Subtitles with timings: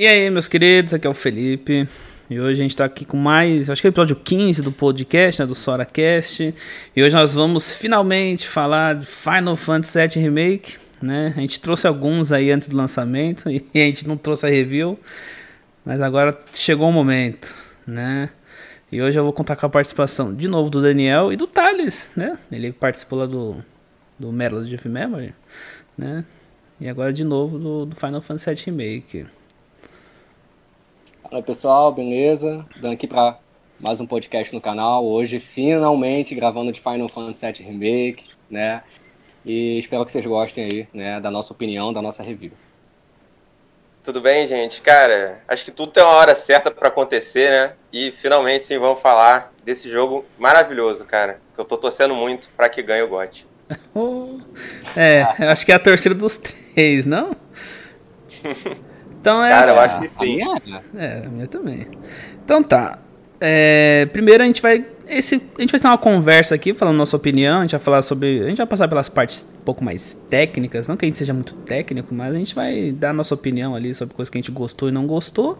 [0.00, 1.86] E aí, meus queridos, aqui é o Felipe.
[2.30, 4.72] E hoje a gente tá aqui com mais, acho que é o episódio 15 do
[4.72, 6.54] podcast, né, do SoraCast.
[6.96, 11.34] E hoje nós vamos finalmente falar de Final Fantasy VII Remake, né?
[11.36, 14.98] A gente trouxe alguns aí antes do lançamento e a gente não trouxe a review,
[15.84, 17.54] mas agora chegou o momento,
[17.86, 18.30] né?
[18.90, 22.10] E hoje eu vou contar com a participação de novo do Daniel e do Thales,
[22.16, 22.38] né?
[22.50, 23.62] Ele participou lá do,
[24.18, 25.34] do Melody of Memory,
[25.98, 26.24] né?
[26.80, 29.26] E agora de novo do, do Final Fantasy VII Remake.
[31.30, 32.66] Fala pessoal, beleza?
[32.80, 33.38] Dando aqui para
[33.78, 35.06] mais um podcast no canal.
[35.06, 38.82] Hoje, finalmente, gravando de Final Fantasy VII Remake, né?
[39.46, 42.50] E espero que vocês gostem aí, né, da nossa opinião, da nossa review.
[44.02, 44.82] Tudo bem, gente?
[44.82, 47.74] Cara, acho que tudo tem uma hora certa para acontecer, né?
[47.92, 51.40] E finalmente, sim, vamos falar desse jogo maravilhoso, cara.
[51.54, 53.46] Que eu tô torcendo muito para que ganhe o GOT.
[54.96, 57.36] é, acho que é a torcida dos três, não?
[59.20, 59.50] Então é.
[59.50, 60.42] Cara, eu acho que sim.
[60.42, 61.86] A minha, é, a minha também.
[62.44, 62.98] Então tá.
[63.40, 64.84] É, primeiro a gente vai.
[65.06, 67.58] Esse, a gente vai ter uma conversa aqui, falando nossa opinião.
[67.58, 68.42] A gente vai falar sobre.
[68.42, 70.88] A gente vai passar pelas partes um pouco mais técnicas.
[70.88, 73.74] Não que a gente seja muito técnico, mas a gente vai dar a nossa opinião
[73.74, 75.58] ali sobre coisas que a gente gostou e não gostou.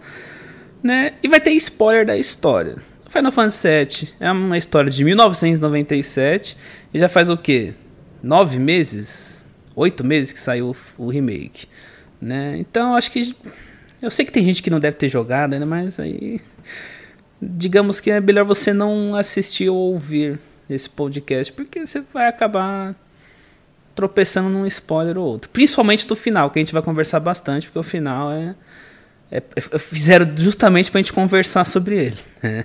[0.83, 1.15] Né?
[1.23, 2.77] E vai ter spoiler da história.
[3.09, 6.57] Final Fantasy VII é uma história de 1997
[6.95, 7.75] e já faz o quê?
[8.23, 9.45] Nove meses?
[9.75, 11.67] Oito meses que saiu o remake.
[12.21, 12.57] Né?
[12.59, 13.35] Então acho que.
[14.03, 16.41] Eu sei que tem gente que não deve ter jogado ainda, mas aí.
[17.43, 22.95] Digamos que é melhor você não assistir ou ouvir esse podcast, porque você vai acabar
[23.95, 25.51] tropeçando num spoiler ou outro.
[25.51, 28.55] Principalmente do final, que a gente vai conversar bastante, porque o final é.
[29.31, 32.19] é, é fizeram justamente pra gente conversar sobre ele.
[32.43, 32.65] Né?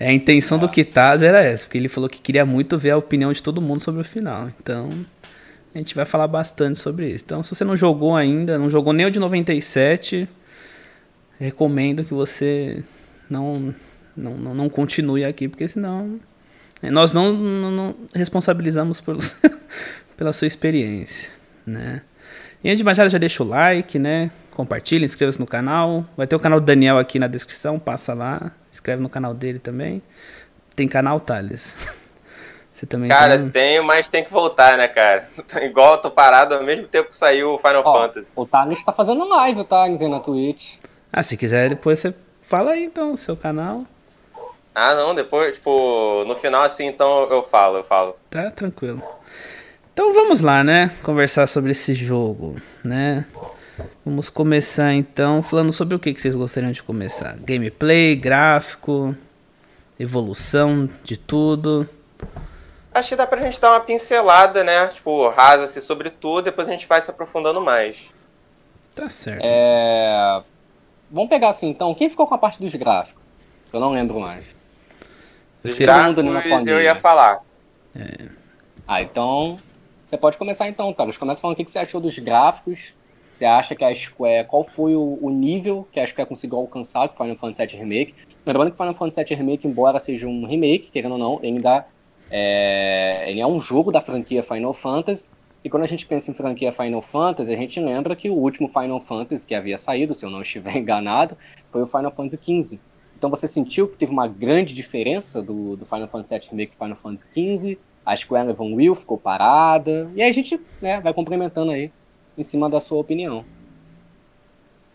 [0.00, 2.96] É, a intenção do Kitaz era essa, porque ele falou que queria muito ver a
[2.96, 4.48] opinião de todo mundo sobre o final.
[4.60, 4.88] Então.
[5.74, 7.24] A gente vai falar bastante sobre isso.
[7.24, 10.28] Então, se você não jogou ainda, não jogou nem o de 97,
[11.38, 12.82] recomendo que você
[13.28, 13.74] não,
[14.16, 16.18] não, não, não continue aqui, porque senão
[16.82, 19.16] é, nós não, não, não responsabilizamos por,
[20.16, 21.30] pela sua experiência,
[21.66, 22.02] né?
[22.62, 24.30] E antes de mais nada, já deixa o like, né?
[24.50, 26.04] Compartilha, inscreva-se no canal.
[26.16, 28.50] Vai ter o canal do Daniel aqui na descrição, passa lá.
[28.72, 30.02] Inscreve no canal dele também.
[30.74, 31.78] Tem canal, Thales?
[32.78, 33.50] Você também Cara, tem...
[33.50, 35.28] tenho, mas tem que voltar, né, cara?
[35.62, 38.30] Igual eu tô parado ao mesmo tempo que saiu o Final Ó, Fantasy.
[38.36, 40.74] O Thales tá fazendo live, o Thales, aí na Twitch.
[41.12, 43.82] Ah, se quiser, depois você fala aí, então, o seu canal.
[44.72, 48.14] Ah, não, depois, tipo, no final, assim, então eu falo, eu falo.
[48.30, 49.02] Tá, tranquilo.
[49.92, 50.92] Então vamos lá, né?
[51.02, 53.26] Conversar sobre esse jogo, né?
[54.04, 57.36] Vamos começar então falando sobre o que, que vocês gostariam de começar.
[57.40, 59.16] Gameplay, gráfico,
[59.98, 61.88] evolução de tudo
[62.98, 64.88] acho que dá pra gente dar uma pincelada, né?
[64.88, 68.08] Tipo, rasa-se sobre tudo, depois a gente vai se aprofundando mais.
[68.94, 69.42] Tá certo.
[69.42, 70.42] É...
[71.10, 73.22] Vamos pegar assim, então, quem ficou com a parte dos gráficos?
[73.72, 74.56] Eu não lembro mais.
[75.64, 77.42] Os gráficos eu ia falar.
[77.96, 78.28] É.
[78.86, 79.58] Ah, então,
[80.04, 81.18] você pode começar então, Carlos.
[81.18, 82.94] Começa falando o que você achou dos gráficos.
[83.30, 87.08] Você acha que a Square, qual foi o, o nível que a Square conseguiu alcançar
[87.08, 88.14] com Final Fantasy VII Remake?
[88.44, 91.86] Lembrando que Final Fantasy VII Remake, embora seja um remake, querendo ou não, ele ainda
[92.30, 95.26] é, ele é um jogo da franquia Final Fantasy.
[95.64, 98.68] E quando a gente pensa em franquia Final Fantasy, a gente lembra que o último
[98.68, 101.36] Final Fantasy que havia saído, se eu não estiver enganado,
[101.70, 102.80] foi o Final Fantasy XV.
[103.16, 106.94] Então você sentiu que teve uma grande diferença do, do Final Fantasy VII Remake para
[106.94, 107.78] Final Fantasy XV?
[108.06, 110.10] A Square Will ficou parada.
[110.14, 111.90] E aí a gente né, vai complementando aí
[112.36, 113.44] em cima da sua opinião.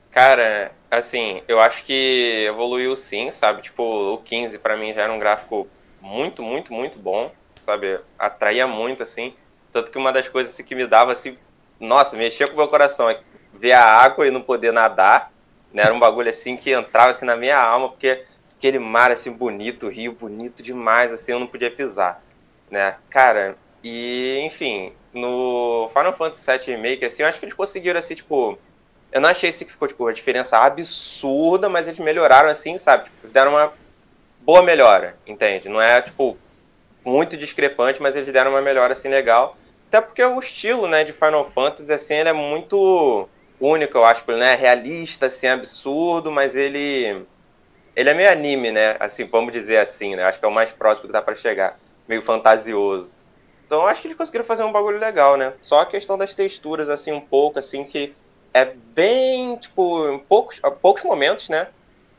[0.10, 3.62] Cara, assim, eu acho que evoluiu sim, sabe?
[3.64, 5.68] Tipo, o 15 para mim já era um gráfico
[6.04, 7.32] muito, muito, muito bom,
[7.62, 7.98] sabe?
[8.20, 9.34] Atraía muito, assim.
[9.72, 11.38] Tanto que uma das coisas assim, que me dava, assim,
[11.80, 13.22] nossa, mexia com o meu coração, é
[13.54, 15.32] ver a água e não poder nadar,
[15.74, 15.84] né?
[15.84, 18.26] Era um bagulho, assim, que entrava, assim, na minha alma, porque
[18.58, 22.22] aquele mar, assim, bonito, rio bonito demais, assim, eu não podia pisar,
[22.70, 22.96] né?
[23.10, 28.16] Cara, e, enfim, no Final Fantasy VII Remake, assim, eu acho que eles conseguiram, assim,
[28.16, 28.60] tipo...
[29.12, 33.04] Eu não achei assim que ficou, tipo, uma diferença absurda, mas eles melhoraram, assim, sabe?
[33.04, 33.72] Tipo, deram uma
[34.46, 35.70] boa melhora, entende?
[35.70, 36.38] Não é, tipo,
[37.04, 39.58] muito discrepante, mas eles deram uma melhora, assim, legal.
[39.88, 43.28] Até porque o estilo, né, de Final Fantasy, assim, ele é muito
[43.60, 47.26] único, eu acho, né, realista, assim, absurdo, mas ele...
[47.96, 50.72] Ele é meio anime, né, assim, vamos dizer assim, né, acho que é o mais
[50.72, 53.14] próximo que dá para chegar, meio fantasioso.
[53.68, 56.90] Então, acho que eles conseguiram fazer um bagulho legal, né, só a questão das texturas,
[56.90, 58.16] assim, um pouco, assim, que
[58.52, 61.68] é bem, tipo, em poucos, poucos momentos, né,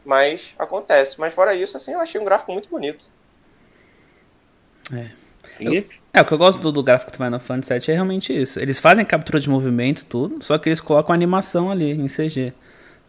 [0.04, 1.18] mas acontece.
[1.18, 3.06] Mas fora isso, assim, eu achei um gráfico muito bonito.
[4.92, 5.10] É.
[5.60, 8.32] Eu, é, o que eu gosto do, do, gráfico do Final Fantasy VII é realmente
[8.32, 8.58] isso.
[8.58, 12.52] Eles fazem captura de movimento tudo, só que eles colocam animação ali em CG.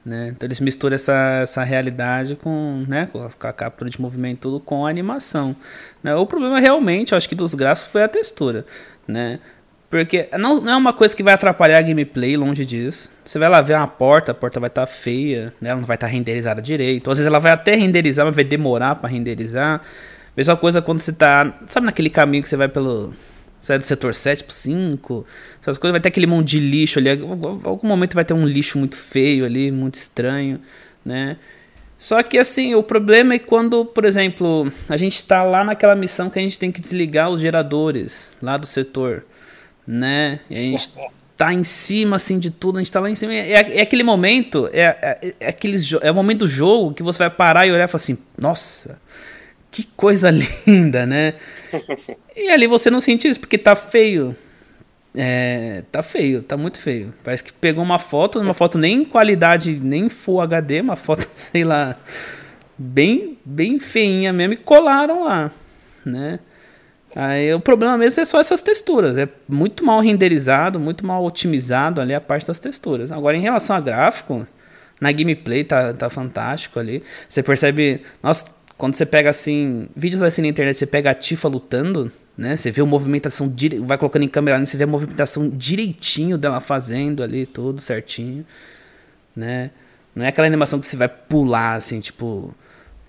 [0.05, 0.29] Né?
[0.29, 4.85] Então eles misturam essa, essa realidade com, né, com a captura de movimento tudo com
[4.85, 5.55] a animação.
[6.03, 6.15] Né?
[6.15, 8.65] O problema realmente, acho que dos gráficos foi a textura,
[9.07, 9.39] né?
[9.89, 13.11] Porque não, não é uma coisa que vai atrapalhar a gameplay, longe disso.
[13.23, 15.69] Você vai lá ver uma porta, a porta vai estar tá feia, né?
[15.69, 17.09] ela não vai estar tá renderizada direito.
[17.09, 19.81] Às vezes ela vai até renderizar, mas vai demorar para renderizar.
[20.35, 23.13] Mesma coisa quando você tá, sabe naquele caminho que você vai pelo
[23.65, 25.25] você é do setor 7 pro 5,
[25.59, 27.09] essas coisas, vai ter aquele monte de lixo ali.
[27.09, 30.61] Algum momento vai ter um lixo muito feio ali, muito estranho,
[31.03, 31.37] né?
[31.97, 36.29] Só que assim, o problema é quando, por exemplo, a gente está lá naquela missão
[36.29, 39.25] que a gente tem que desligar os geradores lá do setor,
[39.87, 40.39] né?
[40.49, 40.89] E a gente
[41.37, 43.33] tá em cima assim de tudo, a gente tá lá em cima.
[43.33, 47.19] É, é aquele momento, é, é, é, aqueles, é o momento do jogo que você
[47.19, 48.99] vai parar e olhar e falar assim: nossa,
[49.71, 50.31] que coisa
[50.65, 51.35] linda, né?
[52.35, 54.35] E ali você não sente isso, porque tá feio.
[55.17, 57.13] É, tá feio, tá muito feio.
[57.23, 61.63] Parece que pegou uma foto, uma foto nem qualidade, nem Full HD, uma foto, sei
[61.63, 61.97] lá,
[62.77, 65.51] bem, bem feinha mesmo e colaram lá,
[66.05, 66.39] né?
[67.15, 72.01] Aí o problema mesmo é só essas texturas, é muito mal renderizado, muito mal otimizado
[72.01, 73.09] ali a parte das texturas.
[73.09, 74.45] Agora em relação a gráfico,
[74.99, 77.01] na gameplay tá, tá fantástico ali.
[77.29, 78.45] Você percebe, nossa,
[78.77, 82.57] quando você pega assim, vídeos assim na internet, você pega a Tifa lutando, né?
[82.57, 83.79] Você vê a movimentação, dire...
[83.79, 88.45] vai colocando em câmera, você vê a movimentação direitinho dela fazendo ali, tudo certinho,
[89.33, 89.71] né?
[90.13, 92.53] Não é aquela animação que você vai pular assim, tipo,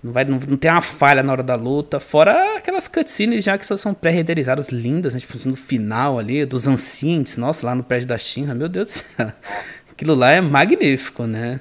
[0.03, 3.57] não vai não, não tem uma falha na hora da luta, fora aquelas cutscenes já
[3.57, 5.19] que são pré-renderizadas lindas, né?
[5.19, 8.91] tipo, no final ali dos ancientes, nossa, lá no prédio da Shinra, meu Deus do
[8.91, 9.31] céu.
[9.91, 11.59] Aquilo lá é magnífico, né?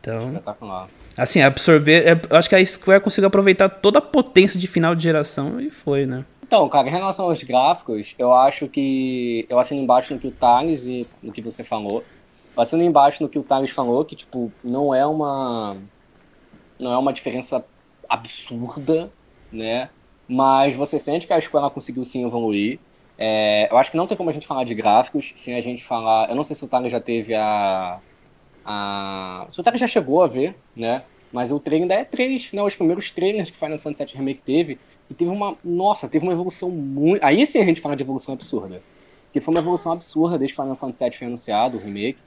[0.00, 0.86] Então, Espetacular.
[1.16, 2.06] Assim, absorver.
[2.06, 5.68] É, acho que a Square conseguiu aproveitar toda a potência de final de geração e
[5.68, 6.24] foi, né?
[6.48, 9.44] Então, cara, em relação aos gráficos, eu acho que.
[9.50, 12.04] Eu assino embaixo no que o Thales e no que você falou.
[12.56, 15.76] Eu assino embaixo no que o Thales falou, que, tipo, não é uma.
[16.78, 17.64] Não é uma diferença
[18.08, 19.10] absurda,
[19.52, 19.90] né?
[20.28, 22.78] Mas você sente que a Square conseguiu sim evoluir.
[23.16, 25.82] É, eu acho que não tem como a gente falar de gráficos sem a gente
[25.82, 26.28] falar.
[26.28, 27.98] Eu não sei se o Thales já teve a,
[28.64, 29.46] a...
[29.48, 31.02] O Sultana já chegou a ver, né?
[31.32, 32.62] Mas o trailer ainda é 3, né?
[32.62, 34.78] Os primeiros trailers que Final Fantasy VII Remake teve.
[35.10, 35.56] E teve uma.
[35.64, 37.22] Nossa, teve uma evolução muito.
[37.24, 38.82] Aí sim a gente fala de evolução absurda.
[39.32, 42.18] Que foi uma evolução absurda desde que Final Fantasy VII foi anunciado, o remake.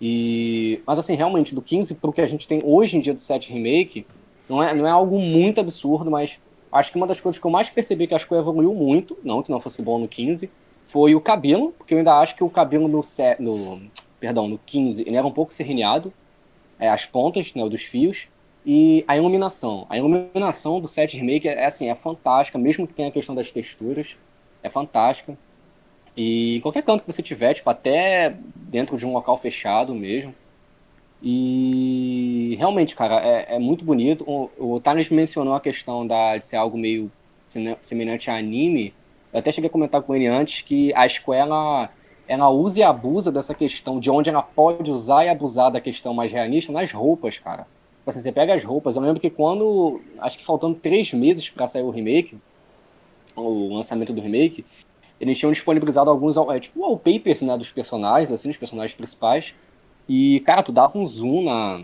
[0.00, 0.80] E.
[0.86, 3.52] Mas assim, realmente, do 15 pro que a gente tem hoje em dia do 7
[3.52, 4.06] Remake,
[4.48, 6.38] não é, não é algo muito absurdo, mas
[6.72, 9.42] acho que uma das coisas que eu mais percebi que acho que evoluiu muito, não
[9.42, 10.50] que não fosse bom no 15,
[10.86, 13.02] foi o cabelo, porque eu ainda acho que o cabelo no,
[13.38, 13.82] no
[14.18, 16.12] perdão, no 15, ele era um pouco serrilhado,
[16.78, 18.26] é, as pontas né, dos fios,
[18.64, 19.86] e a iluminação.
[19.88, 23.34] A iluminação do 7 Remake é, é, assim, é fantástica, mesmo que tenha a questão
[23.34, 24.16] das texturas,
[24.62, 25.36] é fantástica.
[26.22, 30.34] E qualquer canto que você tiver, tipo, até dentro de um local fechado mesmo.
[31.22, 34.22] E realmente, cara, é, é muito bonito.
[34.28, 37.10] O, o mencionou a questão da, de ser algo meio
[37.80, 38.92] semelhante a anime.
[39.32, 41.88] Eu até cheguei a comentar com ele antes que a escola
[42.28, 46.12] ela usa e abusa dessa questão de onde ela pode usar e abusar da questão
[46.12, 47.62] mais realista nas roupas, cara.
[47.62, 51.48] Tipo assim, você pega as roupas, eu lembro que quando, acho que faltando três meses
[51.48, 52.36] para sair o remake,
[53.34, 54.66] o lançamento do remake,
[55.20, 59.54] eles tinham disponibilizado alguns, é, tipo, wallpapers, né, dos personagens, assim, dos personagens principais,
[60.08, 61.82] e, cara, tu dava um zoom na,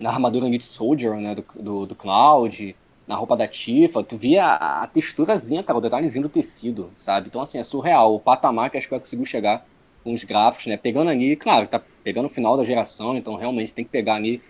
[0.00, 2.74] na armadura Meat Soldier, né, do, do, do Cloud,
[3.06, 7.28] na roupa da Tifa, tu via a, a texturazinha, cara, o detalhezinho do tecido, sabe?
[7.28, 8.14] Então, assim, é surreal.
[8.14, 9.66] O patamar que a Square conseguiu chegar
[10.04, 10.76] com os gráficos, né?
[10.76, 14.42] Pegando ali, claro, tá pegando o final da geração, então realmente tem que pegar ali,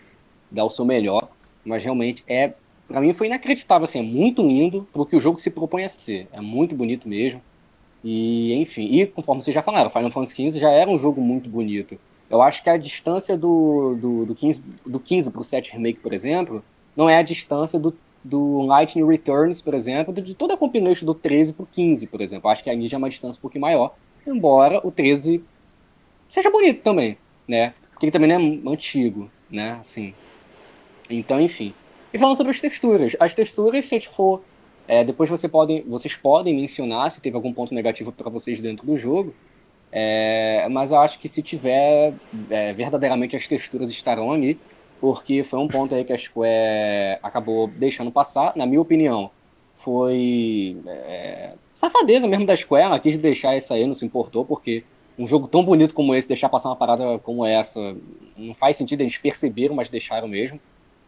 [0.50, 1.28] dar o seu melhor.
[1.64, 2.52] Mas realmente é,
[2.88, 5.88] para mim foi inacreditável, assim, é muito lindo pro que o jogo se propõe a
[5.88, 6.28] ser.
[6.33, 7.40] É muito bonito mesmo.
[8.02, 11.49] E, enfim, e conforme vocês já falaram, Final Fantasy XV já era um jogo muito
[11.49, 11.99] bonito.
[12.31, 16.12] Eu acho que a distância do, do, do 15, do 15 pro 7 Remake, por
[16.12, 16.62] exemplo,
[16.97, 21.14] não é a distância do do Lightning Returns, por exemplo, de toda a combination do
[21.14, 22.50] 13 pro 15, por exemplo.
[22.50, 23.95] Acho que ali já é uma distância um pouquinho maior,
[24.26, 25.43] embora o 13
[26.28, 27.73] seja bonito também, né?
[27.90, 29.73] Porque ele também não é antigo, né?
[29.73, 30.14] Assim.
[31.09, 31.73] Então, enfim.
[32.12, 33.17] E falando sobre as texturas.
[33.19, 34.43] As texturas, se a gente for.
[34.88, 38.87] É, depois você pode, vocês podem mencionar se teve algum ponto negativo para vocês dentro
[38.87, 39.35] do jogo.
[39.92, 42.14] É, mas eu acho que se tiver,
[42.50, 44.59] é, verdadeiramente as texturas estarão ali
[45.00, 49.30] porque foi um ponto aí que a Square acabou deixando passar, na minha opinião,
[49.75, 54.85] foi é, safadeza mesmo da Square, ela quis deixar isso aí, não se importou, porque
[55.18, 57.97] um jogo tão bonito como esse, deixar passar uma parada como essa,
[58.37, 60.61] não faz sentido, eles perceberam, mas deixaram mesmo,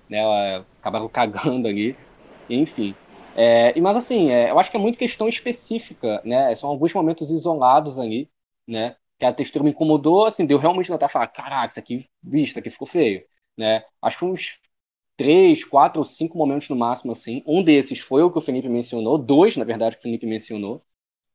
[0.09, 1.97] né, acabaram cagando ali,
[2.49, 2.95] enfim.
[3.35, 7.31] É, mas assim, é, eu acho que é muito questão específica, né, são alguns momentos
[7.31, 8.31] isolados ali,
[8.67, 12.51] né, que a textura me incomodou, assim, deu realmente notar, falar, caraca, isso aqui, bicho,
[12.53, 13.25] isso aqui ficou feio
[13.57, 13.85] né?
[14.03, 14.59] Acho que uns
[15.17, 17.43] três, quatro ou cinco momentos no máximo, assim.
[17.47, 20.83] Um desses foi o que o Felipe mencionou, dois, na verdade, que o Felipe mencionou,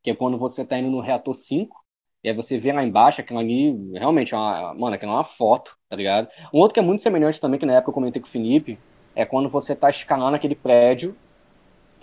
[0.03, 1.83] que é quando você está indo no reator 5,
[2.23, 5.23] e aí você vê lá embaixo, aquilo ali, realmente, é uma, mano, aquilo é uma
[5.23, 6.29] foto, tá ligado?
[6.53, 8.79] Um outro que é muito semelhante também, que na época eu comentei com o Felipe,
[9.15, 11.15] é quando você está escalando aquele prédio,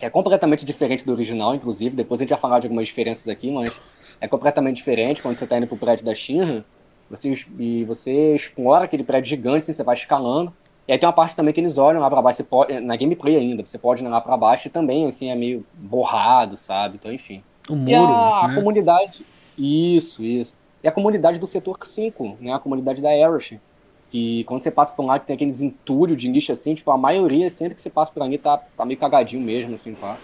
[0.02, 3.28] que é completamente diferente do original, inclusive, depois a gente vai falar de algumas diferenças
[3.28, 6.64] aqui, mas é completamente diferente quando você está indo pro prédio da Shinra,
[7.08, 10.52] você, e você explora aquele prédio gigante, assim, você vai escalando,
[10.88, 12.96] e aí tem uma parte também que eles olham lá pra baixo, você pode, na
[12.96, 16.96] gameplay ainda, você pode ir lá pra baixo e também, assim, é meio borrado, sabe?
[16.96, 17.40] Então, enfim.
[17.68, 18.54] O muro, e a, né?
[18.54, 19.24] a comunidade.
[19.56, 20.56] Isso, isso.
[20.82, 22.52] E a comunidade do setor 5, né?
[22.52, 23.54] A comunidade da Aerosh.
[24.12, 26.98] Que quando você passa por lá que tem aqueles entulhos de nicho assim, tipo, a
[26.98, 30.18] maioria, sempre que você passa por ali, tá, tá meio cagadinho mesmo, assim, pá.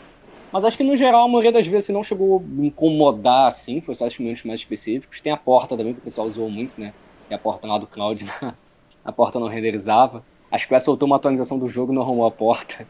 [0.53, 3.81] Mas acho que no geral a maioria das vezes assim, não chegou a incomodar assim,
[3.81, 5.23] foi só os momentos mais específicos.
[5.23, 6.93] Tem a porta também, que o pessoal usou muito, né?
[7.31, 8.27] E a porta lá do Cloud,
[9.03, 10.23] a porta não renderizava.
[10.51, 12.87] A Square soltou uma atualização do jogo e não arrumou a porta.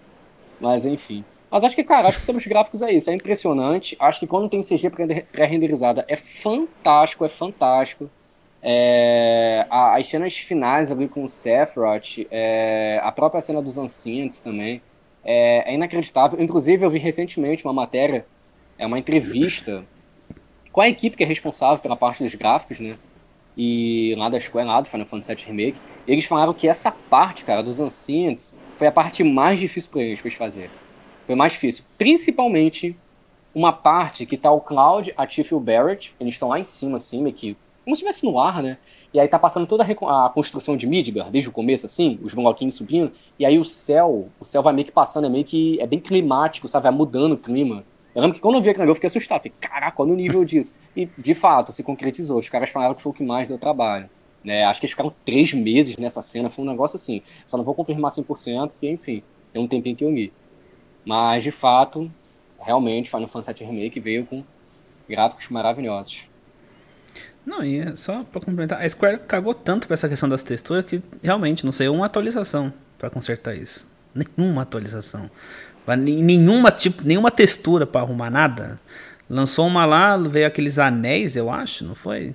[0.61, 1.25] Mas enfim.
[1.49, 3.09] Mas acho que, cara, acho que sobre os gráficos é isso.
[3.09, 3.97] É impressionante.
[4.01, 8.11] Acho que quando tem CG pré-renderizada é fantástico, é fantástico.
[8.63, 14.83] É, as cenas finais ali com o Sephiroth, é, a própria cena dos Ancients também,
[15.25, 16.41] é, é, inacreditável.
[16.41, 18.27] Inclusive, eu vi recentemente uma matéria,
[18.77, 19.85] é uma entrevista
[20.73, 22.97] com a equipe que é responsável pela parte dos gráficos, né?
[23.57, 27.45] E lá da Square, lá do Final Fantasy VII Remake, eles falaram que essa parte,
[27.45, 30.71] cara, dos Ancients, foi a parte mais difícil para eles, pra eles fazerem.
[31.27, 31.85] Foi mais difícil.
[31.99, 32.97] Principalmente
[33.55, 36.65] uma parte que tá o Cloud, a Tiff e o Barrett, eles estão lá em
[36.65, 37.57] cima, assim, meio que
[37.89, 38.77] como se estivesse no ar, né?
[39.15, 42.35] E aí tá passando toda a, a, construção de Midgar, desde o começo, assim, os
[42.35, 45.81] bloquinhos subindo, e aí o céu, o céu vai meio que passando, é meio que,
[45.81, 46.83] é bem climático, sabe?
[46.83, 47.83] Vai mudando o clima.
[48.15, 50.17] Eu lembro que quando eu vi aquilo ali, eu fiquei assustado, falei, caraca, olha o
[50.17, 50.75] nível disso.
[50.95, 54.11] E, de fato, se concretizou, os caras falaram que foi o que mais deu trabalho.
[54.45, 54.65] Né?
[54.65, 57.23] Acho que eles ficaram três meses nessa cena, foi um negócio assim.
[57.47, 60.31] Só não vou confirmar 100%, porque, enfim, tem um tempinho que eu li.
[61.07, 62.11] Mas, de fato,
[62.61, 64.45] realmente, Final Fantasy Remake veio com
[65.09, 66.29] gráficos maravilhosos.
[67.49, 70.85] Não, e é só pra complementar, a Square cagou tanto pra essa questão das texturas
[70.85, 73.87] que realmente não saiu uma atualização para consertar isso.
[74.15, 75.31] Nenhuma atualização.
[75.97, 78.79] Nenhuma, tipo, nenhuma textura para arrumar nada.
[79.31, 82.35] Lançou uma lá, veio aqueles anéis, eu acho, não foi?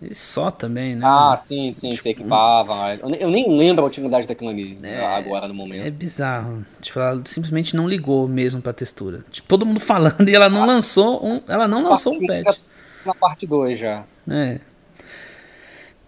[0.00, 1.04] E só também, né?
[1.06, 2.94] Ah, sim, sim, tipo, se equipava.
[3.20, 5.86] Eu nem lembro a utilidade daquilo ali é, agora no momento.
[5.86, 6.64] É bizarro.
[6.80, 9.24] Tipo, ela simplesmente não ligou mesmo pra textura.
[9.30, 11.42] Tipo, todo mundo falando e ela não ah, lançou um.
[11.46, 12.58] Ela não lançou um patch.
[13.04, 14.04] Na parte 2 já.
[14.30, 14.60] É.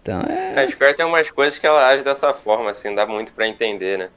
[0.01, 0.63] Então é.
[0.63, 3.97] A Square tem umas coisas que ela age dessa forma, assim, dá muito para entender,
[3.97, 4.09] né?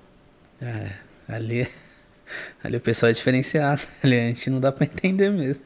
[0.61, 0.91] É,
[1.35, 1.69] ali.
[2.63, 3.81] Ali o pessoal é diferenciado.
[4.05, 5.65] Ali a gente não dá pra entender mesmo.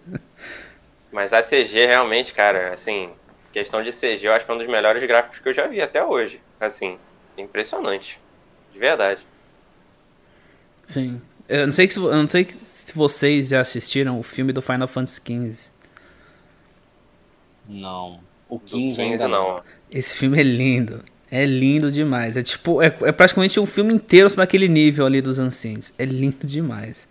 [1.10, 3.10] Mas a CG realmente, cara, assim,
[3.52, 5.80] questão de CG, eu acho que é um dos melhores gráficos que eu já vi
[5.80, 6.40] até hoje.
[6.60, 6.98] Assim,
[7.36, 8.20] impressionante.
[8.72, 9.26] De verdade.
[10.84, 11.20] Sim.
[11.48, 14.88] Eu não sei, que, eu não sei se vocês já assistiram o filme do Final
[14.88, 15.72] Fantasy XV.
[17.68, 18.20] Não.
[18.48, 19.62] O 15, 15 ainda não.
[19.90, 21.02] Esse filme é lindo.
[21.30, 22.36] É lindo demais.
[22.36, 25.92] É tipo, é, é praticamente um filme inteiro naquele nível ali dos Ancients.
[25.98, 27.08] É lindo demais.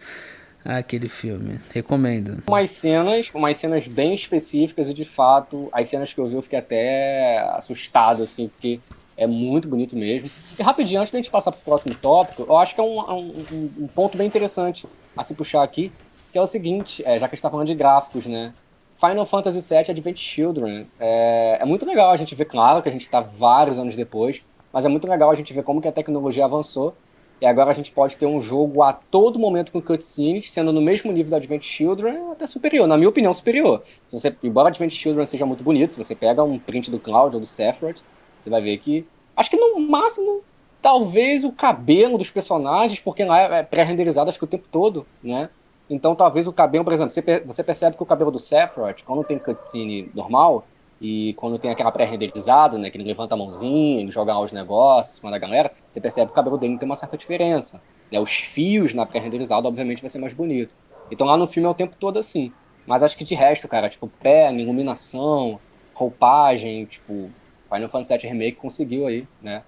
[0.64, 1.60] Aquele filme.
[1.74, 2.44] Recomendo.
[2.48, 6.42] Umas cenas, umas cenas bem específicas e de fato, as cenas que eu vi eu
[6.44, 8.80] fiquei até assustado, assim, porque
[9.18, 10.30] é muito bonito mesmo.
[10.58, 13.00] E rapidinho, antes da gente passar para o próximo tópico, eu acho que é um,
[13.00, 14.86] um, um, ponto bem interessante
[15.18, 15.92] a se puxar aqui,
[16.32, 18.54] que é o seguinte, é, já que a gente está falando de gráficos, né?
[19.02, 20.88] Final Fantasy VII Advent Children.
[21.00, 24.44] É, é muito legal a gente ver, claro, que a gente está vários anos depois,
[24.72, 26.96] mas é muito legal a gente ver como que a tecnologia avançou.
[27.42, 30.80] E agora a gente pode ter um jogo a todo momento com cutscenes, sendo no
[30.80, 33.82] mesmo nível do Advent Children, até superior, na minha opinião, superior.
[34.08, 37.36] Se você, embora Advent Children seja muito bonito, se você pega um print do Cloud
[37.36, 38.04] ou do Sephiroth,
[38.40, 39.08] você vai ver que.
[39.36, 40.44] Acho que no máximo,
[40.80, 45.50] talvez o cabelo dos personagens, porque lá é pré-renderizado acho que o tempo todo, né?
[45.92, 47.14] Então, talvez o cabelo, por exemplo,
[47.46, 50.66] você percebe que o cabelo do Sephiroth, quando tem cutscene normal,
[51.02, 55.20] e quando tem aquela pré-renderizada, né, que ele levanta a mãozinha, ele joga os negócios,
[55.20, 57.82] manda a galera, você percebe que o cabelo dele tem uma certa diferença.
[58.10, 58.20] Né?
[58.20, 60.74] Os fios na pré-renderizada, obviamente, vai ser mais bonito.
[61.12, 62.54] Então lá no filme é o tempo todo assim.
[62.86, 65.60] Mas acho que de resto, cara, tipo, pé, iluminação,
[65.94, 67.30] roupagem, tipo,
[67.68, 69.64] Final Fantasy VII Remake conseguiu aí, né?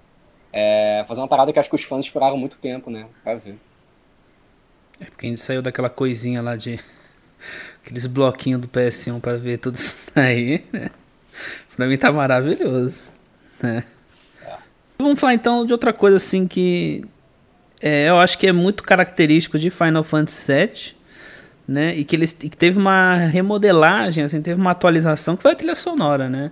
[0.54, 3.08] É, fazer uma parada que acho que os fãs esperaram muito tempo, né?
[3.24, 3.58] Pra ver.
[5.00, 6.80] É porque a gente saiu daquela coisinha lá de.
[7.84, 10.90] Aqueles bloquinhos do PS1 para ver tudo isso aí, né?
[11.76, 13.10] Pra mim tá maravilhoso.
[13.62, 13.84] Né?
[14.42, 14.54] É.
[14.98, 17.04] Vamos falar então de outra coisa assim que
[17.86, 20.96] é, eu acho que é muito característico de Final Fantasy VII,
[21.68, 21.94] né?
[21.94, 25.76] E que ele que teve uma remodelagem, assim, teve uma atualização que foi a trilha
[25.76, 26.52] sonora, né?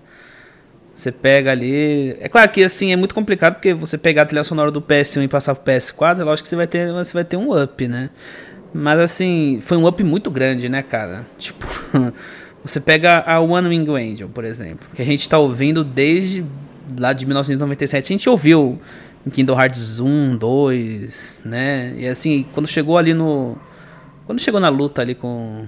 [0.93, 2.15] Você pega ali.
[2.19, 5.23] É claro que assim é muito complicado porque você pegar a trilha sonora do PS1
[5.23, 7.87] e passar pro PS4, é lógico que você vai ter, você vai ter um up,
[7.87, 8.09] né?
[8.73, 11.25] Mas assim, foi um up muito grande, né, cara?
[11.37, 11.65] Tipo,
[12.63, 16.45] você pega a One Wing Angel, por exemplo, que a gente tá ouvindo desde
[16.97, 18.05] lá de 1997.
[18.05, 18.79] A gente ouviu
[19.25, 21.93] em Kingdom Hearts 1, 2, né?
[21.97, 23.57] E assim, quando chegou ali no.
[24.25, 25.67] Quando chegou na luta ali com.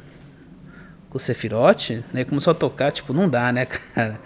[1.09, 2.23] Com o Sephiroth, né?
[2.23, 4.19] Começou a tocar, tipo, não dá, né, cara?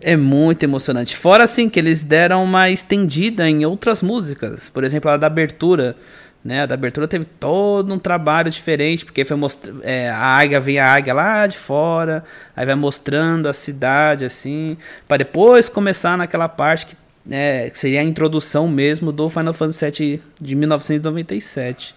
[0.00, 1.16] É muito emocionante.
[1.16, 4.68] Fora assim que eles deram uma estendida em outras músicas.
[4.68, 5.96] Por exemplo, a da abertura.
[6.44, 6.62] Né?
[6.62, 9.80] A da abertura teve todo um trabalho diferente, porque foi mostrando.
[9.82, 12.24] É, a águia vem a águia lá de fora,
[12.54, 14.76] aí vai mostrando a cidade assim,
[15.06, 19.90] para depois começar naquela parte que, né, que seria a introdução mesmo do Final Fantasy
[19.90, 21.94] VII de 1997,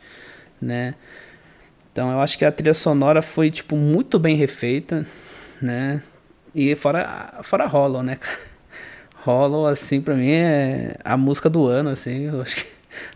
[0.60, 0.96] né?
[1.92, 5.06] Então eu acho que a trilha sonora foi tipo muito bem refeita,
[5.62, 6.02] né?
[6.54, 8.20] E fora, fora Hollow, né?
[9.24, 12.26] Hollow, assim, pra mim é a música do ano, assim.
[12.26, 12.66] Eu acho que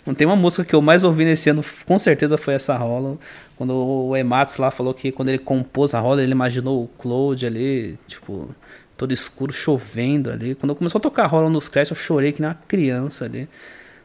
[0.06, 3.20] não tem uma música que eu mais ouvi nesse ano, com certeza foi essa Hollow.
[3.58, 7.46] Quando o Ematsu lá falou que quando ele compôs a Hollow, ele imaginou o Cloud
[7.46, 8.54] ali, tipo,
[8.96, 10.56] todo escuro, chovendo ali.
[10.56, 13.50] Quando começou a tocar Hollow nos créditos, eu chorei que nem uma criança ali.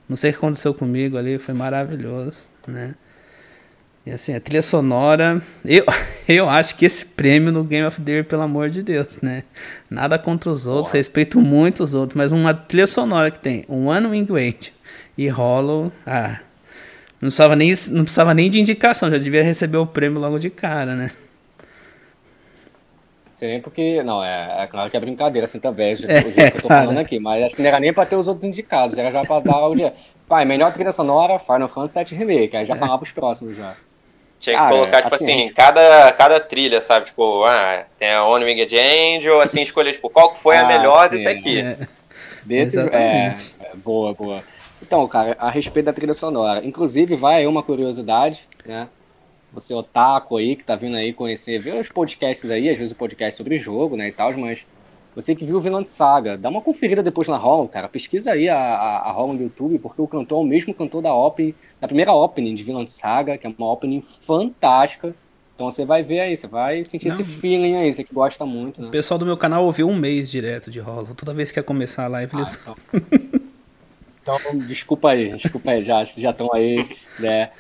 [0.09, 2.95] Não sei o que aconteceu comigo ali, foi maravilhoso, né?
[4.05, 5.85] E assim, a trilha sonora, eu,
[6.27, 9.45] eu acho que esse prêmio no Game of the Year, pelo amor de Deus, né?
[9.91, 10.99] Nada contra os outros, Porra.
[10.99, 14.73] respeito muito os outros, mas uma trilha sonora que tem um One Wing Wait
[15.19, 16.41] e Hollow, ah,
[17.21, 20.49] não precisava, nem, não precisava nem de indicação, já devia receber o prêmio logo de
[20.49, 21.11] cara, né?
[23.35, 26.41] Sim, porque, não, é, é claro que é brincadeira, assim, também, tá é, o que
[26.41, 28.97] eu tô falando aqui, mas acho que não era nem pra ter os outros indicados,
[28.97, 29.95] era já pra dar o dia.
[30.27, 33.75] Pai, melhor trilha sonora, Final Fantasy VII Remake, aí já falava os próximos já.
[34.41, 37.07] Tinha que colocar, tipo assim, assim, cada, cada trilha, sabe?
[37.07, 41.09] Tipo, ah, tem a One Winged Angel, assim, escolher, tipo, qual foi a ah, melhor
[41.09, 41.17] sim.
[41.17, 41.61] desse aqui.
[41.61, 41.77] É.
[42.43, 44.43] Desse, é, é, boa, boa.
[44.81, 48.89] Então, cara, a respeito da trilha sonora, inclusive vai aí uma curiosidade, né?
[49.53, 52.97] Você otaku aí, que tá vindo aí conhecer, ver os podcasts aí, às vezes o
[52.97, 54.65] podcast sobre jogo, né, e tal, mas
[55.15, 57.89] você que viu o Vinland Saga, dá uma conferida depois na Holland, cara.
[57.89, 61.03] Pesquisa aí a, a, a Holland no YouTube, porque o cantor é o mesmo cantor
[61.03, 65.15] da opening, da primeira opening de Vinland Saga, que é uma opening fantástica.
[65.55, 67.15] Então você vai ver aí, você vai sentir Não.
[67.15, 68.89] esse feeling aí, você que gosta muito, né?
[68.89, 71.15] O pessoal do meu canal ouviu um mês direto de Holland.
[71.15, 72.67] Toda vez que ia começar a live, eles...
[72.67, 73.21] Ah, então.
[74.23, 77.51] então, desculpa aí, desculpa aí, já estão aí, né,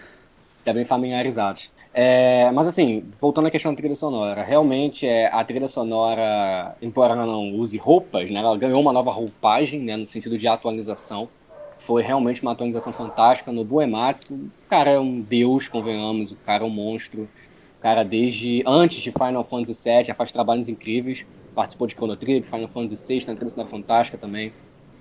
[0.64, 1.70] já bem familiarizados.
[1.92, 7.14] É, mas assim, voltando à questão da trilha sonora, realmente é, a trilha sonora, embora
[7.14, 11.28] ela não use roupas, né, ela ganhou uma nova roupagem, né, no sentido de atualização.
[11.78, 13.50] Foi realmente uma atualização fantástica.
[13.50, 17.22] No Buematsu, o cara é um deus, convenhamos, o cara é um monstro.
[17.78, 21.24] O cara, desde antes de Final Fantasy VII, já faz trabalhos incríveis.
[21.54, 24.52] Participou de Chrono Trigger, Final Fantasy VI, na trilha sonora fantástica também.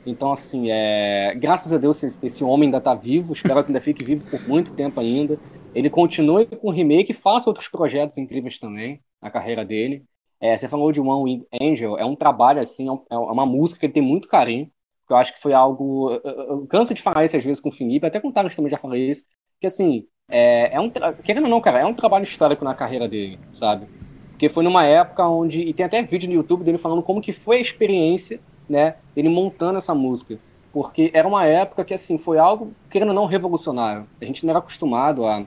[0.05, 1.35] Então, assim, é...
[1.35, 3.33] graças a Deus esse, esse homem ainda está vivo.
[3.33, 5.37] Espero que ainda fique vivo por muito tempo ainda.
[5.73, 10.03] Ele continue com o remake e faça outros projetos incríveis também na carreira dele.
[10.39, 13.85] É, você falou de One Angel, é um trabalho assim, é, é uma música que
[13.85, 14.69] ele tem muito carinho.
[15.05, 16.11] Que eu acho que foi algo.
[16.23, 18.69] Eu, canso de falar isso às vezes com o Felipe, até com o Thales também
[18.69, 19.25] já falei isso.
[19.59, 20.89] Que assim, é, é um.
[21.23, 23.87] Querendo ou não, cara, é um trabalho histórico na carreira dele, sabe?
[24.29, 25.61] Porque foi numa época onde.
[25.61, 28.95] E tem até vídeo no YouTube dele falando como que foi a experiência, né?
[29.15, 30.39] Ele montando essa música.
[30.71, 34.07] Porque era uma época que, assim, foi algo, querendo ou não, revolucionário.
[34.21, 35.45] A gente não era acostumado a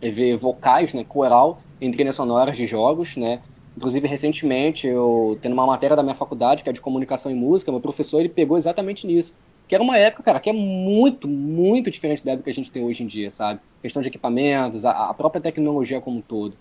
[0.00, 3.40] ver vocais, né, coral em trilhas sonoras de jogos, né?
[3.76, 7.70] Inclusive, recentemente, eu tendo uma matéria da minha faculdade, que é de comunicação e música,
[7.70, 9.34] meu professor ele pegou exatamente nisso.
[9.68, 12.70] Que era uma época, cara, que é muito, muito diferente da época que a gente
[12.70, 13.60] tem hoje em dia, sabe?
[13.82, 16.56] Questão de equipamentos, a, a própria tecnologia como um todo.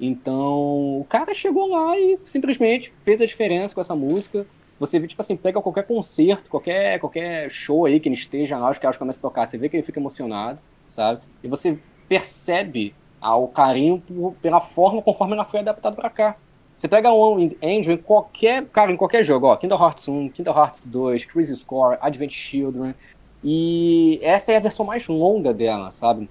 [0.00, 4.46] Então, o cara chegou lá e simplesmente fez a diferença com essa música.
[4.78, 8.70] Você vê, tipo assim, pega qualquer concerto, qualquer, qualquer show aí que ele esteja lá,
[8.70, 11.20] os caras começam a tocar, você vê que ele fica emocionado, sabe?
[11.42, 16.36] E você percebe o carinho por, pela forma conforme ela foi adaptada para cá.
[16.76, 20.56] Você pega o Angel em qualquer, cara, em qualquer jogo, ó, Kingdom Hearts 1, Kingdom
[20.56, 22.94] Hearts 2, Crisis Core, Advent Children,
[23.42, 26.30] e essa é a versão mais longa dela, sabe?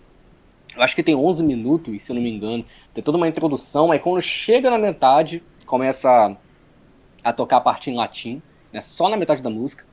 [0.74, 2.64] Eu acho que tem 11 minutos, se eu não me engano.
[2.94, 7.90] Tem toda uma introdução, aí quando chega na metade, começa a, a tocar a parte
[7.90, 9.86] em latim, né, só na metade da música.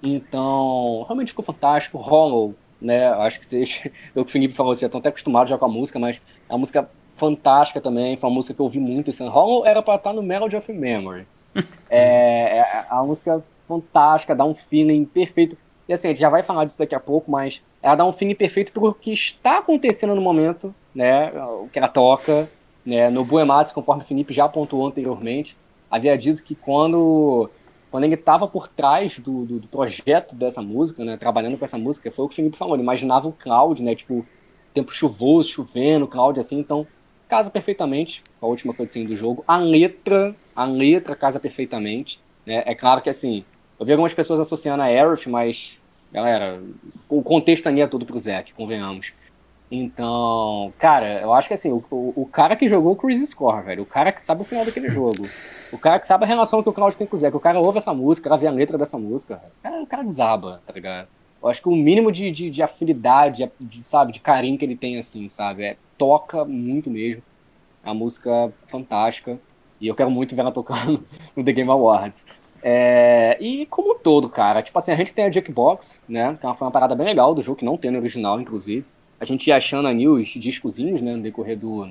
[0.00, 1.98] Então, realmente ficou fantástico.
[1.98, 3.08] Hollow né?
[3.08, 3.80] Acho que vocês,
[4.14, 6.20] o que o Felipe falou, vocês já estão até acostumados já com a música, mas
[6.48, 9.32] é uma música fantástica também, foi uma música que eu ouvi muito esse ano.
[9.32, 11.26] Hollow era para estar no Melody of Memory.
[11.90, 15.56] é, é, a música fantástica, dá um feeling perfeito.
[15.88, 18.12] E assim, a gente já vai falar disso daqui a pouco, mas ela dá um
[18.12, 21.32] feeling perfeito pro que está acontecendo no momento, né?
[21.62, 22.48] O que ela toca,
[22.84, 23.10] né?
[23.10, 25.56] No Buematsu, conforme o Felipe já apontou anteriormente,
[25.90, 27.50] havia dito que quando
[27.90, 31.78] quando ele estava por trás do, do, do, projeto dessa música, né, trabalhando com essa
[31.78, 34.26] música, foi o que o Felipe falou, ele imaginava o cloud, né, tipo,
[34.74, 36.86] tempo chuvoso, chovendo, cloud assim, então
[37.28, 39.44] casa perfeitamente com a última cutscene do jogo.
[39.46, 43.44] A letra, a letra casa perfeitamente, né, é claro que assim,
[43.78, 45.80] eu vi algumas pessoas associando a Aerith, mas,
[46.12, 46.60] galera,
[47.08, 49.12] o contexto ali é tudo pro Zack, convenhamos.
[49.70, 53.82] Então, cara, eu acho que assim, o, o, cara que jogou o Crazy Score, velho,
[53.82, 55.28] o cara que sabe o final daquele jogo,
[55.70, 57.40] o cara que sabe a relação que o Claudio tem com o Zé, que o
[57.40, 60.62] cara ouve essa música, cara vê a letra dessa música, o cara, o cara desaba,
[60.66, 61.08] tá ligado?
[61.42, 64.74] Eu acho que o mínimo de, de, de afinidade, de, sabe, de carinho que ele
[64.74, 67.22] tem, assim, sabe, é, toca muito mesmo.
[67.84, 69.38] A música fantástica.
[69.80, 71.04] E eu quero muito ver ela tocando
[71.36, 72.26] no The Game Awards.
[72.60, 76.36] É, e como um todo, cara, tipo assim, a gente tem a Jackbox, né?
[76.40, 78.84] Que foi uma parada bem legal do jogo, que não tem no original, inclusive
[79.20, 81.88] a gente ia achando ali os discozinhos, né, no decorrer do,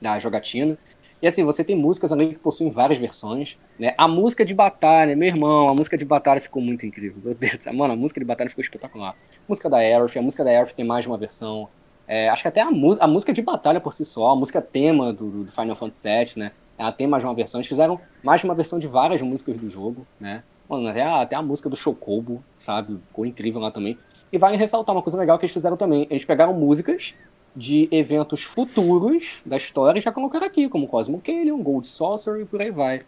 [0.00, 0.76] da jogatina.
[1.20, 3.94] E assim, você tem músicas ali que possuem várias versões, né?
[3.96, 7.20] A música de batalha, meu irmão, a música de batalha ficou muito incrível.
[7.24, 9.12] Meu Deus, mano, a música de batalha ficou espetacular.
[9.12, 11.68] A música da Aerith, a música da Aerith tem mais de uma versão.
[12.06, 15.12] É, acho que até a, a, música de batalha por si só, a música tema
[15.12, 16.52] do, do Final Fantasy VII, né?
[16.78, 17.60] Ela tem mais de uma versão.
[17.60, 20.42] Eles fizeram mais de uma versão de várias músicas do jogo, né?
[20.68, 22.98] Mano, até a, até a música do Chocobo, sabe?
[23.08, 23.96] Ficou incrível lá também.
[24.32, 26.06] E vale ressaltar uma coisa legal que eles fizeram também.
[26.10, 27.14] Eles pegaram músicas
[27.54, 32.44] de eventos futuros da história e já colocaram aqui, como Cosmo Canyon, Gold Saucer e
[32.44, 33.02] por aí vai.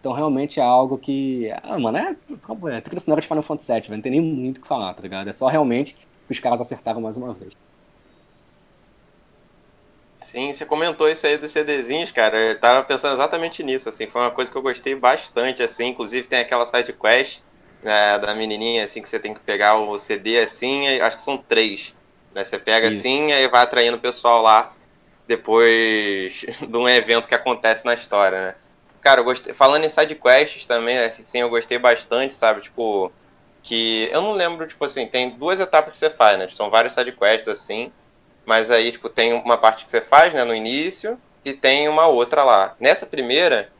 [0.00, 1.50] Então realmente é algo que.
[1.62, 2.16] Ah, mano, é,
[2.76, 5.02] é trilha sonora de Final Fantasy VII, não tem nem muito o que falar, tá
[5.02, 5.28] ligado?
[5.28, 5.94] É só realmente
[6.26, 7.52] que os caras acertaram mais uma vez.
[10.16, 12.38] Sim, você comentou isso aí dos CDzinhos, cara.
[12.38, 14.06] Eu tava pensando exatamente nisso, assim.
[14.06, 15.88] Foi uma coisa que eu gostei bastante, assim.
[15.88, 17.40] Inclusive tem aquela side quest
[17.82, 21.38] né, da menininha, assim, que você tem que pegar o CD assim, acho que são
[21.38, 21.94] três.
[22.34, 22.44] Né?
[22.44, 23.00] Você pega Isso.
[23.00, 24.72] assim e vai atraindo o pessoal lá
[25.26, 28.54] depois de um evento que acontece na história, né?
[29.00, 29.54] Cara, eu gostei.
[29.54, 32.60] Falando em side quests também, assim, eu gostei bastante, sabe?
[32.60, 33.10] Tipo,
[33.62, 36.48] que eu não lembro, tipo assim, tem duas etapas que você faz, né?
[36.48, 37.90] São vários side quests assim,
[38.44, 42.06] mas aí, tipo, tem uma parte que você faz, né, no início, e tem uma
[42.06, 42.74] outra lá.
[42.78, 43.70] Nessa primeira,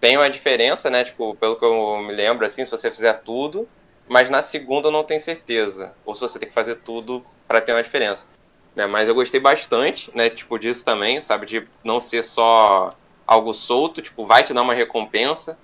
[0.00, 1.04] tem uma diferença, né?
[1.04, 3.68] Tipo, pelo que eu me lembro, assim, se você fizer tudo,
[4.08, 5.92] mas na segunda não tenho certeza.
[6.04, 8.26] Ou se você tem que fazer tudo para ter uma diferença.
[8.74, 8.86] Né?
[8.86, 10.30] Mas eu gostei bastante, né?
[10.30, 11.46] Tipo, disso também, sabe?
[11.46, 12.94] De não ser só
[13.26, 15.58] algo solto, tipo, vai te dar uma recompensa,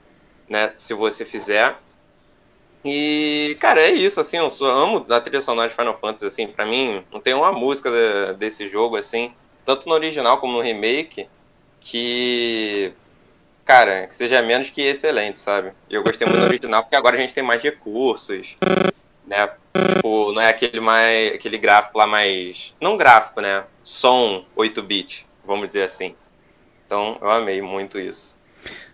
[0.49, 0.73] né?
[0.77, 1.77] Se você fizer.
[2.85, 6.47] E, cara, é isso, assim, eu sou, amo a trilha sonora de Final Fantasy, assim,
[6.47, 9.33] pra mim, não tem uma música de, desse jogo, assim,
[9.65, 11.27] tanto no original como no remake,
[11.81, 12.93] que
[13.65, 15.73] cara, que seja menos que excelente, sabe?
[15.89, 18.57] Eu gostei muito do original porque agora a gente tem mais recursos,
[19.27, 19.49] né?
[19.95, 23.65] Tipo, não é aquele mais aquele gráfico lá mais, não gráfico, né?
[23.83, 26.15] Som 8-bit, vamos dizer assim.
[26.87, 28.37] Então, eu amei muito isso.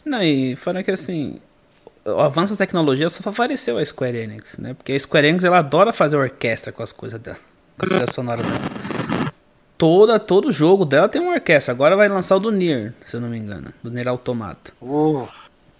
[0.04, 1.40] Não, e fora que assim,
[2.04, 4.74] o avanço da tecnologia só favoreceu a Square Enix, né?
[4.74, 7.38] Porque a Square Enix ela adora fazer orquestra com as coisas dela,
[7.78, 8.99] com trilhas sonoras dela
[9.80, 11.72] toda, todo jogo dela tem uma orquestra.
[11.72, 13.72] Agora vai lançar o do Nier, se eu não me engano.
[13.82, 14.72] Do Nier Automata.
[14.80, 15.26] Uh.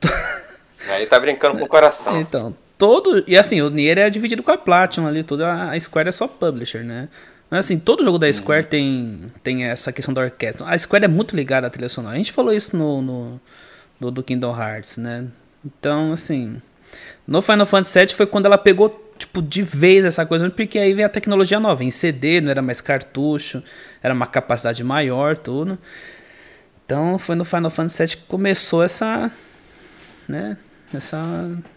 [0.88, 2.18] Aí tá brincando com o coração.
[2.18, 3.22] Então, todo.
[3.26, 5.44] E assim, o Nier é dividido com a Platinum ali, tudo.
[5.44, 7.10] A Square é só publisher, né?
[7.50, 8.32] Mas assim, todo jogo da uhum.
[8.32, 8.70] Square uhum.
[8.70, 10.66] tem, tem essa questão da orquestra.
[10.66, 12.14] A Square é muito ligada à trilha sonora.
[12.14, 13.40] A gente falou isso no, no,
[14.00, 15.26] no do Kingdom Hearts, né?
[15.62, 16.56] Então, assim.
[17.26, 20.94] No Final Fantasy VII foi quando ela pegou tipo, de vez essa coisa, porque aí
[20.94, 21.84] vem a tecnologia nova.
[21.84, 23.62] Em CD não era mais cartucho,
[24.02, 25.78] era uma capacidade maior, tudo.
[26.84, 29.30] Então foi no Final Fantasy VII que começou essa.
[30.26, 30.56] Né?
[30.92, 31.20] Essa.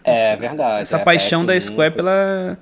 [0.02, 0.82] É essa, verdade.
[0.82, 1.96] Essa é, paixão da Square muito.
[1.96, 2.58] pela,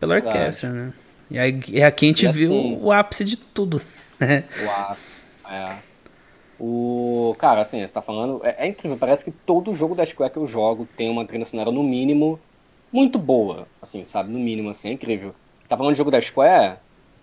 [0.00, 0.92] pela orquestra, né?
[1.28, 3.82] E aí e aqui a gente e viu assim, o ápice de tudo.
[4.18, 4.44] Né?
[4.64, 5.76] O ápice, é.
[6.58, 7.34] O.
[7.38, 8.40] Cara, assim, você tá falando.
[8.42, 11.44] É, é, incrível, parece que todo jogo da Square que eu jogo tem uma trilha
[11.44, 12.40] sonora, no mínimo,
[12.96, 14.32] muito boa, assim, sabe?
[14.32, 15.34] No mínimo, assim, é incrível.
[15.68, 16.78] Tá falando de jogo da Square?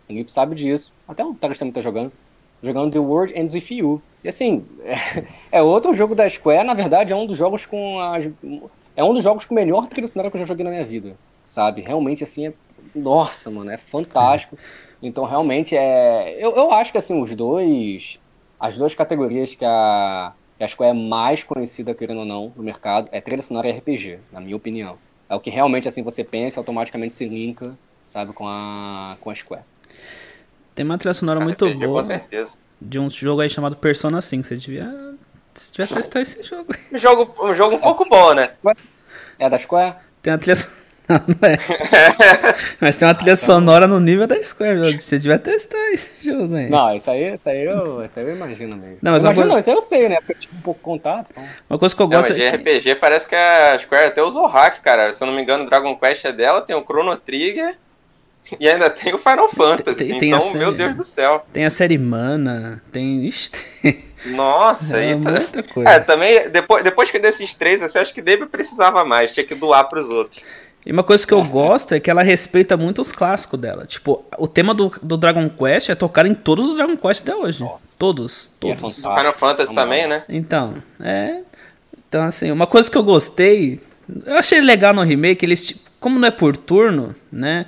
[0.07, 0.93] Ninguém sabe disso.
[1.07, 2.11] Até o Taras também tá jogando.
[2.61, 4.01] Jogando The World Ends With You.
[4.23, 5.25] E assim, é,
[5.59, 8.29] é, outro jogo da Square, na verdade, é um dos jogos com as.
[8.95, 11.15] É um dos jogos com melhor trilha sonora que eu já joguei na minha vida.
[11.43, 11.81] Sabe?
[11.81, 12.53] Realmente, assim, é.
[12.93, 14.55] Nossa, mano, é fantástico.
[15.01, 16.37] Então, realmente, é.
[16.39, 18.19] Eu, eu acho que, assim, os dois.
[18.59, 22.63] As duas categorias que a, que a Square é mais conhecida, querendo ou não, no
[22.63, 24.97] mercado, é trilha sonora e RPG, na minha opinião.
[25.33, 29.35] É o que realmente assim você pensa, automaticamente se linka, sabe, com a com a
[29.35, 29.63] Square.
[30.75, 32.01] Tem uma trilha sonora muito boa.
[32.01, 32.53] Com certeza.
[32.79, 35.15] De um jogo aí chamado Persona 5, você devia
[35.51, 36.71] você devia testar esse jogo.
[36.91, 38.53] Um jogo, um jogo um pouco bom, né?
[39.39, 39.95] É da Square?
[40.21, 40.55] Tem uma trilha
[41.09, 41.57] Não, não é.
[42.79, 44.97] Mas tem uma trilha sonora no nível da Square.
[45.01, 46.69] Você devia testar esse jogo aí.
[46.69, 48.97] Não, isso aí, isso aí, eu, isso aí eu imagino mesmo.
[49.01, 50.15] Não, mas eu imagino, uma não, isso aí eu sei, né?
[50.17, 51.29] Porque eu tive um pouco de contato.
[51.31, 51.43] Então...
[51.69, 54.05] Uma coisa que eu Não, gosto mas de é que- RPG parece que a Square
[54.07, 55.11] até usou hack, cara.
[55.11, 57.75] Se eu não me engano, Dragon Quest é dela, tem o Chrono Trigger
[58.59, 59.97] e ainda tem o Final Fantasy.
[59.97, 60.57] Tem- tem então, série.
[60.59, 61.45] meu Deus do céu.
[61.51, 63.25] tem a série Mana, tem.
[63.25, 65.31] Ixi, tem Nossa, é, aí tá...
[65.31, 65.89] muita coisa.
[65.89, 69.55] É, também, depois, depois que desses três, assim, acho que Dave precisava mais, tinha que
[69.55, 70.41] doar pros outros.
[70.85, 71.47] E uma coisa que eu é.
[71.47, 73.85] gosto é que ela respeita muito os clássicos dela.
[73.85, 77.35] Tipo, o tema do, do Dragon Quest é tocar em todos os Dragon Quest até
[77.35, 77.61] hoje.
[77.61, 77.97] Nossa.
[77.97, 78.97] Todos, todos.
[78.97, 80.23] E é Final Fantasy também, né?
[80.27, 81.41] Então, é.
[82.07, 83.79] Então, assim, uma coisa que eu gostei.
[84.25, 85.73] Eu achei legal no remake, eles.
[85.99, 87.65] Como não é por turno, né?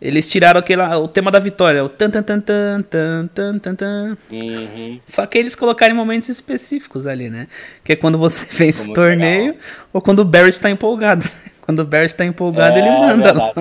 [0.00, 4.16] Eles tiraram aquele, o tema da vitória, o tan tan tan tan tan tan tan.
[4.30, 5.00] Uhum.
[5.06, 7.48] Só que eles colocaram em momentos específicos ali, né?
[7.82, 9.60] Que é quando você vence Foi o torneio legal.
[9.94, 11.24] ou quando o Barrett tá empolgado.
[11.66, 13.34] Quando o Barrett tá empolgado, É, ele manda.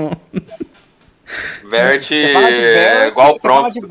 [1.25, 3.87] Você fala de Barrett, é igual você fala pronto.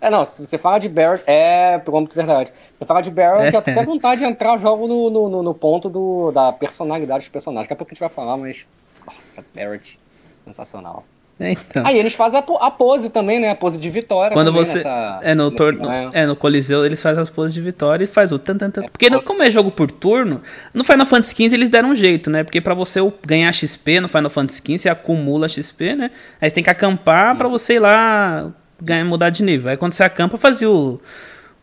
[0.00, 2.52] É, não, se você fala de Barrett, é pronto, verdade.
[2.76, 3.58] Você fala de Barrett, É.
[3.58, 6.52] eu tenho até vontade de entrar o jogo no, no, no- no ponto do, da
[6.52, 7.66] personalidade dos personagens.
[7.66, 8.66] Daqui a pouco a gente vai falar, mas.
[9.06, 9.96] Nossa, Barrett.
[10.44, 11.04] Sensacional.
[11.40, 11.84] É, então.
[11.84, 13.50] Aí eles fazem a, a pose também, né?
[13.50, 14.32] A pose de vitória.
[14.32, 14.76] Quando você.
[14.78, 16.10] nessa- é, no ganho.
[16.12, 18.82] é, no Coliseu eles fazem as poses de vitória e faz o tan tan tan.
[18.82, 20.40] Porque no- como é jogo por turno,
[20.72, 22.44] no Final Fantasy XV eles deram um jeito, né?
[22.44, 26.10] Porque pra você ganhar XP no Final Fantasy XV, você acumula XP, né?
[26.40, 29.70] Aí você tem que acampar pra você ir lá ganhar, mudar de nível.
[29.70, 31.00] Aí quando você acampa, fazia o,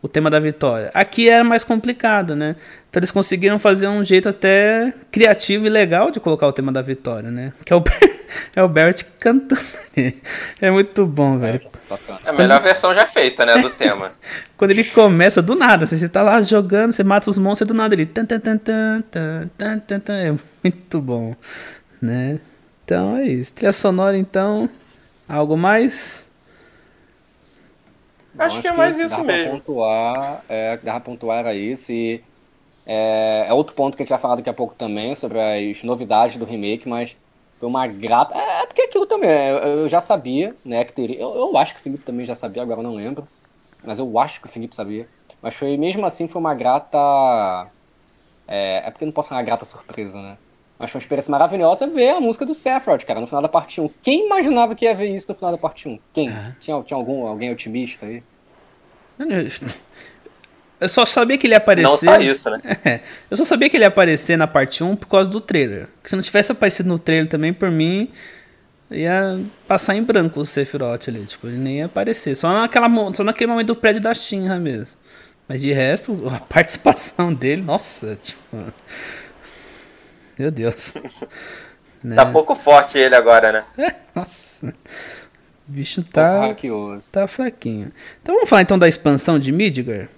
[0.02, 0.90] o tema da vitória.
[0.92, 2.56] Aqui era mais complicado, né?
[2.90, 6.82] Então eles conseguiram fazer um jeito até criativo e legal de colocar o tema da
[6.82, 7.52] vitória, né?
[7.64, 8.00] Que é o, Bar-
[8.56, 9.60] é o Barrett cantando.
[10.60, 11.60] É muito bom, velho.
[11.80, 12.20] Sensacional.
[12.26, 14.10] É a melhor versão já feita, né, do tema.
[14.56, 17.94] Quando ele começa do nada, você tá lá jogando, você mata os monstros do nada
[17.94, 18.04] ele.
[18.06, 19.02] Tan, tan, tan, tan,
[19.56, 20.14] tan, tan, tan.
[20.14, 20.34] É
[20.64, 21.36] muito bom,
[22.00, 22.40] né?
[22.84, 23.54] Então é isso.
[23.54, 24.68] Trilha sonora, então.
[25.28, 26.26] Algo mais?
[28.34, 29.60] Bom, Acho que é mais isso dá pra mesmo.
[29.60, 31.92] Pontuar, é, pra pontuar era isso.
[31.92, 32.24] E
[32.86, 35.82] é, é outro ponto que a gente vai falar daqui a pouco também, sobre as
[35.84, 37.16] novidades do remake, mas
[37.58, 38.34] foi uma grata.
[38.36, 39.52] É, é porque aquilo também, é,
[39.84, 41.20] eu, já sabia, né, que teria.
[41.20, 43.28] Eu, eu acho que o Felipe também já sabia, agora eu não lembro.
[43.82, 45.10] Mas eu acho que o Felipe sabia.
[45.42, 46.98] Mas foi mesmo assim, foi uma grata.
[48.46, 50.38] É, é porque não posso falar grata surpresa, né?
[50.88, 53.90] Foi uma experiência maravilhosa ver a música do Sephiroth, cara, no final da parte 1.
[54.02, 55.98] Quem imaginava que ia ver isso no final da parte 1?
[56.12, 56.28] Quem?
[56.28, 56.56] Ah.
[56.58, 58.22] Tinha, tinha algum, alguém otimista aí?
[60.80, 61.88] Eu só sabia que ele ia aparecer.
[61.88, 62.60] Não só isso, né?
[62.84, 65.86] É, eu só sabia que ele ia aparecer na parte 1 por causa do trailer.
[65.86, 68.08] Porque se não tivesse aparecido no trailer também, por mim,
[68.90, 71.24] ia passar em branco o Sephiroth ali.
[71.24, 72.34] Tipo, ele nem ia aparecer.
[72.34, 74.98] Só, naquela, só naquele momento do prédio da Shinra mesmo.
[75.46, 78.56] Mas de resto, a participação dele, nossa, tipo.
[80.42, 80.94] Meu Deus.
[82.04, 82.16] Né?
[82.16, 83.64] Tá pouco forte ele agora, né?
[83.78, 84.66] É, nossa.
[84.66, 84.72] O
[85.72, 86.52] bicho Tá.
[86.52, 87.92] tá, tá fraquinho.
[88.20, 90.08] Então vamos falar então da expansão de Midgar?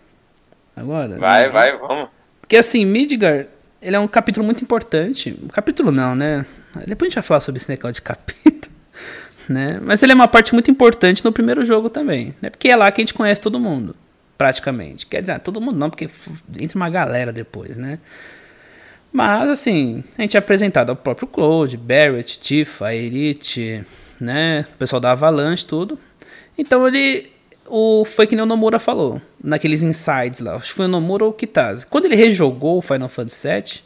[0.74, 1.18] Agora?
[1.18, 2.08] Vai, vai, vamos.
[2.40, 3.48] Porque assim, Midgar,
[3.82, 5.38] ele é um capítulo muito importante.
[5.42, 6.46] Um capítulo não, né?
[6.86, 8.72] Depois a gente vai falar sobre esse negócio de capítulo.
[9.46, 9.78] Né?
[9.82, 12.34] Mas ele é uma parte muito importante no primeiro jogo também.
[12.40, 12.48] Né?
[12.48, 13.94] Porque é lá que a gente conhece todo mundo.
[14.38, 15.06] Praticamente.
[15.06, 16.08] Quer dizer, ah, todo mundo não, porque
[16.58, 17.98] entra uma galera depois, né?
[19.14, 23.84] Mas assim, a gente é apresentado ao próprio Claude, Barrett, Tifa, Aerith,
[24.18, 24.66] né?
[24.74, 25.96] O pessoal da Avalanche, tudo.
[26.58, 27.30] Então ele.
[27.64, 30.56] O, foi que nem o Nomura falou, naqueles insights lá.
[30.56, 31.86] Acho que foi o Nomura ou o Kitase.
[31.86, 33.82] Quando ele rejogou o Final Fantasy VII,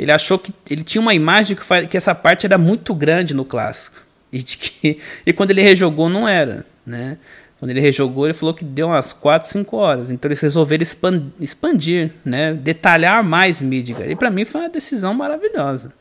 [0.00, 3.44] ele achou que ele tinha uma imagem que, que essa parte era muito grande no
[3.44, 4.02] clássico.
[4.32, 7.18] E, de que, e quando ele rejogou, não era, né?
[7.58, 10.10] Quando ele rejogou, ele falou que deu umas 4, 5 horas.
[10.10, 12.52] Então eles resolveram expan- expandir, né?
[12.52, 14.10] Detalhar mais Midgar.
[14.10, 15.92] E pra mim foi uma decisão maravilhosa,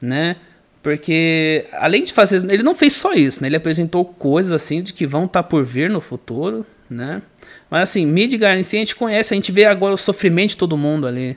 [0.00, 0.36] né?
[0.82, 3.48] Porque além de fazer, ele não fez só isso, né?
[3.48, 7.20] Ele apresentou coisas assim de que vão estar por vir no futuro, né?
[7.70, 10.56] Mas assim, Midgar em si a gente conhece, a gente vê agora o sofrimento de
[10.58, 11.36] todo mundo ali,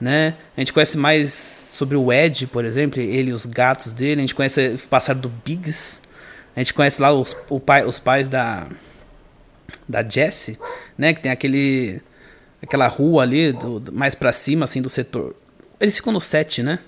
[0.00, 0.34] né?
[0.56, 4.22] A gente conhece mais sobre o Ed, por exemplo, ele e os gatos dele, a
[4.22, 6.01] gente conhece o passado do Biggs,
[6.54, 8.66] a gente conhece lá os, o pai, os pais da
[9.88, 10.58] da Jessie,
[10.96, 12.00] né, que tem aquele
[12.62, 15.34] aquela rua ali do, do- mais pra cima assim do setor.
[15.80, 16.78] Eles ficam no 7, né?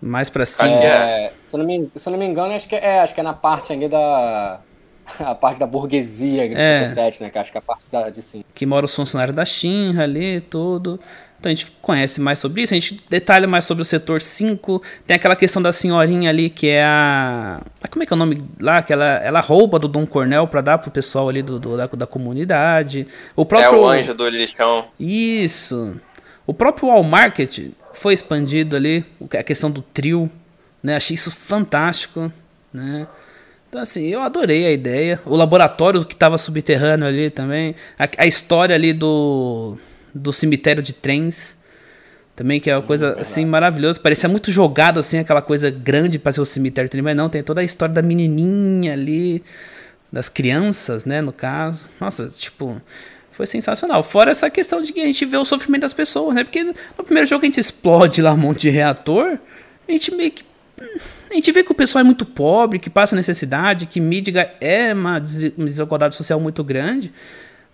[0.00, 0.68] Mais pra cima.
[0.68, 3.14] Que É, se, eu não me, se eu não me engano, acho que é, acho
[3.14, 4.60] que é na parte ali da.
[5.18, 6.86] A parte da burguesia ali do É.
[6.86, 7.30] 7, né?
[7.30, 8.44] Que acho que é a parte da, de cima.
[8.54, 10.98] que mora os funcionários da Shinra ali, tudo.
[11.42, 14.80] Então a gente conhece mais sobre isso, a gente detalha mais sobre o setor 5.
[15.04, 17.60] Tem aquela questão da senhorinha ali que é a.
[17.90, 18.80] Como é que é o nome lá?
[18.80, 21.86] Que ela, ela rouba do Dom Cornel pra dar pro pessoal ali do, do- da,
[21.88, 23.08] da comunidade.
[23.34, 23.80] O É próprio.
[23.80, 24.84] o anjo do lixão.
[25.00, 25.96] Isso.
[26.46, 29.04] O próprio Wall Market foi expandido ali,
[29.36, 30.30] a questão do trio,
[30.80, 30.94] né?
[30.94, 32.32] Achei isso fantástico,
[32.72, 33.08] né?
[33.68, 35.20] Então, assim, eu adorei a ideia.
[35.26, 37.74] O laboratório que estava subterrâneo ali também.
[37.98, 39.76] A, a, história ali do,
[40.14, 41.56] do cemitério de trens.
[42.34, 44.00] Também, que é uma coisa, assim, maravilhosa.
[44.00, 47.04] Parecia muito jogado, assim, aquela coisa grande para ser o cemitério de trens.
[47.04, 49.42] Mas não, tem toda a história da menininha ali.
[50.10, 51.90] Das crianças, né, no caso.
[52.00, 52.80] Nossa, tipo...
[53.30, 54.02] Foi sensacional.
[54.02, 56.44] Fora essa questão de que a gente vê o sofrimento das pessoas, né?
[56.44, 59.38] Porque no primeiro jogo a gente explode lá um monte de reator.
[59.88, 60.44] A gente meio que
[61.30, 64.92] a gente vê que o pessoal é muito pobre, que passa necessidade, que Midgar é
[64.92, 67.12] uma desigualdade social muito grande,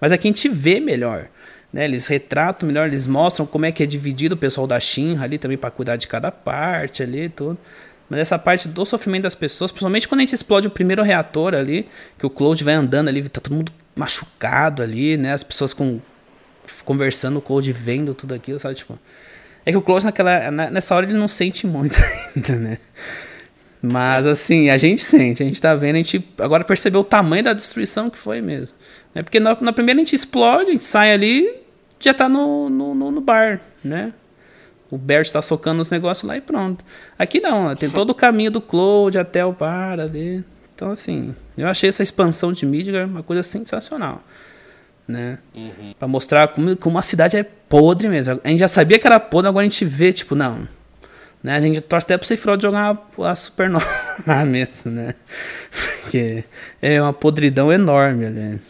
[0.01, 1.27] mas aqui a gente vê melhor.
[1.73, 1.85] Né?
[1.85, 5.39] Eles retratam melhor, eles mostram como é que é dividido o pessoal da Shinra ali
[5.39, 7.59] também para cuidar de cada parte ali tudo.
[8.09, 11.55] Mas essa parte do sofrimento das pessoas, principalmente quando a gente explode o primeiro reator
[11.55, 11.87] ali,
[12.19, 15.33] que o Cloud vai andando ali, tá todo mundo machucado ali, né?
[15.35, 16.01] As pessoas com
[16.85, 18.75] conversando, o Cloud vendo tudo aquilo, sabe?
[18.77, 18.99] Tipo,
[19.65, 21.99] é que o Close naquela, nessa hora ele não sente muito
[22.35, 22.79] ainda, né?
[23.81, 27.45] Mas assim, a gente sente, a gente tá vendo, a gente agora percebeu o tamanho
[27.45, 28.75] da destruição que foi mesmo.
[29.15, 29.23] Né?
[29.23, 31.53] Porque na, na primeira a gente explode, a gente sai ali,
[31.99, 34.13] já tá no, no, no bar, né?
[34.91, 36.83] O Bert tá socando os negócios lá e pronto.
[37.19, 40.43] Aqui não, tem todo o caminho do Cloud até o bar ali.
[40.75, 44.23] Então, assim, eu achei essa expansão de Midgar uma coisa sensacional
[45.09, 45.39] né?
[45.55, 45.95] Uhum.
[45.99, 48.39] Pra mostrar como, como a cidade é podre mesmo.
[48.45, 50.69] A gente já sabia que era podre, agora a gente vê, tipo, não.
[51.43, 51.57] Né?
[51.57, 53.87] A gente torce até pro Sephiroth jogar a Supernova
[54.27, 55.15] lá mesmo, né?
[56.03, 56.45] Porque
[56.83, 58.61] é uma podridão enorme ali.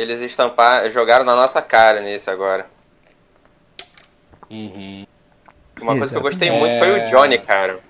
[0.00, 2.66] Eles estamparam, jogaram na nossa cara nesse agora.
[4.50, 5.06] Uhum.
[5.80, 5.98] Uma Exato.
[5.98, 7.04] coisa que eu gostei muito foi o é.
[7.04, 7.80] Johnny, cara.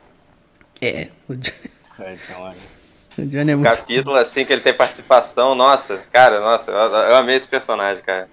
[0.80, 1.70] É, o Johnny.
[2.00, 2.56] É, Johnny.
[3.18, 3.68] O Johnny é muito...
[3.68, 8.28] capítulo assim que ele tem participação, nossa, cara, nossa, eu, eu amei esse personagem, cara.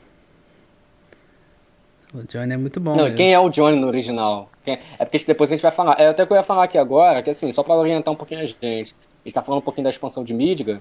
[2.13, 2.95] O Johnny é muito bom.
[2.95, 4.49] Não, quem é o Johnny no original?
[4.63, 4.79] Quem...
[4.97, 5.99] É porque depois a gente vai falar.
[5.99, 8.41] É até que eu ia falar aqui agora, que assim, só para orientar um pouquinho
[8.41, 8.57] a gente.
[8.63, 10.79] A gente tá falando um pouquinho da expansão de Midgar.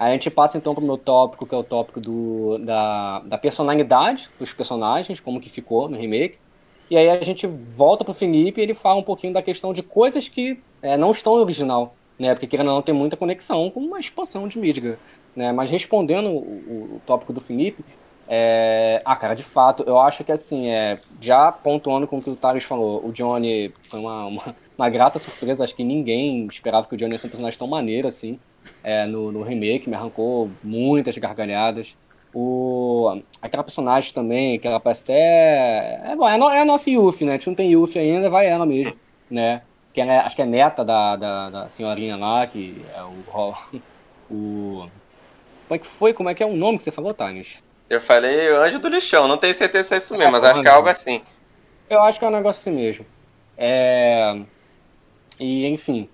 [0.00, 3.38] Aí a gente passa então pro meu tópico, que é o tópico do, da, da
[3.38, 6.38] personalidade dos personagens, como que ficou no remake.
[6.90, 9.82] E aí a gente volta pro Felipe e ele fala um pouquinho da questão de
[9.82, 12.34] coisas que é, não estão no original né?
[12.34, 14.98] Porque querendo ou não tem muita conexão com uma expansão de Midgar,
[15.34, 15.52] né?
[15.52, 17.82] Mas respondendo o, o, o tópico do Felipe,
[18.28, 19.00] é...
[19.04, 21.00] ah, cara, de fato, eu acho que assim, é...
[21.18, 25.18] já pontuando com o que o Thales falou, o Johnny foi uma, uma, uma, grata
[25.18, 28.38] surpresa, acho que ninguém esperava que o Johnny fosse um personagem tão maneiro assim,
[28.82, 31.96] é, no, no remake, me arrancou muitas gargalhadas.
[32.32, 36.00] O, aquela personagem também, que ela parece até.
[36.04, 37.32] É, bom, é, a, é a nossa Yuffie, né?
[37.32, 38.94] A gente não tem Yuffie ainda, vai ela mesmo,
[39.28, 39.62] né?
[39.92, 43.54] que é, acho que é neta da, da, da, senhorinha lá, que é o,
[44.30, 44.88] o.
[45.68, 46.12] Como é que foi?
[46.12, 47.62] Como é que é o nome que você falou, Thales?
[47.88, 50.62] Eu falei Anjo do Lixão, não tenho certeza se é isso mesmo, é, mas acho
[50.62, 51.22] que é algo assim.
[51.88, 53.04] Eu acho que é um negócio assim mesmo.
[53.56, 54.40] É.
[55.38, 56.08] E, enfim.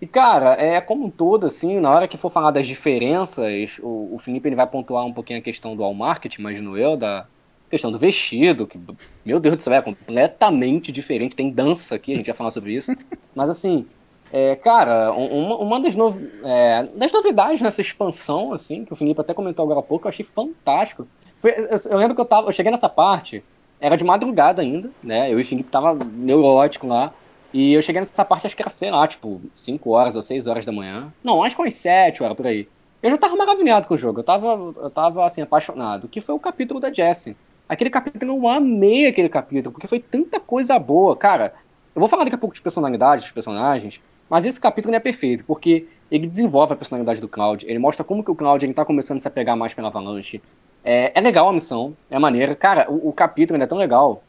[0.00, 4.14] E, cara, é como um todo, assim, na hora que for falar das diferenças, o,
[4.14, 7.26] o Felipe ele vai pontuar um pouquinho a questão do all market, imagino eu, da,
[7.70, 8.78] questão do vestido, que,
[9.24, 11.36] meu Deus do céu, é completamente diferente.
[11.36, 12.94] Tem dança aqui, a gente vai falar sobre isso.
[13.34, 13.86] Mas assim,
[14.32, 19.20] é, cara, uma, uma das, no, é, das, novidades nessa expansão, assim, que o Felipe
[19.20, 21.06] até comentou agora há pouco, eu achei fantástico.
[21.40, 22.48] Foi, eu, eu, lembro que eu tava.
[22.48, 23.42] Eu cheguei nessa parte,
[23.80, 25.32] era de madrugada ainda, né?
[25.32, 27.12] Eu e o Felipe tava neurótico lá.
[27.52, 30.46] E eu cheguei nessa parte, acho que era, sei lá, tipo, 5 horas ou 6
[30.46, 31.12] horas da manhã.
[31.22, 32.68] Não, acho que umas 7 horas por aí.
[33.02, 36.08] Eu já tava maravilhado com o jogo, eu tava, eu tava assim, apaixonado.
[36.08, 37.36] Que foi o capítulo da Jessie.
[37.68, 41.16] Aquele capítulo, eu amei aquele capítulo, porque foi tanta coisa boa.
[41.16, 41.54] Cara,
[41.94, 45.44] eu vou falar daqui a pouco de personalidade dos personagens, mas esse capítulo é perfeito,
[45.44, 48.84] porque ele desenvolve a personalidade do Cloud, ele mostra como que o Cloud ele tá
[48.84, 50.40] começando a se apegar mais pela Avalanche.
[50.84, 52.54] É, é legal a missão, é maneira.
[52.54, 54.22] Cara, o, o capítulo é tão legal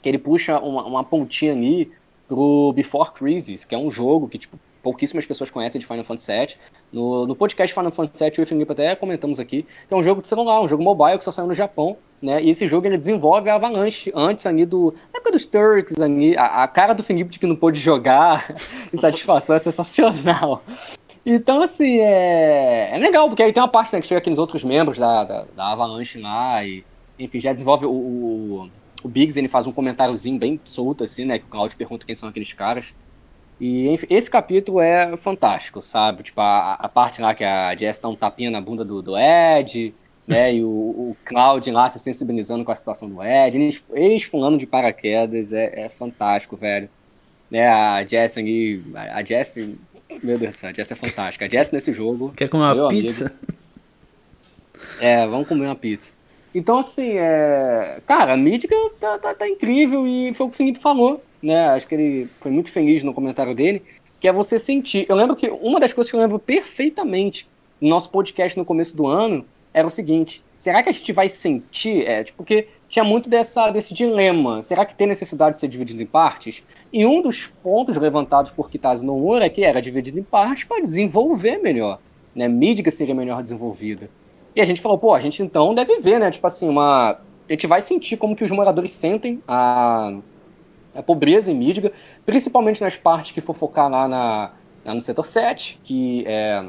[0.00, 1.90] que ele puxa uma, uma pontinha ali
[2.32, 6.32] pro Before Crisis, que é um jogo que, tipo, pouquíssimas pessoas conhecem de Final Fantasy
[6.32, 6.56] VII.
[6.90, 10.22] No, no podcast Final Fantasy VII, o Felipe até comentamos aqui, que é um jogo
[10.22, 12.42] de celular, um jogo mobile que só saiu no Japão, né?
[12.42, 14.94] E esse jogo ele desenvolve a Avalanche antes ali do.
[15.12, 18.56] Na época dos Turks, ali, a, a cara do Felipe de que não pôde jogar,
[18.94, 20.62] satisfação é sensacional.
[21.26, 24.64] Então, assim, é, é legal, porque aí tem uma parte né, que chega aqueles outros
[24.64, 26.82] membros da, da, da Avalanche lá, e
[27.18, 28.70] enfim, já desenvolve o, o,
[29.02, 31.38] o Biggs, ele faz um comentáriozinho bem solto, assim, né?
[31.38, 32.94] Que o Claudio pergunta quem são aqueles caras.
[33.60, 36.22] E enfim, esse capítulo é fantástico, sabe?
[36.24, 39.16] Tipo, a, a parte lá que a Jess dá um tapinha na bunda do, do
[39.16, 39.94] Ed,
[40.26, 40.54] né?
[40.56, 44.58] e o, o Cloud lá se sensibilizando com a situação do Ed, eles, eles pulando
[44.58, 46.88] de paraquedas, é, é fantástico, velho.
[47.50, 49.56] Né, a Jess ali, a Jess,
[50.22, 51.44] meu Deus do céu, a Jess é fantástica.
[51.44, 52.32] A Jess nesse jogo.
[52.34, 53.26] Quer comer uma pizza?
[53.26, 53.58] Amigo,
[55.00, 56.12] é, vamos comer uma pizza.
[56.54, 58.00] Então, assim, é...
[58.06, 61.68] cara, a mítica tá, tá, tá incrível e foi o que o Felipe falou né?
[61.70, 63.82] Acho que ele foi muito feliz no comentário dele.
[64.20, 65.04] que é você sentir.
[65.08, 67.48] Eu lembro que uma das coisas que eu lembro perfeitamente
[67.80, 69.44] no nosso podcast no começo do ano
[69.74, 72.06] era o seguinte: será que a gente vai sentir?
[72.06, 74.62] É, tipo, porque tinha muito dessa, desse dilema.
[74.62, 76.62] Será que tem necessidade de ser dividido em partes?
[76.92, 80.80] E um dos pontos levantados por Kitase Nomura é que era dividido em partes para
[80.80, 81.98] desenvolver melhor.
[82.34, 82.46] Né?
[82.46, 84.08] Mídica seria melhor desenvolvida.
[84.54, 86.30] E a gente falou, pô, a gente então deve ver, né?
[86.30, 87.18] Tipo assim, uma.
[87.48, 90.14] A gente vai sentir como que os moradores sentem a,
[90.94, 91.92] a pobreza em Mídica,
[92.24, 96.64] principalmente nas partes que for focar lá na, no setor 7, que é,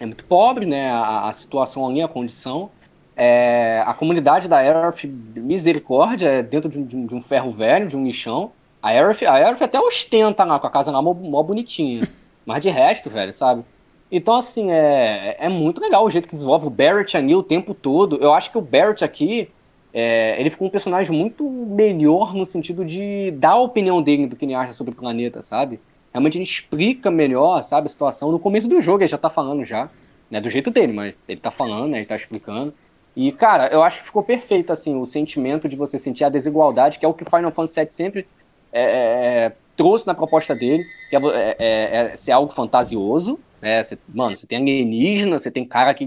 [0.00, 0.90] é muito pobre, né?
[0.90, 2.70] A, a situação ali, a condição.
[3.16, 7.96] É, a comunidade da Aerith, misericórdia, é dentro de um, de um, ferro velho, de
[7.96, 8.52] um lixão.
[8.82, 12.08] A Aerith, a Aerith até ostenta lá, com a casa lá mó, mó bonitinha.
[12.46, 13.62] Mas de resto, velho, sabe?
[14.10, 17.74] Então, assim, é, é muito legal o jeito que desenvolve o Barrett ali o tempo
[17.74, 18.16] todo.
[18.16, 19.48] Eu acho que o Barrett aqui,
[19.94, 24.34] é, ele ficou um personagem muito melhor no sentido de dar a opinião dele do
[24.34, 25.78] que ele acha sobre o planeta, sabe?
[26.12, 28.32] Realmente ele explica melhor, sabe, a situação.
[28.32, 29.88] No começo do jogo ele já tá falando já,
[30.28, 32.74] né, do jeito dele, mas ele tá falando, né, ele tá explicando.
[33.14, 36.98] E, cara, eu acho que ficou perfeito, assim, o sentimento de você sentir a desigualdade,
[36.98, 38.26] que é o que o Final Fantasy VII sempre
[38.72, 43.40] é, é, é, trouxe na proposta dele, que é, é, é, é ser algo fantasioso,
[43.62, 43.82] né?
[43.82, 46.06] Cê, mano, você tem alienígena, você tem cara que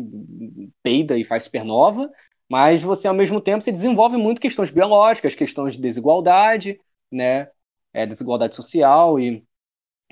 [0.83, 2.07] peida e faz supernova,
[2.47, 6.79] mas você, ao mesmo tempo, você desenvolve muito questões biológicas, questões de desigualdade,
[7.11, 7.47] né?
[7.91, 9.43] É, desigualdade social e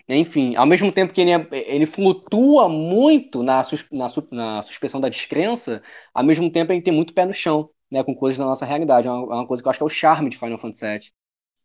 [0.09, 4.99] enfim, ao mesmo tempo que ele, é, ele flutua muito na, sus, na, na, suspensão
[4.99, 5.83] da descrença,
[6.13, 9.07] ao mesmo tempo ele tem muito pé no chão, né, com coisas da nossa realidade.
[9.07, 10.85] É uma, é uma coisa que eu acho que é o charme de Final Fantasy
[10.85, 11.20] VII.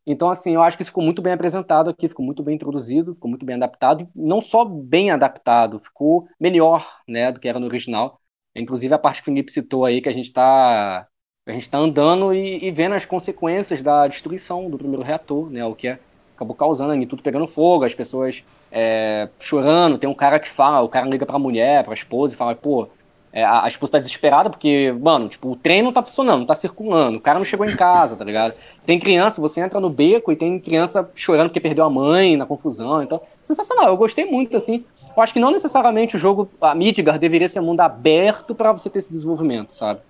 [0.06, 3.14] Então, assim, eu acho que isso ficou muito bem apresentado aqui, ficou muito bem introduzido,
[3.14, 7.66] ficou muito bem adaptado, não só bem adaptado, ficou melhor, né, do que era no
[7.66, 8.20] original.
[8.54, 11.08] Inclusive a parte que o Felipe citou aí, que a gente está
[11.48, 15.64] a gente tá andando e, e, vendo as consequências da destruição do primeiro reator, né,
[15.64, 16.00] o que é,
[16.34, 20.80] acabou causando ali tudo pegando fogo, as pessoas é, chorando, tem um cara que fala,
[20.82, 22.88] o cara liga pra mulher, pra esposa e fala, pô,
[23.36, 26.54] é, a, esposa tá desesperada porque, mano, tipo, o trem não tá funcionando, não tá
[26.54, 28.54] circulando, o cara não chegou em casa, tá ligado?
[28.86, 32.46] Tem criança, você entra no beco e tem criança chorando porque perdeu a mãe na
[32.46, 34.86] confusão, então, sensacional, eu gostei muito, assim.
[35.14, 38.88] Eu acho que não necessariamente o jogo, a Midgar deveria ser mundo aberto para você
[38.88, 40.00] ter esse desenvolvimento, sabe?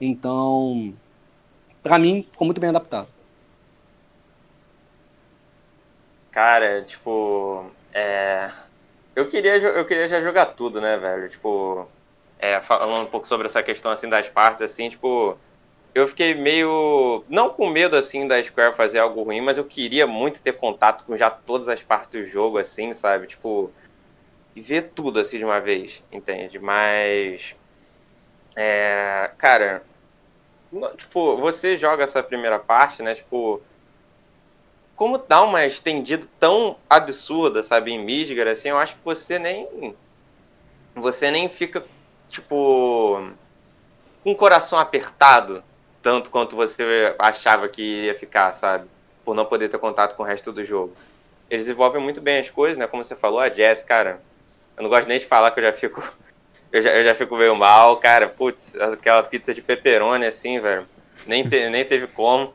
[0.00, 0.92] Então,
[1.84, 3.06] para mim, ficou muito bem adaptado.
[6.32, 7.64] Cara, tipo,
[7.94, 8.50] é...
[9.14, 11.28] eu queria eu queria já jogar tudo, né, velho?
[11.28, 11.86] Tipo,
[12.42, 15.38] é, falando um pouco sobre essa questão assim das partes, assim, tipo,
[15.94, 20.08] eu fiquei meio não com medo assim da Square fazer algo ruim, mas eu queria
[20.08, 23.28] muito ter contato com já todas as partes do jogo, assim, sabe?
[23.28, 23.70] Tipo,
[24.56, 26.58] e ver tudo assim de uma vez, entende?
[26.58, 27.54] Mas,
[28.56, 29.84] é, cara,
[30.96, 33.14] tipo, você joga essa primeira parte, né?
[33.14, 33.62] Tipo,
[34.96, 39.94] como dá uma estendida tão absurda, sabe, em Midgar, assim, eu acho que você nem
[40.94, 41.82] você nem fica
[42.32, 43.30] tipo,
[44.24, 45.62] com o coração apertado,
[46.02, 48.88] tanto quanto você achava que ia ficar, sabe?
[49.24, 50.96] Por não poder ter contato com o resto do jogo.
[51.50, 52.86] Eles desenvolvem muito bem as coisas, né?
[52.86, 54.20] Como você falou, a Jess, cara,
[54.76, 56.02] eu não gosto nem de falar que eu já fico.
[56.72, 58.26] Eu já, eu já fico meio mal, cara.
[58.26, 60.88] Putz, aquela pizza de pepperoni, assim, velho.
[61.26, 62.54] Nem, te, nem teve como.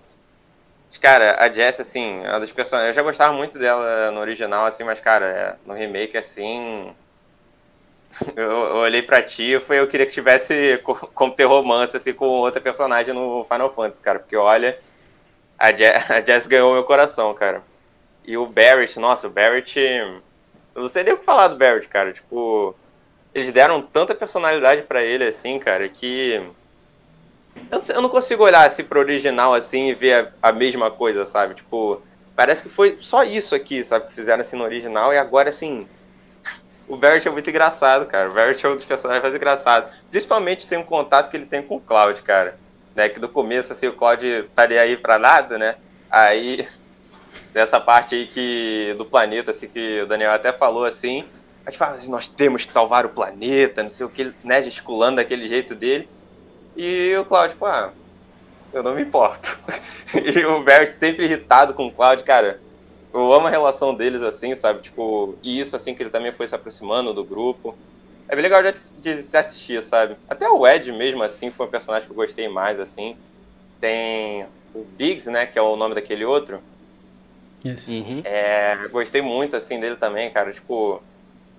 [1.00, 2.90] Cara, a Jess, assim, é uma das personagens.
[2.90, 6.96] Eu já gostava muito dela no original, assim, mas, cara, no remake, assim.
[8.36, 10.82] Eu, eu olhei pra ti e eu queria que tivesse
[11.14, 14.20] como ter romance assim, com outra personagem no Final Fantasy, cara.
[14.20, 14.78] Porque olha,
[15.58, 17.62] a, Je a Jess ganhou meu coração, cara.
[18.26, 19.80] E o Barrett, nossa, o Barrett.
[19.80, 22.12] Eu não sei nem o que falar do Barrett, cara.
[22.12, 22.76] Tipo,
[23.34, 26.42] eles deram tanta personalidade para ele, assim, cara, que.
[27.56, 30.52] Eu não, sei, eu não, consigo olhar assim pro original assim e ver a, a
[30.52, 31.56] mesma coisa, sabe?
[31.56, 32.02] Tipo,
[32.36, 34.08] parece que foi só isso aqui, sabe?
[34.08, 35.88] Que fizeram assim no original e agora, assim
[36.88, 38.30] o Barrett é muito engraçado, cara.
[38.30, 39.92] O Barrett é um dos personagens mais engraçados.
[40.10, 42.58] Principalmente sem o contato que ele tem com o Cloud, cara.
[42.96, 45.76] Né, que no começo, assim, o Cloud estaria aí pra nada, né?
[46.10, 46.68] Aí,
[47.54, 51.24] dessa parte aí que, do planeta, assim, que o Daniel até falou, assim,
[51.66, 55.18] a gente fala, nós temos que salvar o planeta, não sei o que, né, gesticulando
[55.18, 56.10] daquele jeito dele.
[56.76, 57.92] E o Cloud, tipo, ah,
[58.74, 59.60] eu não me importo.
[60.16, 62.60] e o Barrett sempre irritado com o Cloud, cara
[63.14, 64.82] eu amo a relação deles, assim, sabe?
[64.82, 67.76] Tipo, e isso, assim, que ele também foi se aproximando do grupo.
[68.28, 70.16] É bem legal de, de se assistir, sabe?
[70.30, 73.18] Até o Ed mesmo, assim, foi um personagem que eu gostei mais, assim.
[73.80, 76.60] Tem o Biggs, né, que é o nome daquele outro.
[77.66, 77.88] Yes.
[77.88, 78.22] Uhum.
[78.24, 80.52] É, gostei muito, assim, dele também, cara.
[80.52, 81.02] Tipo,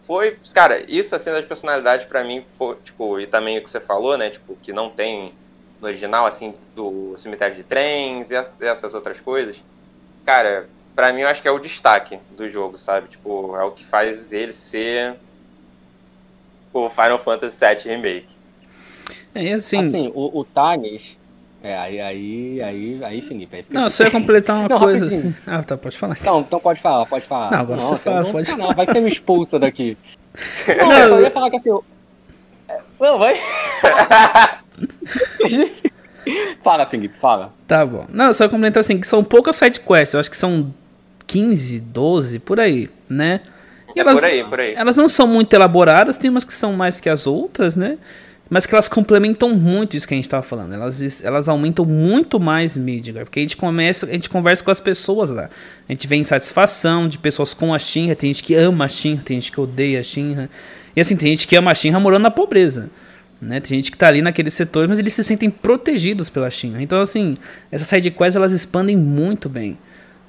[0.07, 0.39] foi...
[0.55, 4.19] Cara, isso, assim, das personalidades para mim, foi, tipo, e também o que você falou,
[4.19, 5.33] né, tipo, que não tem
[5.81, 8.35] no original, assim, do cemitério de trens e
[8.65, 9.63] essas outras coisas.
[10.25, 10.69] Cara,
[10.99, 13.07] pra mim, eu acho que é o destaque do jogo, sabe?
[13.07, 15.15] Tipo, é o que faz ele ser
[16.73, 18.27] o Final Fantasy VII Remake.
[19.33, 19.79] É, assim...
[19.79, 20.47] Assim, o, o.
[21.63, 23.59] É, aí, aí, aí, aí, Felipe.
[23.59, 25.31] Aí não, só ia completar uma não, coisa rapidinho.
[25.31, 25.43] assim.
[25.47, 26.17] Ah, tá, pode falar.
[26.25, 27.53] Não, então pode falar, pode falar.
[27.53, 28.75] Não, agora Nossa, você fala, pode falar.
[28.75, 29.97] vai que você me expulsa daqui.
[30.67, 31.71] Não, não eu só ia falar que assim...
[32.99, 33.37] Não, vai...
[36.61, 37.53] fala, Felipe, fala.
[37.69, 38.05] Tá bom.
[38.09, 40.75] Não, só complementar assim, que são poucas sidequests, eu acho que são
[41.29, 43.41] 15, 12, por aí, né?
[43.95, 44.75] E elas, por aí, por aí.
[44.75, 47.99] Elas não são muito elaboradas, tem umas que são mais que as outras, né?
[48.51, 50.73] Mas que elas complementam muito isso que a gente estava falando.
[50.73, 53.25] Elas, elas aumentam muito mais Midgar.
[53.25, 55.51] Porque a gente começa, a gente conversa com as pessoas lá.
[55.87, 58.17] A gente vê insatisfação de pessoas com a Shinra.
[58.17, 60.49] Tem gente que ama a Shinra, tem gente que odeia a Shinra.
[60.97, 62.91] E assim, tem gente que ama a Shinra morando na pobreza.
[63.41, 63.61] Né?
[63.61, 66.83] Tem gente que está ali naquele setor, mas eles se sentem protegidos pela Shinra.
[66.83, 67.37] Então, assim,
[67.71, 69.77] essas sidequests elas expandem muito bem.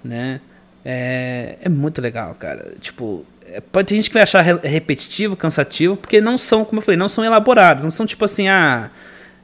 [0.04, 0.42] Né?
[0.84, 2.74] É, é muito legal, cara.
[2.80, 6.84] Tipo, é, pode ter gente que vai achar repetitivo, cansativo, porque não são, como eu
[6.84, 8.90] falei, não são elaborados, não são tipo assim, ah,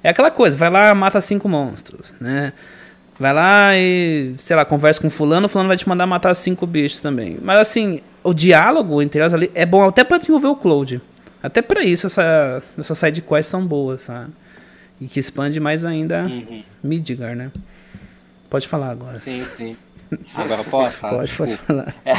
[0.03, 2.53] é aquela coisa, vai lá, mata cinco monstros, né?
[3.19, 6.99] Vai lá e, sei lá, conversa com fulano, fulano vai te mandar matar cinco bichos
[6.99, 7.37] também.
[7.41, 11.01] Mas assim, o diálogo entre elas ali é bom até para desenvolver o Cloud.
[11.41, 14.31] Até para isso essa, essas sidequests são boas, sabe?
[14.99, 16.63] E que expande mais ainda uhum.
[16.83, 17.51] Midgar, né?
[18.49, 19.17] Pode falar agora.
[19.17, 19.77] Sim, sim.
[20.33, 21.01] Agora posso?
[21.01, 21.95] pode, pode falar.
[22.05, 22.13] É.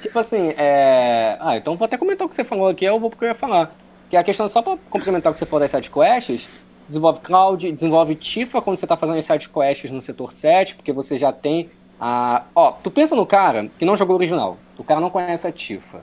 [0.00, 1.36] Tipo assim, é...
[1.40, 3.34] Ah, então vou até comentar o que você falou aqui, eu vou porque eu ia
[3.34, 3.72] falar.
[4.08, 6.48] Que a questão, só pra complementar o que você falou das sidequests,
[6.86, 11.18] desenvolve Cloud, desenvolve Tifa quando você tá fazendo as sidequests no setor 7, porque você
[11.18, 11.68] já tem
[12.00, 12.44] a...
[12.54, 15.52] Ó, tu pensa no cara que não jogou o original, o cara não conhece a
[15.52, 16.02] Tifa.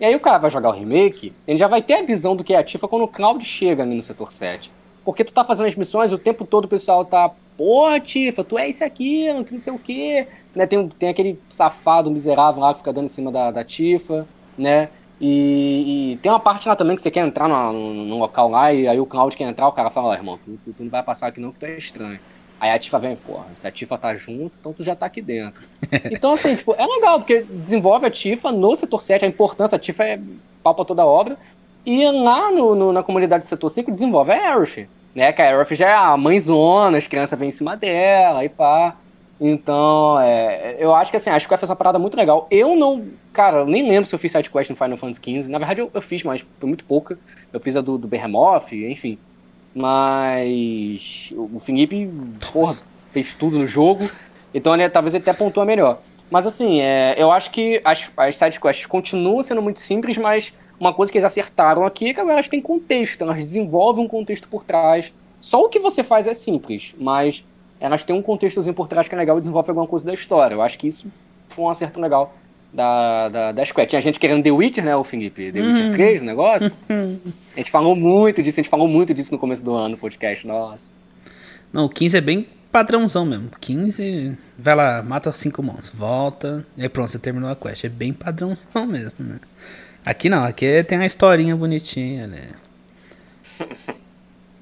[0.00, 2.42] E aí o cara vai jogar o remake, ele já vai ter a visão do
[2.42, 4.70] que é a Tifa quando o Cloud chega ali no setor 7.
[5.04, 8.44] Porque tu tá fazendo as missões e o tempo todo o pessoal tá, pô, Tifa,
[8.44, 10.26] tu é isso aqui, não sei o quê.
[10.54, 14.26] Né, tem, tem aquele safado miserável lá que fica dando em cima da, da Tifa,
[14.56, 14.88] né?
[15.20, 18.48] E, e, tem uma parte lá também que você quer entrar no, no, no local
[18.48, 20.90] lá e aí o Cloud quer entrar, o cara fala, irmão, tu, tu, tu, não
[20.90, 22.18] vai passar aqui não que tu é estranho.
[22.60, 25.20] Aí a Tifa vem, porra, se a Tifa tá junto, então tu já tá aqui
[25.20, 25.62] dentro.
[26.10, 29.78] então, assim, tipo, é legal, porque desenvolve a Tifa no setor 7, a importância, a
[29.78, 30.20] Tifa é
[30.62, 31.36] pau pra toda a obra.
[31.84, 35.32] E lá no, no, na comunidade do setor 5 desenvolve a Aerith, né?
[35.32, 38.96] Que a Aerith já é a mãezona, as crianças vêm em cima dela e pá.
[39.40, 42.46] Então, é, eu acho que assim, acho que vai fazer uma parada muito legal.
[42.50, 43.04] Eu não.
[43.32, 45.50] Cara, eu nem lembro se eu fiz sidequest no Final Fantasy XV.
[45.50, 47.18] Na verdade, eu, eu, fiz, mas foi muito pouca.
[47.52, 49.18] Eu fiz a do, do Behemoth, enfim.
[49.74, 51.32] Mas.
[51.32, 52.08] O Felipe,
[52.52, 52.74] porra,
[53.12, 54.08] fez tudo no jogo.
[54.52, 55.98] Então, ele, talvez ele até pontua melhor.
[56.30, 60.92] Mas assim, é, eu acho que as, as sidequests continuam sendo muito simples, mas uma
[60.92, 64.48] coisa que eles acertaram aqui é que agora elas têm contexto, elas desenvolvem um contexto
[64.48, 65.12] por trás.
[65.40, 67.44] Só o que você faz é simples, mas
[67.80, 70.54] elas têm um contextozinho por trás que é legal e desenvolve alguma coisa da história.
[70.54, 71.06] Eu acho que isso
[71.48, 72.34] foi um acerto legal
[72.72, 73.88] da, da, da Square.
[73.88, 75.52] Tinha gente querendo The Witcher, né, o Felipe?
[75.52, 76.72] The Witcher 3, o negócio.
[76.88, 79.96] a gente falou muito disso, a gente falou muito disso no começo do ano, no
[79.96, 80.90] podcast, nossa.
[81.72, 83.50] Não, o 15 é bem padrãozão mesmo.
[83.60, 87.84] 15, vai lá, mata cinco monstros, volta, e aí pronto, você terminou a quest.
[87.84, 89.38] É bem padrãozão mesmo, né?
[90.04, 92.50] Aqui não, aqui tem uma historinha bonitinha, né?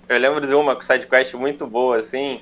[0.09, 2.41] Eu lembro de uma sidequest muito boa, assim,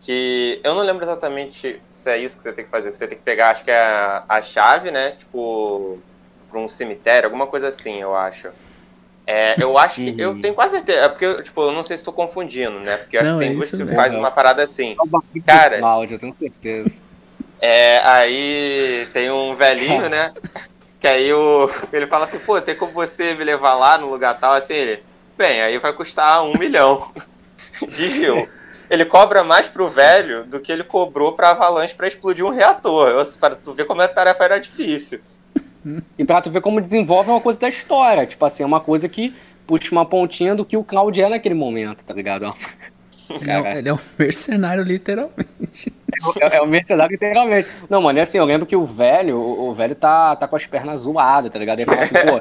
[0.00, 2.90] que eu não lembro exatamente se é isso que você tem que fazer.
[2.90, 5.10] Você tem que pegar, acho que é a, a chave, né?
[5.18, 5.98] Tipo,
[6.50, 8.48] pra um cemitério, alguma coisa assim, eu acho.
[9.26, 10.14] É, eu acho que.
[10.16, 11.00] Eu tenho quase certeza.
[11.00, 12.96] É porque, tipo, eu não sei se estou confundindo, né?
[12.96, 14.96] Porque eu acho não, que tem é duas que faz uma parada assim.
[15.36, 15.78] É Cara.
[15.80, 16.92] Cláudio, eu tenho certeza.
[17.60, 20.32] É, aí tem um velhinho, né?
[21.02, 24.40] Que aí o, ele fala assim, pô, tem como você me levar lá no lugar
[24.40, 24.54] tal?
[24.54, 25.02] Assim, ele,
[25.36, 27.12] bem, aí vai custar um milhão
[27.86, 28.48] de rio
[28.92, 33.24] ele cobra mais pro velho do que ele cobrou pra Avalanche para explodir um reator.
[33.40, 35.18] Para tu ver como a tarefa era difícil.
[36.18, 38.26] E pra tu ver como desenvolve uma coisa da história.
[38.26, 39.34] Tipo assim, é uma coisa que
[39.66, 42.54] puxa uma pontinha do que o Cloud é naquele momento, tá ligado?
[43.40, 45.92] Ele é, ele é um mercenário, literalmente.
[46.40, 47.68] É, é um mercenário, literalmente.
[47.88, 50.56] Não, mano, é assim, eu lembro que o velho, o, o velho tá, tá com
[50.56, 51.80] as pernas zoadas, tá ligado?
[51.80, 52.40] Ele fala assim, pô,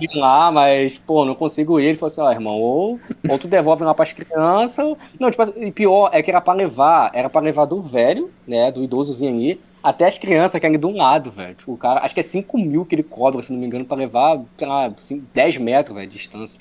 [0.00, 1.86] ir lá, mas, pô, não consigo ir.
[1.86, 4.96] Ele falou assim, ó, irmão, ou, ou tu devolve lá pras crianças.
[5.18, 8.70] Não, tipo assim, pior é que era pra levar, era pra levar do velho, né,
[8.70, 11.54] do idosozinho ali, até as crianças que ali do lado, velho.
[11.54, 13.84] Tipo, o cara, acho que é 5 mil que ele cobra, se não me engano,
[13.84, 14.92] pra levar, sei lá,
[15.34, 16.58] 10 metros, velho, de distância.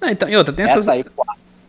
[0.00, 0.82] Não, então, e outra, tem essas.
[0.82, 1.04] Essa aí,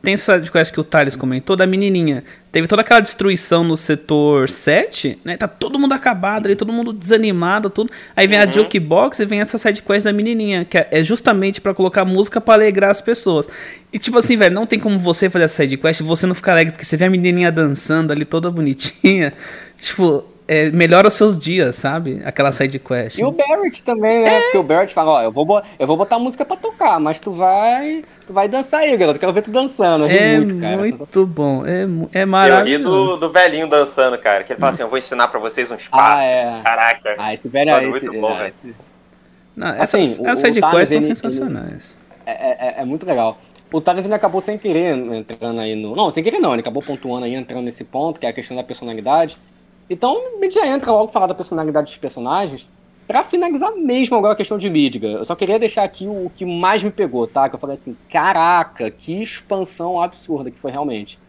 [0.04, 2.26] tem essa coisa que o Thales comentou da menininha.
[2.52, 5.38] Teve toda aquela destruição no setor 7, né?
[5.38, 7.90] Tá todo mundo acabado ali, todo mundo desanimado, tudo.
[8.14, 8.44] Aí vem uhum.
[8.44, 12.56] a Jukebox e vem essa sidequest da menininha, que é justamente para colocar música para
[12.56, 13.48] alegrar as pessoas.
[13.94, 16.52] E tipo assim, velho, não tem como você fazer essa sidequest e você não ficar
[16.52, 19.32] alegre porque você vê a menininha dançando ali toda bonitinha.
[19.76, 22.22] Tipo, é, melhora os seus dias, sabe?
[22.26, 23.18] Aquela side quest.
[23.18, 24.36] E o Barrett também, né?
[24.38, 24.42] É.
[24.42, 27.32] Porque o Barrett fala, ó, eu vou, eu vou botar música pra tocar, mas tu
[27.32, 28.04] vai.
[28.28, 29.20] Tu vai dançar aí, garoto.
[29.20, 30.06] Quero ver tu dançando.
[30.06, 30.78] é muito, cara.
[30.78, 31.64] Muito bom.
[31.66, 32.96] É, é maravilhoso.
[32.96, 34.44] Eu ri do, do velhinho dançando, cara.
[34.44, 36.22] Que ele fala assim: eu vou ensinar pra vocês uns passos.
[36.22, 36.62] Ah, é.
[36.62, 37.16] Caraca.
[37.18, 38.76] Ah, esse velho é esse, muito bom, é, esse...
[39.56, 41.98] Não, essas, assim, essas sidequests são sensacionais.
[42.26, 43.38] Ele, é, é, é muito legal.
[43.72, 45.96] O Thales ele acabou sem querer entrando aí no.
[45.96, 48.56] Não, sem querer não, ele acabou pontuando aí, entrando nesse ponto, que é a questão
[48.56, 49.38] da personalidade.
[49.90, 52.68] Então, a gente já entra logo falar da personalidade dos personagens.
[53.06, 56.46] Pra finalizar mesmo agora a questão de Midgar, eu só queria deixar aqui o, que
[56.46, 57.50] mais me pegou, tá?
[57.50, 61.20] Que eu falei assim, caraca, que expansão absurda que foi realmente.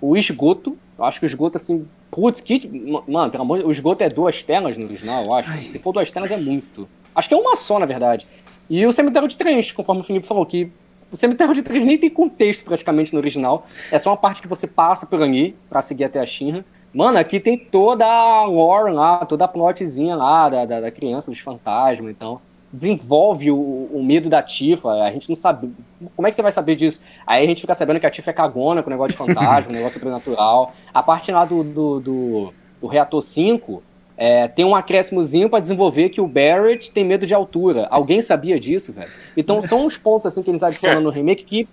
[0.00, 2.68] O esgoto, eu acho que o esgoto, assim, putz, que...
[3.06, 5.50] Mano, pelo amor de o esgoto é duas telas no original, eu acho.
[5.50, 5.68] Ai.
[5.68, 6.88] Se for duas telas é muito.
[7.14, 8.26] Acho que é uma só, na verdade.
[8.68, 10.70] E o cemitério de trens, conforme o Felipe falou, que
[11.12, 13.66] o cemitério de trens nem tem contexto praticamente no original.
[13.90, 16.64] É só uma parte que você passa por ali para seguir até a Shinra.
[16.92, 21.30] Mano, aqui tem toda a lore lá, toda a plotzinha lá da, da, da criança,
[21.30, 22.40] dos fantasmas, então.
[22.72, 25.72] Desenvolve o, o, medo da Tifa, a gente não sabe.
[26.14, 27.00] Como é que você vai saber disso?
[27.26, 29.70] Aí a gente fica sabendo que a Tifa é cagona com o negócio de fantasma,
[29.70, 30.72] o negócio sobrenatural.
[30.94, 33.82] A parte lá do, do, do, do reator 5
[34.16, 37.88] é, tem um acréscimozinho para desenvolver que o Barrett tem medo de altura.
[37.90, 39.10] Alguém sabia disso, velho?
[39.34, 41.68] Então são uns pontos assim que eles adicionam no remake que.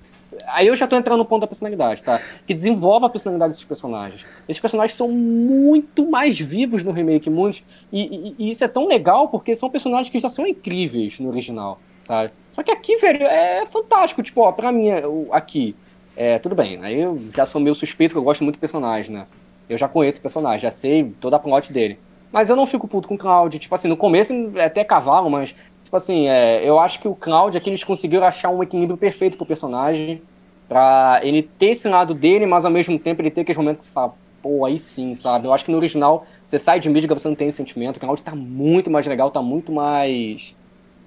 [0.47, 2.21] Aí eu já tô entrando no ponto da personalidade, tá?
[2.45, 4.25] Que desenvolve a personalidade desses personagens.
[4.47, 7.63] Esses personagens são muito mais vivos no remake, muitos.
[7.91, 11.29] E, e, e isso é tão legal porque são personagens que já são incríveis no
[11.29, 12.31] original, sabe?
[12.53, 14.23] Só que aqui, velho, é fantástico.
[14.23, 14.87] Tipo, ó, pra mim,
[15.31, 15.75] aqui,
[16.15, 16.79] é, tudo bem.
[16.81, 19.27] Aí eu já sou meio suspeito que eu gosto muito do personagem, né?
[19.69, 21.99] Eu já conheço o personagem, já sei toda a plot dele.
[22.31, 23.59] Mas eu não fico puto com o Cloud.
[23.59, 27.15] Tipo assim, no começo é até cavalo, mas, tipo assim, é, eu acho que o
[27.15, 30.21] Cloud aqui eles conseguiram achar um equilíbrio perfeito pro personagem.
[30.67, 33.85] Pra ele ter esse lado dele, mas ao mesmo tempo ele ter aqueles momentos que
[33.85, 35.47] você fala, pô, aí sim, sabe?
[35.47, 37.97] Eu acho que no original, você sai de Midgar, você não tem esse sentimento.
[37.97, 40.55] O Cloud tá muito mais legal, tá muito mais.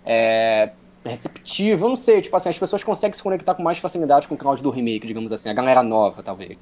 [0.05, 0.71] É,
[1.05, 4.35] receptivo, eu não sei, tipo assim, as pessoas conseguem se conectar com mais facilidade com
[4.35, 6.59] o Cloud do remake, digamos assim, a galera nova, talvez.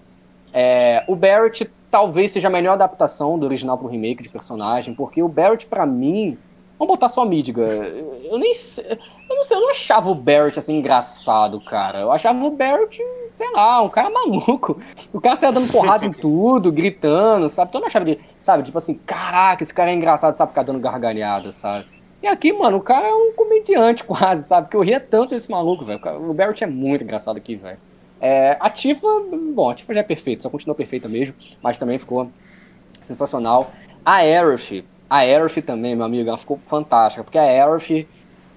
[0.52, 5.22] É, o Barrett talvez seja a melhor adaptação do original pro remake de personagem, porque
[5.22, 6.38] o Barrett, para mim.
[6.78, 7.62] Vamos botar só a Midga.
[7.62, 8.52] Eu nem
[9.28, 12.00] eu não sei, eu não achava o Barrett assim engraçado, cara.
[12.00, 13.02] Eu achava o Barrett,
[13.34, 14.80] sei lá, um cara maluco.
[15.12, 17.68] O cara saia dando porrada em tudo, gritando, sabe?
[17.68, 18.62] Então eu não achava ele, sabe?
[18.62, 20.52] Tipo assim, caraca, esse cara é engraçado, sabe?
[20.52, 21.86] Ficar dando gargalhada, sabe?
[22.22, 24.66] E aqui, mano, o cara é um comediante quase, sabe?
[24.66, 26.00] Porque eu ria tanto desse maluco, velho.
[26.30, 27.78] O Barrett é muito engraçado aqui, velho.
[28.20, 29.06] É, a Tifa,
[29.54, 32.30] bom, a Tifa já é perfeita, só continua perfeita mesmo, mas também ficou
[33.00, 33.70] sensacional.
[34.04, 38.06] A Aerith, a Aerith também, meu amigo, ela ficou fantástica, porque a Aerith,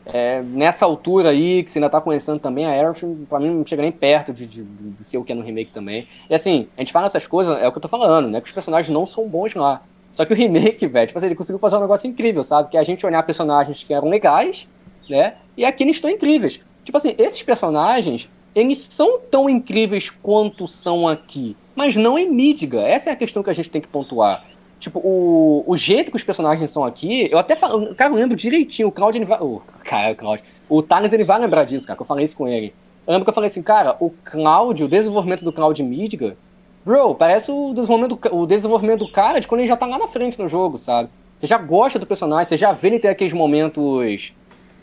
[0.05, 3.65] é, nessa altura aí, que você ainda tá conhecendo também, a Aerith, pra mim, não
[3.65, 6.07] chega nem perto de, de, de, ser o que é no remake também.
[6.29, 8.47] E assim, a gente fala essas coisas, é o que eu tô falando, né, que
[8.47, 9.81] os personagens não são bons lá.
[10.11, 12.69] Só que o remake, velho, tipo assim, ele conseguiu fazer um negócio incrível, sabe?
[12.69, 14.67] Que é a gente olhar personagens que eram legais,
[15.09, 16.59] né, e aqui eles estão incríveis.
[16.83, 22.81] Tipo assim, esses personagens, eles são tão incríveis quanto são aqui, mas não em Midga.
[22.81, 24.43] Essa é a questão que a gente tem que pontuar.
[24.81, 28.35] Tipo, o, o jeito que os personagens são aqui, eu até falo, cara, eu lembro
[28.35, 31.85] direitinho, o Claudio, ele vai, oh, cara, o Claudio, o Thales, ele vai lembrar disso,
[31.85, 32.73] cara, que eu falei isso com ele.
[33.05, 36.35] Eu lembro que eu falei assim, cara, o Cláudio, o desenvolvimento do Cláudio Midga,
[36.83, 39.99] bro, parece o desenvolvimento, do, o desenvolvimento do cara de quando ele já tá lá
[39.99, 41.09] na frente no jogo, sabe?
[41.37, 44.33] Você já gosta do personagem, você já vê ele ter aqueles momentos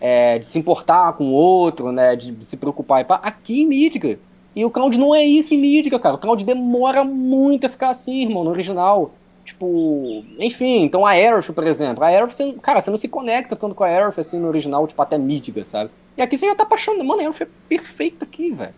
[0.00, 2.14] é, de se importar com o outro, né?
[2.14, 3.04] De, se preocupar.
[3.22, 4.16] Aqui em Midgar.
[4.54, 6.14] E o Cloud não é isso em Midgar, cara.
[6.14, 9.12] O Cloud demora muito a ficar assim, irmão, no original.
[9.48, 13.74] Tipo, enfim, então a Aerith, por exemplo, a Aerith, cara, você não se conecta tanto
[13.74, 15.90] com a Aerith assim no original, tipo, até Midgar, sabe?
[16.18, 17.02] E aqui você já tá apaixonado.
[17.02, 18.74] Mano, a Aerith é perfeita aqui, velho.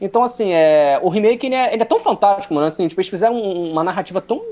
[0.00, 2.66] Então, assim, é, o remake ele é, ele é tão fantástico, mano.
[2.66, 4.42] Assim, tipo, eles fizeram uma narrativa tão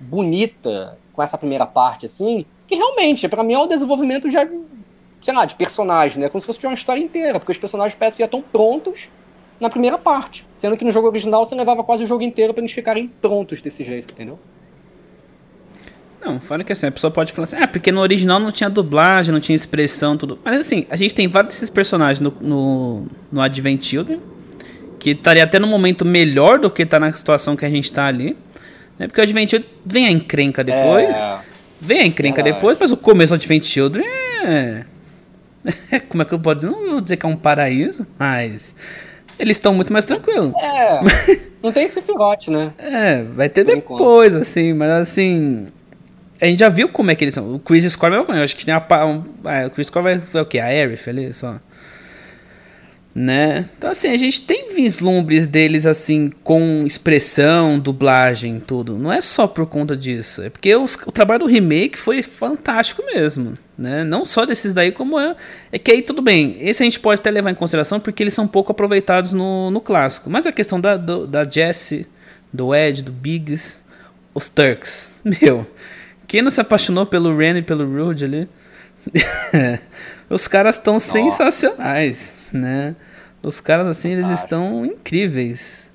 [0.00, 4.48] bonita com essa primeira parte, assim, que realmente, para mim, é o desenvolvimento já
[5.20, 6.30] sei lá, de personagem, né?
[6.30, 9.10] Como se fosse uma história inteira, porque os personagens parecem que já estão prontos
[9.60, 10.46] na primeira parte.
[10.56, 13.60] Sendo que no jogo original você levava quase o jogo inteiro para eles ficarem prontos
[13.60, 14.38] desse jeito, entendeu?
[16.24, 18.70] Não, fala que assim, a pessoa pode falar assim, ah, porque no original não tinha
[18.70, 20.38] dublagem, não tinha expressão, tudo.
[20.44, 24.20] Mas assim, a gente tem vários desses personagens no, no, no Advent Children,
[24.98, 28.06] que estaria até no momento melhor do que tá na situação que a gente tá
[28.06, 28.36] ali.
[28.98, 29.08] Né?
[29.08, 31.18] Porque o Advent Children vem a encrenca depois.
[31.18, 31.38] É...
[31.80, 32.54] Vem a encrenca Verdade.
[32.54, 34.84] depois, mas o começo do Advent Children é
[36.08, 36.70] Como é que eu posso dizer?
[36.70, 38.74] Não vou dizer que é um paraíso, mas.
[39.38, 40.52] Eles estão muito mais tranquilos.
[40.56, 41.00] É.
[41.62, 42.72] Não tem esse figote, né?
[42.78, 44.42] É, vai ter Por depois, enquanto.
[44.42, 45.68] assim, mas assim.
[46.42, 47.54] A gente já viu como é que eles são.
[47.54, 49.06] O Chris Score, eu acho que tem a.
[49.06, 50.58] Um, é, o Chris Score vai, vai o quê?
[50.58, 51.60] A Aerith ali só.
[53.14, 53.68] né?
[53.78, 58.98] Então assim, a gente tem vislumbres deles assim com expressão, dublagem, tudo.
[58.98, 63.04] Não é só por conta disso, é porque os, o trabalho do remake foi fantástico
[63.06, 64.02] mesmo, né?
[64.02, 65.36] Não só desses daí como é,
[65.70, 66.56] é que aí tudo bem.
[66.58, 69.80] Esse a gente pode até levar em consideração porque eles são pouco aproveitados no, no
[69.80, 70.28] clássico.
[70.28, 72.04] Mas a questão da da Jesse,
[72.52, 73.80] do Ed, do Biggs,
[74.34, 75.66] os Turks, meu,
[76.32, 78.48] quem não se apaixonou pelo Ren e pelo Rude ali?
[80.30, 82.96] Os caras estão sensacionais, né?
[83.42, 85.90] Os caras assim, eles estão incríveis,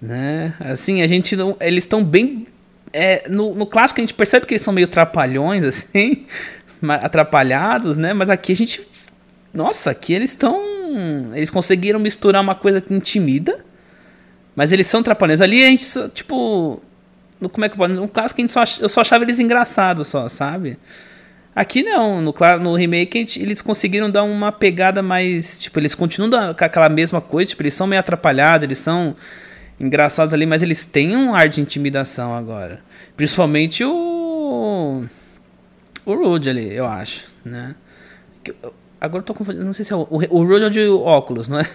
[0.00, 0.54] né?
[0.60, 2.46] Assim, a gente não, eles estão bem
[2.92, 6.26] é, no, no clássico a gente percebe que eles são meio trapalhões assim,
[7.02, 8.12] atrapalhados, né?
[8.12, 8.86] Mas aqui a gente
[9.52, 10.62] nossa, aqui eles estão
[11.34, 13.58] eles conseguiram misturar uma coisa que intimida,
[14.54, 15.40] mas eles são trapalhões.
[15.40, 16.80] Ali a gente tipo
[17.48, 20.28] como é que pode, no clássico a gente só eu só achava eles engraçados só,
[20.28, 20.78] sabe?
[21.54, 25.58] Aqui não, no, no remake gente, eles conseguiram dar uma pegada mais.
[25.58, 29.14] Tipo, eles continuam com aquela mesma coisa, tipo, eles são meio atrapalhados, eles são
[29.78, 32.80] engraçados ali, mas eles têm um ar de intimidação agora.
[33.16, 35.04] Principalmente o.
[36.04, 37.74] O Rude ali, eu acho, né?
[39.00, 40.06] Agora eu tô confundindo, não sei se é o.
[40.10, 41.68] O Rude é o de óculos, não é?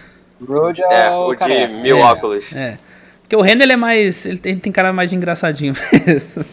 [0.44, 2.52] Rude é, é o, de mil é, óculos.
[2.52, 2.78] É.
[3.28, 4.24] Porque o Ren ele é mais.
[4.24, 5.74] Ele tem, ele tem cara mais de engraçadinho
[6.06, 6.44] mesmo.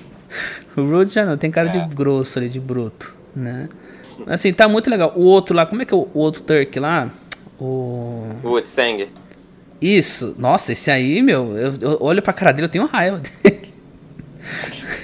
[0.76, 1.72] O Rude já não, tem cara é.
[1.72, 3.70] de grosso ali, de bruto, né?
[4.28, 5.14] Assim, tá muito legal.
[5.16, 7.10] O outro lá, como é que é o, o outro Turk lá?
[7.58, 8.28] O.
[8.44, 9.08] O Woodstang.
[9.82, 13.74] Isso, nossa, esse aí, meu, eu, eu olho pra cara dele, eu tenho raiva dele.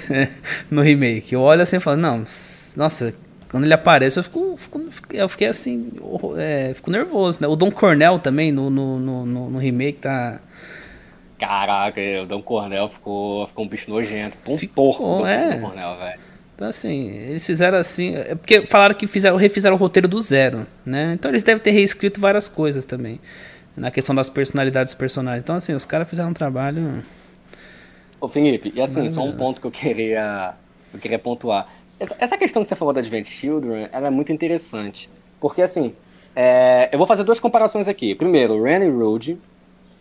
[0.70, 1.32] no remake.
[1.32, 2.22] Eu olho assim e falo, não,
[2.76, 3.14] nossa,
[3.50, 5.90] quando ele aparece eu fico, fico eu fiquei assim,
[6.36, 7.48] é, fico nervoso, né?
[7.48, 10.40] O Don Cornell também no, no, no, no remake tá
[11.42, 14.36] Caraca, o Dom Cornel ficou, ficou um bicho nojento.
[14.46, 15.56] Um ficou, porco é.
[15.56, 16.20] Velho.
[16.54, 18.14] Então, assim, eles fizeram assim.
[18.14, 21.14] É porque falaram que fizeram, refizeram o roteiro do zero, né?
[21.14, 23.18] Então eles devem ter reescrito várias coisas também.
[23.76, 25.42] Na questão das personalidades dos personagens.
[25.42, 27.02] Então, assim, os caras fizeram um trabalho.
[28.20, 30.54] Ô, Felipe, e assim, só um ponto que eu queria,
[30.94, 31.66] eu queria pontuar.
[31.98, 35.10] Essa, essa questão que você falou da Advent Children, ela é muito interessante.
[35.40, 35.92] Porque, assim,
[36.36, 38.14] é, eu vou fazer duas comparações aqui.
[38.14, 39.38] Primeiro, Randy Road,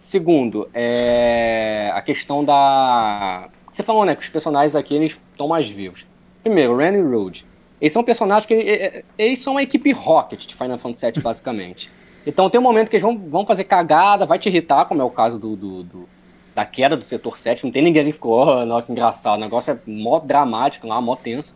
[0.02, 3.50] Segundo, é a questão da.
[3.72, 6.06] Você falou, né, que os personagens aqui eles estão mais vivos.
[6.42, 7.46] Primeiro, Randy Road.
[7.80, 9.04] Eles são personagens que.
[9.18, 11.90] Eles são uma equipe Rocket de Final Fantasy VII, basicamente.
[12.24, 15.04] Então tem um momento que eles vão, vão fazer cagada, vai te irritar, como é
[15.04, 16.10] o caso do, do, do
[16.54, 17.64] da queda do setor 7.
[17.64, 19.38] Não tem ninguém que ficou, oh, não, que engraçado.
[19.38, 21.56] O negócio é mó dramático lá, mó tenso.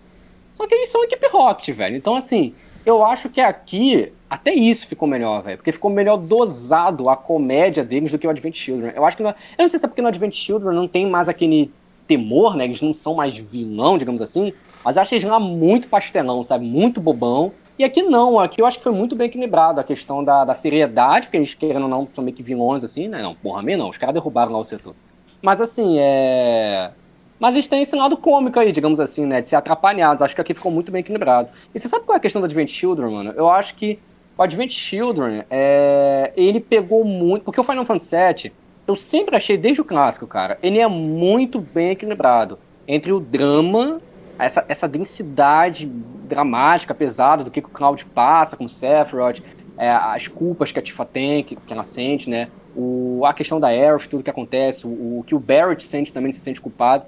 [0.55, 1.95] Só que eles são equipe Rocket, velho.
[1.95, 2.55] Então, assim,
[2.85, 5.57] eu acho que aqui até isso ficou melhor, velho.
[5.57, 8.93] Porque ficou melhor dosado a comédia deles do que o Advent Children.
[8.95, 9.23] Eu acho que.
[9.23, 11.71] No, eu não sei se é porque no Advent Children não tem mais aquele
[12.07, 12.65] temor, né?
[12.65, 14.53] Eles não são mais vilão, digamos assim.
[14.83, 16.65] Mas eu acho eles lá muito pastelão, sabe?
[16.65, 17.51] Muito bobão.
[17.77, 20.53] E aqui não, aqui eu acho que foi muito bem equilibrado a questão da, da
[20.53, 23.21] seriedade, porque eles querendo ou não, são meio que vilões assim, né?
[23.21, 24.95] Não, porra, mim não, os caras derrubaram lá o setor.
[25.41, 26.91] Mas assim, é.
[27.39, 29.41] Mas eles têm esse lado cômico aí, digamos assim, né?
[29.41, 30.21] De ser atrapalhados.
[30.21, 31.49] Acho que aqui ficou muito bem equilibrado.
[31.73, 33.33] E você sabe qual é a questão do Advent Children, mano?
[33.35, 33.99] Eu acho que
[34.37, 37.43] o Advent Children, é, ele pegou muito.
[37.43, 38.53] Porque o Final Fantasy VII,
[38.87, 43.99] eu sempre achei, desde o clássico, cara, ele é muito bem equilibrado entre o drama,
[44.37, 49.41] essa, essa densidade dramática, pesada do que, que o Cloud passa com o Sephiroth,
[49.77, 52.47] é, as culpas que a Tifa tem, que, que ela sente, né?
[52.75, 56.31] O, a questão da Aerith, tudo que acontece, o, o que o Barrett sente também,
[56.31, 57.05] se sente culpado.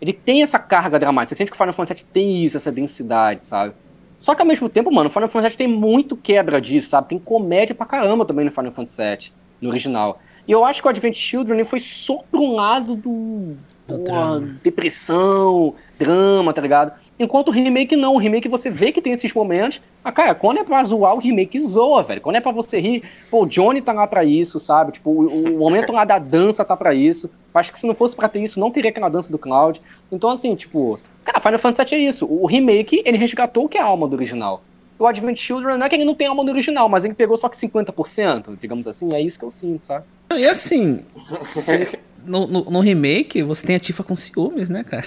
[0.00, 1.34] Ele tem essa carga dramática.
[1.34, 3.74] Você sente que o Final Fantasy VII tem isso, essa densidade, sabe?
[4.18, 7.08] Só que ao mesmo tempo, mano, o Final Fantasy VII tem muito quebra disso, sabe?
[7.08, 10.20] Tem comédia pra caramba também no Final Fantasy VII, no original.
[10.46, 13.56] E eu acho que o Advent Children foi só pra um lado do.
[13.86, 16.92] Uma depressão, drama, tá ligado?
[17.18, 19.80] Enquanto o remake não, o remake você vê que tem esses momentos.
[20.02, 22.20] Ah, cara, quando é pra zoar, o remake zoa, velho.
[22.20, 24.92] Quando é pra você rir, pô, o Johnny tá lá pra isso, sabe?
[24.92, 27.30] Tipo, o, o momento lá da dança tá pra isso.
[27.54, 29.80] Acho que se não fosse pra ter isso, não teria aquela dança do Cloud.
[30.10, 32.26] Então, assim, tipo, Cara, Final Fantasy VII é isso.
[32.26, 34.62] O remake, ele resgatou o que é a alma do original.
[34.98, 37.36] O Advent Children não é que ele não tem alma do original, mas ele pegou
[37.36, 39.12] só que 50%, digamos assim.
[39.12, 40.04] É isso que eu sinto, sabe?
[40.36, 41.00] E assim,
[42.24, 45.06] no, no, no, remake, você tem a Tifa com ciúmes, né, cara?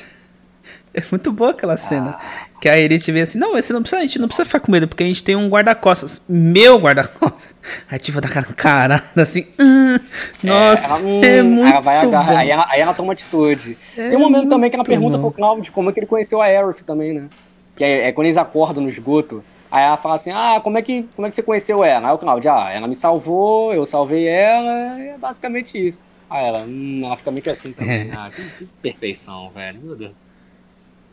[0.97, 2.17] É muito boa aquela cena.
[2.19, 2.47] Ah.
[2.59, 4.71] Que a Elite vê assim, não, você não precisa, a gente não precisa ficar com
[4.71, 6.23] medo, porque a gente tem um guarda-costas.
[6.27, 7.55] Meu guarda-costas.
[7.87, 9.45] A Tifa tá cara assim.
[9.59, 9.99] Hum,
[10.43, 13.77] nossa, é, ela, hum, é muito ela vai agarrar, aí, ela, aí ela toma atitude.
[13.95, 15.29] É tem um momento também que ela pergunta bom.
[15.29, 17.27] pro Cloud como é que ele conheceu a Aerith também, né?
[17.75, 19.43] Que é, é, quando eles acordam no esgoto.
[19.69, 22.09] Aí ela fala assim, ah, como é que, como é que você conheceu ela?
[22.09, 25.99] Aí o Cloud, ah, ela me salvou, eu salvei ela, é basicamente isso.
[26.27, 28.09] Aí ela, hum, ela fica meio que assim também.
[28.17, 30.31] Ah, que, que perfeição, velho, meu Deus.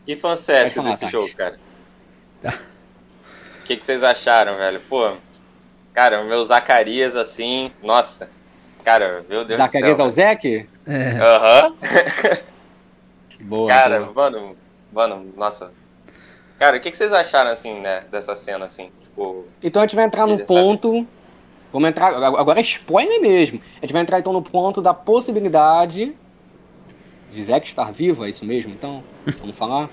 [0.07, 1.57] E fanservice desse jogo, cara?
[2.43, 4.79] O que, que vocês acharam, velho?
[4.81, 5.13] Pô,
[5.95, 8.29] Cara, o meu Zacarias, assim, nossa.
[8.83, 10.27] Cara, meu Deus Zacarias do é céu.
[10.27, 10.69] Zeke?
[10.85, 11.17] É.
[11.21, 11.75] Aham.
[13.39, 13.69] Boa.
[13.71, 14.13] Cara, boa.
[14.13, 14.57] mano,
[14.91, 15.71] mano, nossa.
[16.59, 18.91] Cara, o que, que vocês acharam, assim, né, dessa cena, assim?
[19.01, 21.07] Tipo, Então a gente vai entrar no ponto.
[21.71, 22.13] Vamos entrar.
[22.13, 23.61] Agora é spoiler mesmo.
[23.77, 26.13] A gente vai entrar então no ponto da possibilidade
[27.35, 28.71] de Zack estar vivo, é isso mesmo?
[28.71, 29.03] Então,
[29.39, 29.89] vamos falar?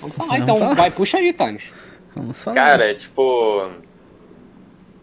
[0.00, 0.56] Vamos falar Vamos então.
[0.56, 0.74] falar.
[0.74, 1.72] Vai, puxa aí, Thales.
[2.14, 2.54] Vamos falar.
[2.54, 3.70] Cara, tipo.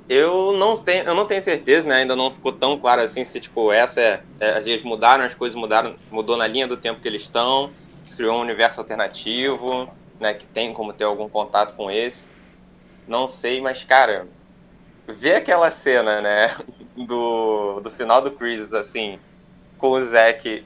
[0.07, 1.95] Eu não tenho, eu não tenho certeza, né?
[1.95, 4.23] Ainda não ficou tão claro assim se, tipo, essa é.
[4.39, 7.71] é eles mudaram, as coisas mudaram, mudou na linha do tempo que eles estão,
[8.03, 9.89] se criou um universo alternativo,
[10.19, 10.33] né?
[10.33, 12.25] Que tem como ter algum contato com esse.
[13.07, 14.27] Não sei, mas, cara,
[15.07, 16.55] ver aquela cena, né?
[16.95, 19.19] Do, do final do Chris, assim,
[19.77, 20.63] com o Zack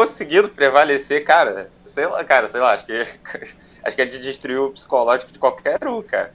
[0.00, 2.92] conseguindo prevalecer, cara, sei lá, cara, sei lá, acho que.
[3.84, 6.32] acho que é de destruir o psicológico de qualquer um, cara.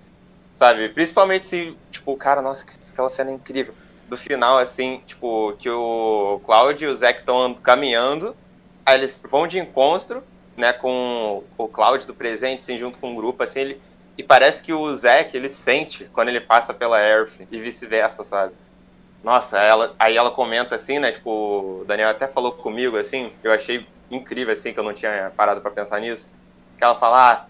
[0.53, 0.89] Sabe?
[0.89, 3.74] Principalmente se, tipo, cara, nossa, que- aquela cena é incrível.
[4.07, 8.36] Do final, assim, tipo, que o Cláudio e o Zack estão caminhando,
[8.86, 10.22] aí eles vão de encontro,
[10.55, 13.82] né, com o Cláudio do presente, assim, junto com o grupo, assim, ele.
[14.16, 18.53] E parece que o Zack, ele sente quando ele passa pela Earth e vice-versa, sabe?
[19.26, 21.11] Nossa, ela, aí ela comenta assim, né?
[21.11, 25.34] Tipo, o Daniel até falou comigo, assim, eu achei incrível, assim, que eu não tinha
[25.36, 26.30] parado pra pensar nisso.
[26.78, 27.45] Que ela fala, ah,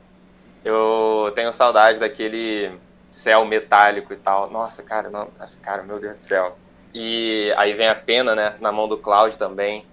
[0.64, 2.72] eu tenho saudade daquele
[3.12, 4.50] céu metálico e tal.
[4.50, 6.58] Nossa, cara, não, nossa, cara, meu Deus do céu.
[6.94, 9.86] E aí vem a pena, né, na mão do Cloud também.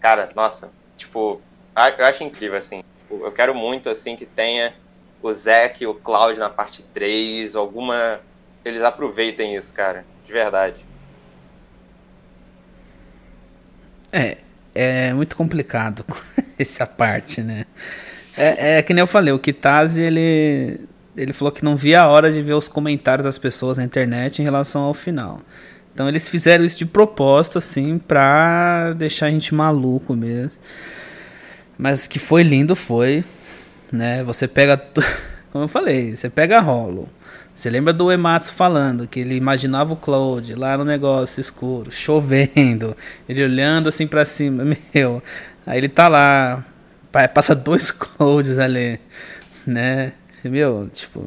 [0.00, 1.40] Cara, nossa, tipo,
[1.98, 2.84] eu acho incrível, assim.
[2.98, 4.74] Tipo, Eu quero muito, assim, que tenha
[5.22, 8.20] o Zack e o Cloud na parte 3, alguma...
[8.62, 10.91] Eles aproveitem isso, cara, de verdade.
[14.12, 14.36] É,
[14.74, 16.04] é muito complicado
[16.58, 17.64] essa parte, né?
[18.36, 20.80] É, é que nem eu falei, o Kitase, ele,
[21.16, 24.40] ele falou que não via a hora de ver os comentários das pessoas na internet
[24.40, 25.40] em relação ao final.
[25.94, 30.58] Então eles fizeram isso de propósito, assim, pra deixar a gente maluco mesmo.
[31.76, 33.24] Mas que foi lindo, foi.
[33.90, 34.24] Né?
[34.24, 34.76] Você pega.
[35.52, 37.08] Como eu falei, você pega rolo.
[37.54, 42.96] Você lembra do Ematsu falando que ele imaginava o Cloud lá no negócio escuro, chovendo,
[43.28, 45.22] ele olhando assim pra cima, meu.
[45.66, 46.64] Aí ele tá lá,
[47.12, 48.98] pa- passa dois Clouds ali,
[49.66, 50.12] né?
[50.42, 51.24] Meu, tipo,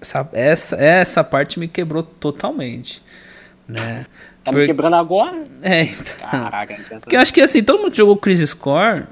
[0.00, 3.02] essa, essa, essa parte me quebrou totalmente,
[3.66, 4.06] né?
[4.44, 5.44] Tá me quebrando agora?
[5.62, 6.04] É, então.
[6.30, 9.04] Caraca, então- Porque eu acho que assim, todo mundo jogou Crisis Score,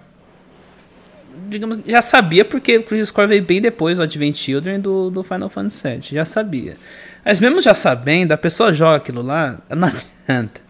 [1.51, 5.23] digamos, já sabia porque o Crisis Score veio bem depois do Advent Children do, do
[5.23, 6.77] Final Fantasy VII, já sabia.
[7.25, 9.89] Mas mesmo já sabendo, a pessoa joga aquilo lá, não
[10.27, 10.61] adianta.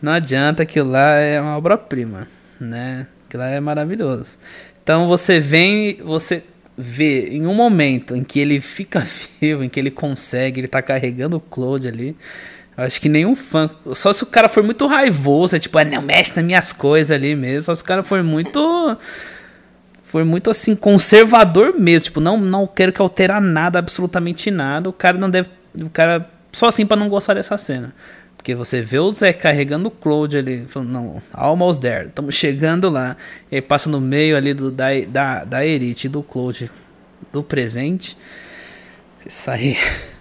[0.00, 2.26] Não adianta, aquilo lá é uma obra-prima,
[2.58, 3.06] né?
[3.28, 4.38] Aquilo lá é maravilhoso.
[4.82, 6.42] Então você vem, você
[6.76, 9.06] vê em um momento em que ele fica
[9.40, 12.16] vivo, em que ele consegue, ele tá carregando o Cloud ali.
[12.76, 13.68] Acho que nenhum fã.
[13.94, 17.10] Só se o cara for muito raivoso, é tipo, ah, não, mexe nas minhas coisas
[17.10, 17.64] ali mesmo.
[17.64, 18.96] Só se o cara for muito.
[20.10, 22.06] For muito assim, conservador mesmo.
[22.06, 24.90] Tipo, não, não quero que alterar nada, absolutamente nada.
[24.90, 25.48] O cara não deve.
[25.80, 26.28] O cara.
[26.50, 27.94] Só assim pra não gostar dessa cena.
[28.36, 32.90] Porque você vê o Zé carregando o Cloud ali, falando, não, almost there, estamos chegando
[32.90, 33.16] lá.
[33.52, 36.68] E aí passa no meio ali do, da, da, da Erite e do Cloud
[37.30, 38.18] do presente.
[39.24, 39.76] Isso aí.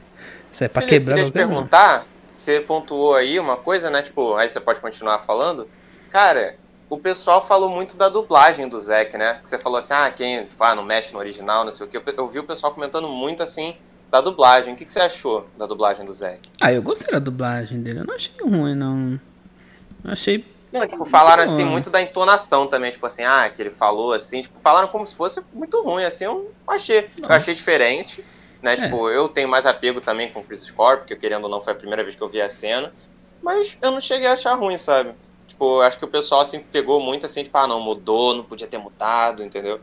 [0.54, 4.04] Isso aí é pra Felipe, quebrar queria te perguntar, você pontuou aí uma coisa, né?
[4.04, 5.68] Tipo, aí você pode continuar falando.
[6.12, 6.58] Cara,
[6.90, 9.40] o pessoal falou muito da dublagem do Zack, né?
[9.44, 11.96] Que você falou assim, ah, quem ah, não mexe no original, não sei o que.
[11.96, 13.76] Eu, eu vi o pessoal comentando muito assim
[14.10, 14.74] da dublagem.
[14.74, 16.50] O que, que você achou da dublagem do Zack?
[16.60, 18.00] Ah, eu gostei da dublagem dele.
[18.00, 19.20] Eu não achei ruim, não.
[20.04, 20.44] Eu achei.
[20.72, 24.14] Não, tipo, falaram Muito assim muito da entonação também, tipo assim, ah, que ele falou
[24.14, 27.38] assim, tipo, falaram como se fosse muito ruim, assim, eu achei, eu Nossa.
[27.38, 28.24] achei diferente,
[28.62, 28.74] né?
[28.74, 28.76] É.
[28.76, 31.74] Tipo, eu tenho mais apego também com o Chris Score, porque querendo ou não foi
[31.74, 32.94] a primeira vez que eu vi a cena,
[33.42, 35.16] mas eu não cheguei a achar ruim, sabe?
[35.60, 38.66] Tipo, acho que o pessoal assim pegou muito assim, tipo, ah, não, mudou, não podia
[38.66, 39.82] ter mudado, entendeu?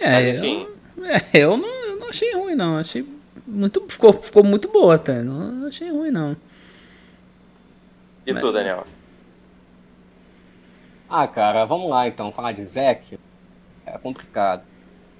[0.00, 0.66] Mas É, enfim.
[0.96, 2.78] eu, é, eu, não, eu não achei ruim, não.
[2.78, 3.06] Achei
[3.46, 3.84] muito.
[3.86, 5.22] Ficou, ficou muito boa até.
[5.22, 6.34] Não, não achei ruim, não.
[8.26, 8.86] E Mas- tu, Daniel?
[11.08, 13.18] Ah, cara, vamos lá então, falar de Zack
[13.84, 14.64] é complicado.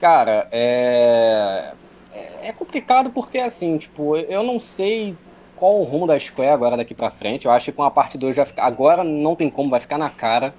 [0.01, 1.75] Cara, é...
[2.11, 5.15] é é complicado porque assim, tipo, eu não sei
[5.63, 7.47] qual o rumo da Square agora daqui pra frente.
[7.47, 8.65] Eu acho que com a parte 2 vai ficar.
[8.65, 10.53] Agora não tem como, vai ficar na cara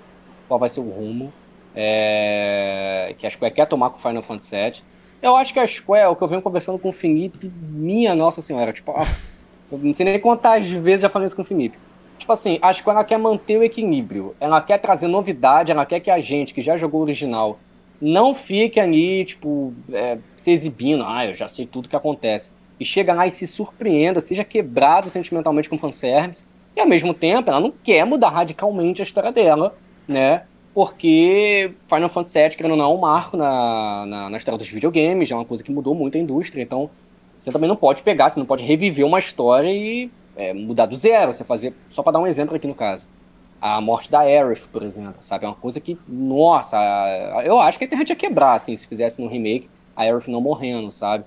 [0.47, 1.33] qual vai ser o rumo
[1.75, 4.81] é, que a Square quer tomar com o Final Fantasy VII.
[5.21, 8.41] Eu acho que a Square, o que eu venho conversando com o Felipe, minha nossa
[8.41, 9.03] senhora, tipo, ó,
[9.73, 11.77] eu não sei nem quantas vezes já falei isso com o Felipe.
[12.17, 14.33] Tipo assim, a Square ela quer manter o equilíbrio.
[14.39, 17.59] Ela quer trazer novidade, ela quer que a gente que já jogou o original
[17.99, 21.03] não fique ali, tipo, é, se exibindo.
[21.05, 22.51] Ah, eu já sei tudo que acontece.
[22.83, 27.49] E chega lá e se surpreenda, seja quebrado sentimentalmente com fanservice, e ao mesmo tempo
[27.49, 29.73] ela não quer mudar radicalmente a história dela,
[30.05, 30.43] né?
[30.73, 34.67] Porque Final Fantasy VII, querendo ou não, é um marco na, na, na história dos
[34.67, 36.89] videogames, é uma coisa que mudou muito a indústria, então
[37.39, 40.95] você também não pode pegar, você não pode reviver uma história e é, mudar do
[40.97, 43.07] zero, você fazer, só para dar um exemplo aqui no caso,
[43.61, 45.45] a morte da Aerith, por exemplo, sabe?
[45.45, 46.77] É uma coisa que, nossa,
[47.45, 50.41] eu acho que a internet ia quebrar, assim, se fizesse no remake, a Aerith não
[50.41, 51.23] morrendo, sabe?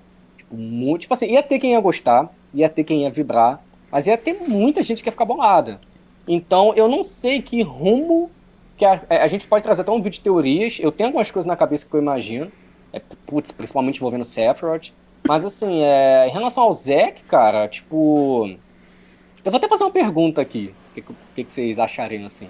[0.47, 4.07] Tipo, muito, tipo assim, ia ter quem ia gostar, ia ter quem ia vibrar, mas
[4.07, 5.81] ia ter muita gente que ia ficar bolada.
[6.27, 8.31] Então, eu não sei que rumo
[8.77, 10.79] que a, é, a gente pode trazer até um vídeo de teorias.
[10.81, 12.51] Eu tenho algumas coisas na cabeça que eu imagino,
[12.93, 14.93] é, putz, principalmente envolvendo Sephiroth.
[15.27, 18.49] Mas, assim, é, em relação ao Zack, cara, tipo...
[19.45, 21.03] Eu vou até fazer uma pergunta aqui que,
[21.35, 22.49] que, que vocês achariam assim.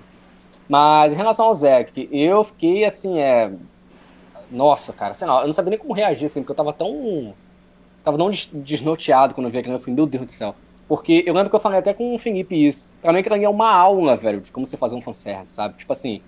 [0.69, 3.51] Mas em relação ao Zack, eu fiquei assim, é.
[4.51, 7.35] Nossa, cara, sei lá, eu não sabia nem como reagir, assim, porque eu tava tão.
[8.07, 9.75] Tava tão desnorteado quando eu vi aquilo.
[9.75, 10.55] Eu falei, meu Deus do céu.
[10.87, 12.87] Porque eu lembro que eu falei até com o Felipe isso.
[13.03, 15.77] Pra mim, aquilo ali é uma aula, velho, de como você fazer um fanservice, sabe?
[15.77, 16.21] Tipo assim.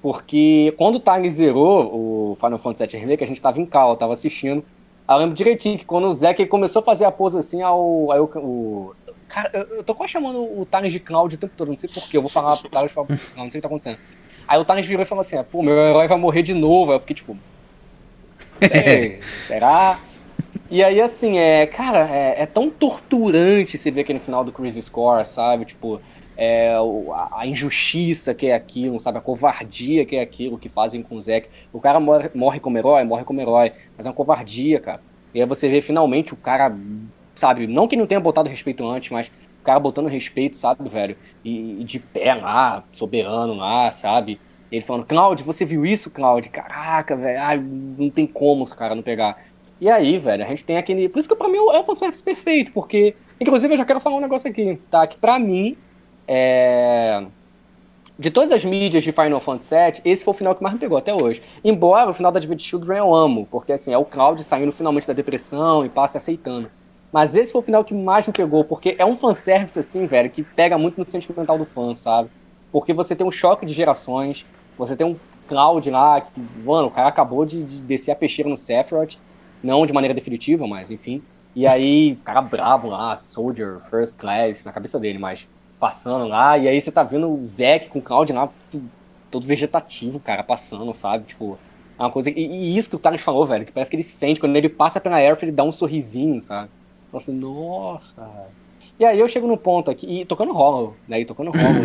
[0.00, 3.94] Porque quando o Time zerou o Final Fantasy VII Remake, a gente tava em cal,
[3.98, 4.64] tava assistindo.
[5.06, 8.08] Eu lembro direitinho que quando o Zack começou a fazer a pose assim, ao,
[9.28, 11.90] Cara, eu, eu tô quase chamando o Thales de Cloud o tempo todo, não sei
[11.90, 12.16] porquê.
[12.16, 13.98] Eu vou falar pro Thales, não, não sei o que tá acontecendo.
[14.48, 16.92] Aí o Thales virou e falou assim: pô, meu herói vai morrer de novo.
[16.92, 17.36] Aí eu fiquei tipo.
[19.20, 19.98] será?
[20.70, 24.82] E aí, assim, é, cara, é, é, tão torturante você ver aquele final do Crazy
[24.82, 25.64] Score, sabe?
[25.64, 26.00] Tipo,
[26.36, 26.74] é,
[27.32, 29.18] a, injustiça que é aquilo, sabe?
[29.18, 31.48] A covardia que é aquilo que fazem com o Zack.
[31.72, 35.00] O cara morre, morre como herói, morre como herói, mas é uma covardia, cara.
[35.34, 36.74] E aí você vê finalmente o cara
[37.36, 37.66] sabe?
[37.66, 39.28] Não que não tenha botado respeito antes, mas
[39.60, 41.16] o cara botando respeito, sabe, velho?
[41.44, 44.40] E, e de pé lá, soberano lá, sabe?
[44.72, 46.50] Ele falando, Claudio, você viu isso, Claudio?
[46.50, 49.45] Caraca, velho, não tem como cara não pegar.
[49.80, 51.08] E aí, velho, a gente tem aquele.
[51.08, 53.14] Por isso que pra mim é o fanservice perfeito, porque.
[53.40, 55.06] Inclusive, eu já quero falar um negócio aqui, tá?
[55.06, 55.76] Que pra mim,
[56.26, 57.22] é...
[58.18, 60.80] de todas as mídias de Final Fantasy VII, esse foi o final que mais me
[60.80, 61.42] pegou até hoje.
[61.62, 65.06] Embora o final da Advent Children eu amo, porque assim, é o Cloud saindo finalmente
[65.06, 66.70] da depressão e passa aceitando.
[67.12, 70.30] Mas esse foi o final que mais me pegou, porque é um fanservice, assim, velho,
[70.30, 72.30] que pega muito no sentimental do fã, sabe?
[72.72, 74.44] Porque você tem um choque de gerações,
[74.76, 75.16] você tem um
[75.46, 76.30] Cloud lá, que,
[76.64, 79.16] mano, o cara acabou de, de descer a peixeira no Sephiroth,
[79.66, 81.22] não de maneira definitiva, mas enfim.
[81.54, 85.48] E aí, o cara brabo lá, Soldier, First Class, na cabeça dele, mas
[85.80, 88.48] passando lá, e aí você tá vendo o Zack com o Cloud lá,
[89.30, 91.24] todo vegetativo, cara, passando, sabe?
[91.24, 91.58] Tipo,
[91.98, 92.30] é uma coisa.
[92.30, 94.68] E, e isso que o Thales falou, velho, que parece que ele sente, quando ele
[94.68, 96.68] passa pela Airf, ele dá um sorrisinho, sabe?
[97.10, 98.28] Fala assim, nossa.
[98.98, 101.20] E aí eu chego no ponto aqui, e tocando rolo, né?
[101.20, 101.80] E tocando rolo.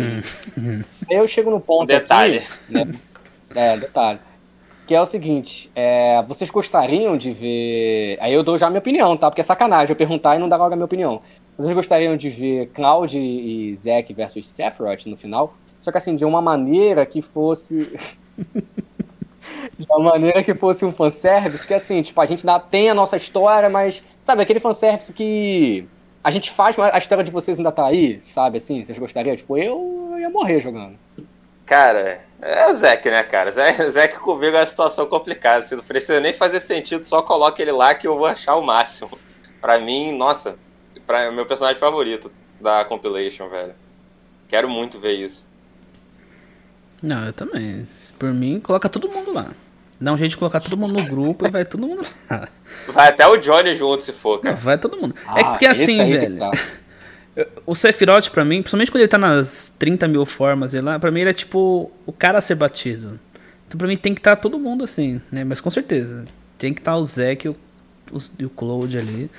[1.10, 2.38] aí eu chego no ponto detalhe.
[2.38, 2.72] aqui.
[2.72, 2.92] Né?
[3.54, 4.20] É, detalhe.
[4.92, 8.18] Que é o seguinte, é, vocês gostariam de ver.
[8.20, 9.30] Aí eu dou já a minha opinião, tá?
[9.30, 11.22] Porque é sacanagem eu perguntar e não dar logo a minha opinião.
[11.56, 15.54] Vocês gostariam de ver Cloud e Zack versus Sephiroth no final?
[15.80, 17.98] Só que assim, de uma maneira que fosse.
[19.78, 22.94] de uma maneira que fosse um fanservice, que assim, tipo, a gente dá, tem a
[22.94, 25.88] nossa história, mas, sabe, aquele fanservice que
[26.22, 29.34] a gente faz, mas a história de vocês ainda tá aí, sabe, assim, vocês gostariam?
[29.36, 30.98] Tipo, eu, eu ia morrer jogando.
[31.64, 33.50] Cara, é o Zack, né, cara?
[33.90, 37.72] Zack comigo é uma situação complicada, se não precisa nem fazer sentido, só coloca ele
[37.72, 39.18] lá que eu vou achar o máximo.
[39.60, 40.56] Pra mim, nossa,
[41.06, 43.74] pra, meu personagem favorito da compilation, velho.
[44.48, 45.46] Quero muito ver isso.
[47.02, 47.86] Não, eu também.
[48.18, 49.48] Por mim, coloca todo mundo lá.
[50.00, 52.48] Dá um jeito de colocar todo mundo no grupo e vai todo mundo lá.
[52.88, 54.56] Vai até o Johnny junto, se for, cara.
[54.56, 55.14] Vai todo mundo.
[55.26, 56.38] Ah, é porque assim, velho.
[56.38, 56.50] Tá.
[57.64, 61.10] O Sephiroth, pra mim, principalmente quando ele tá nas 30 mil formas, ele lá, pra
[61.10, 63.18] mim ele é tipo o cara a ser batido.
[63.66, 65.42] Então pra mim tem que estar tá todo mundo assim, né?
[65.42, 66.26] Mas com certeza.
[66.58, 67.56] Tem que estar tá o Zack e o,
[68.12, 69.30] o, o Claude ali.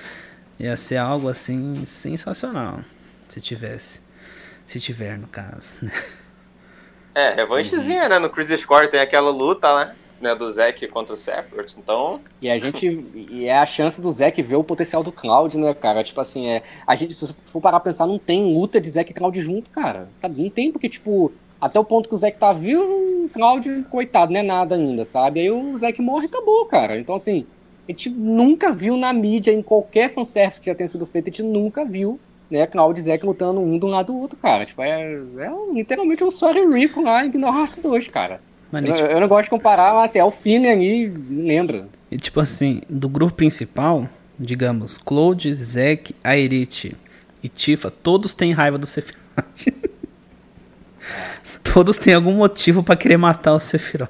[0.60, 2.80] Ia ser algo assim sensacional.
[3.28, 4.02] Se tivesse.
[4.66, 5.92] Se tiver, no caso, né?
[7.16, 8.18] É, revanchezinha, né?
[8.18, 9.96] No Crazy Score tem aquela luta, né?
[10.24, 12.22] Né, do Zack contra o Sephiroth, então...
[12.42, 13.06] E a gente...
[13.14, 16.04] e é a chance do Zack ver o potencial do Cloud, né, cara?
[16.04, 16.64] Tipo assim, é...
[16.88, 19.40] A gente, se você for parar pra pensar, não tem luta de Zack e Cloud
[19.42, 20.08] junto, cara.
[20.16, 20.42] Sabe?
[20.42, 21.32] Não tem, porque, tipo...
[21.60, 25.06] Até o ponto que o Zack tá vivo, o Cloud, coitado, não é nada ainda,
[25.06, 25.42] sabe?
[25.42, 26.98] Aí o Zack morre e acabou, cara.
[26.98, 27.46] Então, assim...
[27.86, 31.32] A gente nunca viu na mídia, em qualquer fanservice que já tenha sido feito, a
[31.32, 32.18] gente nunca viu
[32.50, 34.66] né, Cloud e Zack lutando um do lado do outro, cara.
[34.66, 38.40] Tipo, é, é literalmente um Sorry Rico lá em Kingdom Hearts 2, cara.
[38.74, 39.08] Mano, eu, tipo...
[39.08, 41.88] eu, não gosto de comparar, mas assim, é o feeling ali, lembra.
[42.10, 44.10] E tipo assim, do grupo principal,
[44.40, 46.98] digamos, Cloud, Zack, Aerith
[47.44, 49.22] e Tifa, todos têm raiva do Sephiroth.
[51.64, 54.10] todos têm algum motivo para querer matar o Sephiroth.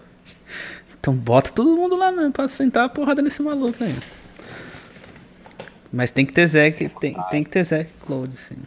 [0.97, 3.93] Então bota todo mundo lá mesmo pra sentar a porrada nesse maluco aí.
[5.91, 8.63] Mas tem que ter Zack, tem, tem que ter Zack Cloud, sim.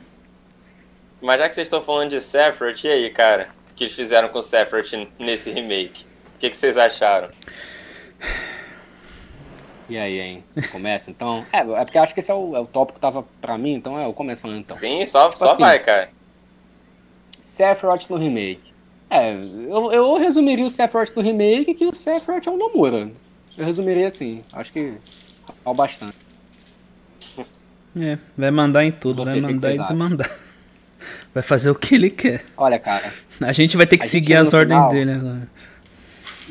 [1.22, 3.55] Mas já que vocês estão falando de Sephiroth, e aí, cara?
[3.76, 6.06] O que eles fizeram com o Sephiroth nesse remake?
[6.34, 7.28] O que, que vocês acharam?
[9.86, 10.44] E aí, hein?
[10.72, 11.44] Começa então?
[11.52, 13.58] É, é porque eu acho que esse é o, é o tópico que tava pra
[13.58, 14.78] mim, então é, eu começo falando então.
[14.78, 16.08] Sim, só, Tipo só assim, vai, cara.
[17.38, 18.72] Sephiroth no remake.
[19.10, 23.10] É, eu, eu resumiria o Sephiroth no remake que o Sephiroth é um Nomura.
[23.58, 24.42] Eu resumiria assim.
[24.54, 24.94] Acho que
[25.66, 26.16] ao bastante.
[28.00, 30.30] É, vai mandar em tudo, vai o mandar e desmandar.
[31.34, 32.44] Vai fazer o que ele quer.
[32.56, 34.90] Olha, cara, A gente vai ter que seguir as ordens final.
[34.90, 35.48] dele agora.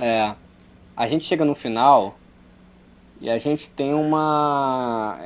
[0.01, 0.33] é.
[0.97, 2.17] A gente chega no final
[3.19, 5.17] e a gente tem uma.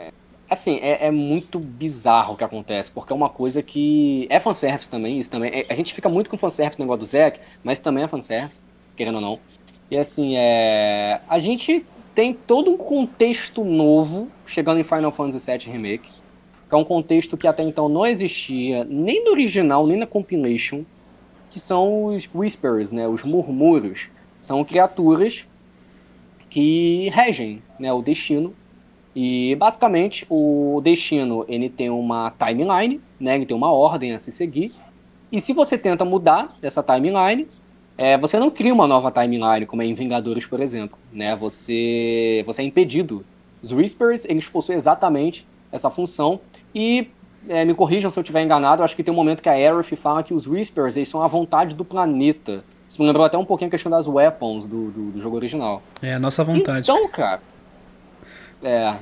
[0.49, 4.25] Assim, é, é muito bizarro o que acontece, porque é uma coisa que.
[4.31, 5.51] É fanservice também, isso também.
[5.53, 8.61] é- A gente fica muito com fanservice no negócio do Zack, mas também é fanservice,
[8.97, 9.39] querendo ou não.
[9.91, 11.21] E assim, é.
[11.29, 16.09] A gente tem todo um contexto novo chegando em Final Fantasy VII Remake.
[16.69, 20.83] Que é um contexto que até então não existia, nem no original, nem na compilation,
[21.49, 23.07] que são os Whispers, né?
[23.07, 24.09] Os murmúrios.
[24.39, 25.47] São criaturas
[26.49, 28.53] que regem né, o destino.
[29.15, 34.31] E basicamente o destino ele tem uma timeline, né, ele tem uma ordem a se
[34.31, 34.73] seguir.
[35.31, 37.47] E se você tenta mudar essa timeline,
[37.97, 40.97] é, você não cria uma nova timeline, como é em Vingadores, por exemplo.
[41.11, 41.35] Né?
[41.35, 43.25] Você, você é impedido.
[43.61, 46.39] Os Whispers eles possuem exatamente essa função.
[46.73, 47.09] E
[47.47, 49.53] é, me corrijam se eu estiver enganado, eu acho que tem um momento que a
[49.53, 52.63] Aerith fala que os Whispers eles são a vontade do planeta.
[52.87, 55.81] Isso me lembrou até um pouquinho a questão das weapons do, do, do jogo original.
[56.01, 56.79] É a nossa vontade.
[56.79, 57.39] Então, cara.
[58.63, 58.95] É,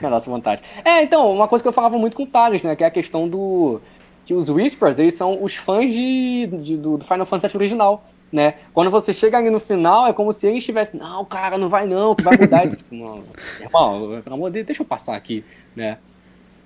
[0.00, 0.62] é a nossa vontade.
[0.84, 2.76] É, então, uma coisa que eu falava muito com o Thales, né?
[2.76, 3.80] Que é a questão do.
[4.26, 8.54] Que os Whispers, eles são os fãs de, de- do, do Final Fantasy original, né?
[8.74, 11.00] Quando você chega ali no final, é como se eles estivessem.
[11.00, 12.64] Não, cara, não vai não, tu vai mudar.
[12.66, 13.24] e tu, tipo, não,
[13.58, 15.42] irmão, pelo amor de Deus, deixa eu passar aqui,
[15.74, 15.96] né?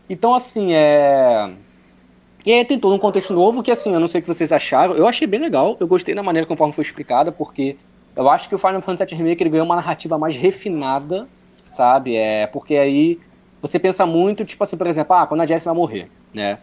[0.09, 1.50] Então, assim, é.
[2.44, 4.52] E aí tem todo um contexto novo que, assim, eu não sei o que vocês
[4.52, 4.94] acharam.
[4.94, 7.76] Eu achei bem legal, eu gostei da maneira conforme foi explicada, porque
[8.14, 11.26] eu acho que o Final Fantasy VII Remake ele ganhou uma narrativa mais refinada,
[11.66, 12.16] sabe?
[12.16, 13.18] É, porque aí
[13.62, 16.59] você pensa muito, tipo assim, por exemplo, ah, quando a Jessie vai morrer, né?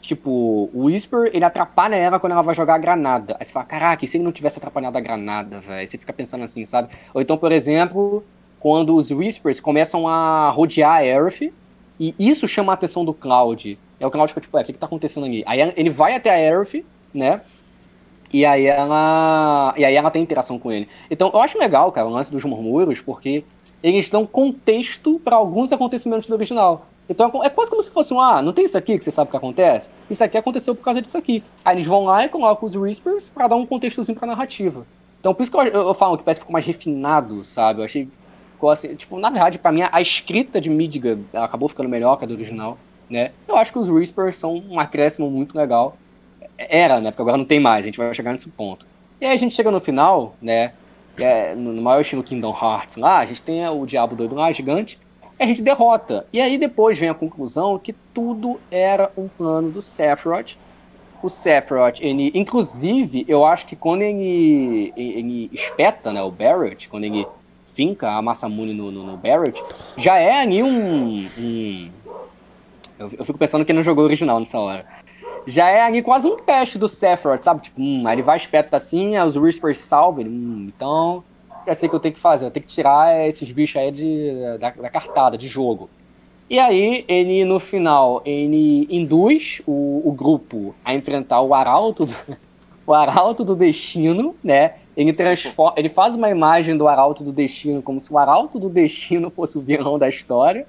[0.00, 3.36] Tipo, o Whisper, ele atrapalha ela quando ela vai jogar a granada.
[3.40, 5.86] Aí você fala, caraca, e se ele não tivesse atrapalhado a granada, velho?
[5.86, 6.90] Você fica pensando assim, sabe?
[7.12, 8.24] Ou então, por exemplo,
[8.60, 11.52] quando os Whispers começam a rodear a Aerith,
[11.98, 13.78] e isso chama a atenção do Cloud.
[13.98, 15.42] É o Cloud fica tipo, é, o que, que tá acontecendo ali?
[15.46, 17.40] Aí ele vai até a Aerith, né?
[18.32, 19.74] E aí ela.
[19.76, 20.88] E aí ela tem interação com ele.
[21.10, 23.44] Então eu acho legal, cara, o lance dos murmúrios, porque
[23.82, 26.86] eles dão contexto para alguns acontecimentos do original.
[27.08, 29.28] Então é quase como se fosse um, ah, não tem isso aqui que você sabe
[29.28, 29.90] o que acontece?
[30.10, 31.42] Isso aqui aconteceu por causa disso aqui.
[31.64, 34.86] Aí eles vão lá e colocam os Whispers pra dar um contextozinho pra narrativa.
[35.18, 37.80] Então por isso que eu, eu, eu falo que parece que ficou mais refinado, sabe?
[37.80, 38.08] Eu achei.
[38.58, 42.24] Ficou assim, tipo, na verdade, pra mim, a escrita de Midgar acabou ficando melhor que
[42.24, 42.76] a do original,
[43.08, 43.30] né?
[43.46, 45.96] Eu acho que os Whispers são um acréscimo muito legal.
[46.56, 47.10] Era, né?
[47.10, 48.84] Porque agora não tem mais, a gente vai chegar nesse ponto.
[49.20, 50.72] E aí a gente chega no final, né?
[51.22, 54.50] é, no, no maior estilo Kingdom Hearts lá, a gente tem o Diabo Doido lá,
[54.52, 54.98] gigante,
[55.38, 56.26] e a gente derrota.
[56.32, 60.56] E aí depois vem a conclusão que tudo era um plano do Sephiroth.
[61.22, 67.04] O Sephiroth, ele, inclusive, eu acho que quando ele, ele espeta né, o Barrett, quando
[67.04, 67.26] ele
[67.78, 69.62] finca a Masamune no, no, no Barrett,
[69.96, 71.28] já é ali um.
[71.38, 71.90] um
[72.98, 74.84] eu, eu fico pensando que ele não jogou original nessa hora
[75.46, 77.62] já é ali quase um teste do Sephiroth, sabe?
[77.62, 81.24] Tipo, hum, aí ele vai espeta assim, os Whispers salvam ele, hum, então
[81.66, 83.90] já sei o que eu tenho que fazer, eu tenho que tirar esses bichos aí
[83.90, 85.88] de, da, da cartada, de jogo.
[86.50, 92.14] E aí, ele no final, ele induz o, o grupo a enfrentar o Arauto, do,
[92.86, 94.74] o Arauto do Destino, né?
[94.98, 98.68] Ele, transforma, ele faz uma imagem do Arauto do Destino como se o Arauto do
[98.68, 100.66] Destino fosse o vilão da história.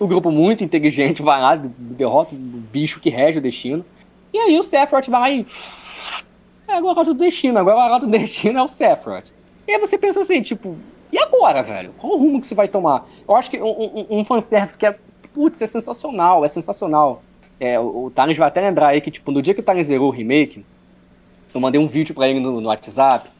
[0.00, 3.84] O grupo muito inteligente vai lá, derrota o bicho que rege o destino.
[4.34, 5.46] E aí o Sephiroth vai lá e.
[6.66, 9.30] É agora o Arauto do Destino, agora o Arauto do Destino é o Sephiroth.
[9.68, 10.76] E aí você pensa assim, tipo,
[11.12, 11.94] e agora, velho?
[11.98, 13.06] Qual o rumo que você vai tomar?
[13.28, 14.98] Eu acho que um, um, um fanservice que é,
[15.32, 17.22] putz, é sensacional, é sensacional.
[17.60, 19.86] É, o, o Thales vai até lembrar aí que, tipo, no dia que o Thales
[19.86, 20.66] zerou o remake,
[21.54, 23.30] eu mandei um vídeo pra ele no, no WhatsApp,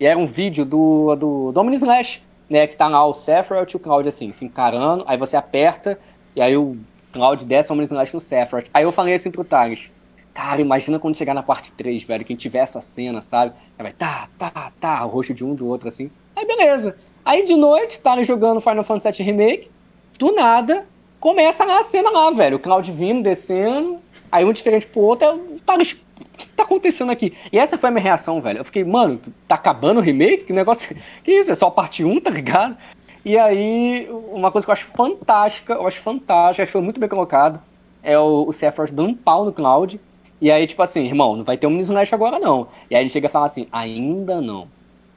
[0.00, 3.76] e era um vídeo do, do Dominic Slash, né, que tá lá o Sephiroth e
[3.76, 6.00] o Cloud, assim, se encarando, aí você aperta,
[6.34, 6.76] e aí o
[7.12, 8.70] Cloud desce o Dominic Slash no Sephiroth.
[8.74, 9.90] Aí eu falei assim pro Thales,
[10.32, 13.52] Cara, imagina quando chegar na parte 3, velho, que a gente tiver essa cena, sabe?
[13.78, 16.10] Aí vai tá, tá, tá, o rosto de um do outro assim.
[16.36, 16.96] Aí beleza.
[17.24, 19.70] Aí de noite, tá jogando Final Fantasy VII Remake,
[20.18, 20.86] do nada,
[21.18, 22.56] começa lá a cena lá, velho.
[22.56, 23.96] O Cloud vindo, descendo,
[24.30, 27.32] aí um diferente pro outro, eu, tá, que tá acontecendo aqui?
[27.52, 28.58] E essa foi a minha reação, velho.
[28.58, 30.44] Eu fiquei, mano, tá acabando o remake?
[30.44, 30.96] Que negócio.
[31.22, 31.50] Que isso?
[31.50, 32.76] É só a parte 1, tá ligado?
[33.24, 36.98] E aí, uma coisa que eu acho fantástica, eu acho fantástica, acho que foi muito
[36.98, 37.60] bem colocado,
[38.02, 40.00] é o, o Sephiroth dando um pau no Cloud.
[40.40, 42.68] E aí, tipo assim, irmão, não vai ter um slash agora não.
[42.90, 44.68] E aí ele chega e fala assim, ainda não.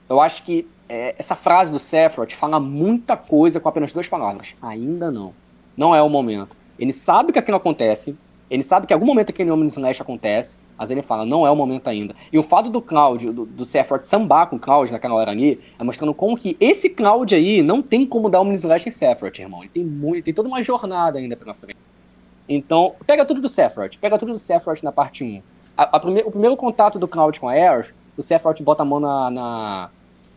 [0.09, 4.53] Eu acho que é, essa frase do Sephiroth fala muita coisa com apenas duas palavras.
[4.61, 5.33] Ainda não.
[5.77, 6.57] Não é o momento.
[6.77, 8.17] Ele sabe que aquilo acontece,
[8.49, 11.55] ele sabe que algum momento aquele Omni Slash acontece, mas ele fala, não é o
[11.55, 12.15] momento ainda.
[12.31, 15.59] E o fato do Cloud, do, do Sephiroth sambar com o Cloud naquela hora ali,
[15.79, 19.39] é mostrando como que esse Cloud aí não tem como dar Omni Slash em Sephiroth,
[19.39, 19.61] irmão.
[19.61, 21.77] Ele tem, muito, tem toda uma jornada ainda pela frente.
[22.47, 25.41] Então, pega tudo do Sephiroth, pega tudo do Sephiroth na parte 1.
[25.75, 28.85] A, a prime, o primeiro contato do Cloud com a Aerith, o Sephiroth bota a
[28.85, 29.89] mão na, na,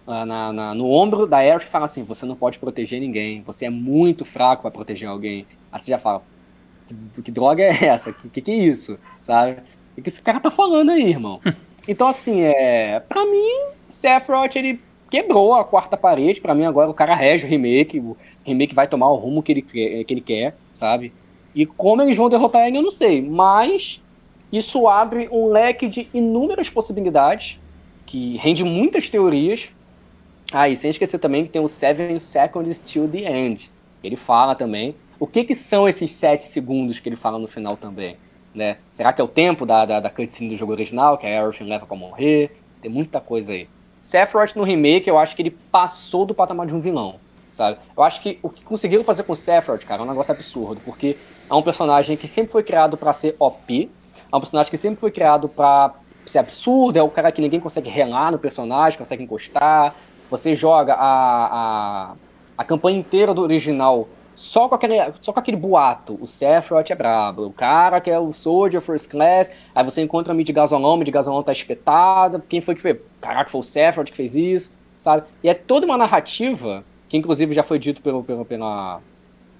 [0.06, 3.66] na, na no ombro da Aerith e fala assim, você não pode proteger ninguém, você
[3.66, 5.46] é muito fraco para proteger alguém.
[5.70, 6.22] Aí você já fala,
[6.86, 8.12] que, que droga é essa?
[8.12, 8.98] Que, que, que é isso?
[9.20, 9.58] Sabe?
[9.96, 11.40] O que esse cara tá falando aí, irmão?
[11.88, 13.00] Então, assim, é.
[13.00, 16.40] Pra mim, Sephiroth, ele quebrou a quarta parede.
[16.40, 18.00] Pra mim, agora o cara rege o remake.
[18.00, 21.12] O remake vai tomar o rumo que ele, que ele quer, sabe?
[21.54, 23.22] E como eles vão derrotar ele, eu não sei.
[23.22, 24.02] Mas
[24.52, 27.58] isso abre um leque de inúmeras possibilidades,
[28.04, 29.70] que rende muitas teorias.
[30.52, 33.70] Ah, e sem esquecer também que tem o Seven Seconds Till the End.
[34.02, 34.94] Ele fala também.
[35.18, 38.16] O que, que são esses sete segundos que ele fala no final também?
[38.54, 38.76] Né?
[38.92, 41.62] Será que é o tempo da, da, da cutscene do jogo original, que a Aerith
[41.62, 42.58] leva pra morrer?
[42.82, 43.68] Tem muita coisa aí.
[44.00, 47.16] Sephiroth no remake, eu acho que ele passou do patamar de um vilão,
[47.50, 47.78] sabe?
[47.96, 51.16] Eu acho que o que conseguiram fazer com Sephiroth, cara, é um negócio absurdo, porque
[51.50, 53.90] é um personagem que sempre foi criado para ser OP,
[54.32, 55.94] é um personagem que sempre foi criado para
[56.26, 59.94] ser absurdo, é o cara que ninguém consegue relar no personagem, consegue encostar.
[60.30, 62.14] Você joga a, a,
[62.58, 66.94] a campanha inteira do original só com aquele, só com aquele boato, o Sephiroth é
[66.94, 70.96] brabo, o cara que é o Soldier First Class, aí você encontra o Mid o
[70.96, 72.98] Mid Gasolão tá espetado, quem foi que fez?
[73.18, 75.24] Caraca, foi o Sephiroth que fez isso, sabe?
[75.42, 79.00] E é toda uma narrativa, que inclusive já foi dito pelo, pelo, pela,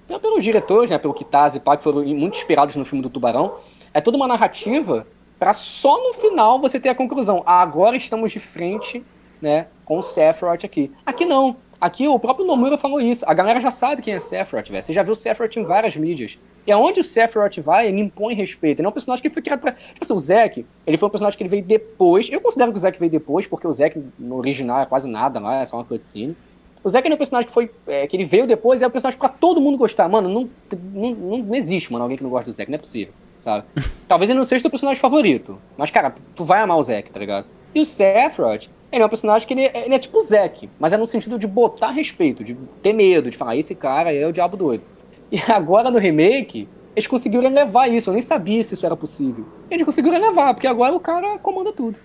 [0.07, 3.09] pelo, pelos diretores, né, pelo Kitaz e Pai, que foram muito inspirados no filme do
[3.09, 3.55] Tubarão,
[3.91, 5.07] é toda uma narrativa
[5.39, 9.03] para só no final você ter a conclusão, ah, agora estamos de frente,
[9.41, 10.91] né, com o Sephiroth aqui.
[11.03, 13.23] Aqui não, Aqui o próprio Nomura falou isso.
[13.27, 14.81] A galera já sabe quem é Sephiroth, velho.
[14.81, 16.37] Você já viu Sephiroth em várias mídias.
[16.65, 18.79] E aonde o Sephiroth vai, ele impõe respeito.
[18.79, 19.71] Ele é um personagem que foi criado pra.
[19.71, 22.29] Tipo assim, o Zack, ele foi um personagem que ele veio depois.
[22.29, 25.39] Eu considero que o Zack veio depois, porque o Zack no original é quase nada
[25.39, 26.35] lá, é só uma cutscene.
[26.83, 27.71] O Zack é um personagem que foi.
[27.85, 30.09] É, que ele veio depois, é um personagem pra todo mundo gostar.
[30.09, 30.49] Mano, não,
[30.93, 33.65] não, não, não existe, mano, alguém que não gosta do Zack, não é possível, sabe?
[34.07, 35.59] Talvez ele não seja o seu personagem favorito.
[35.77, 37.45] Mas, cara, tu vai amar o Zack, tá ligado?
[37.73, 40.93] E o Sephiroth, ele é um personagem que ele, ele é tipo o Zack, mas
[40.93, 44.31] é no sentido de botar respeito, de ter medo, de falar, esse cara é o
[44.31, 44.83] diabo doido.
[45.29, 49.45] E agora no remake, eles conseguiram levar isso, eu nem sabia se isso era possível.
[49.69, 51.99] Eles conseguiram levar, porque agora o cara comanda tudo.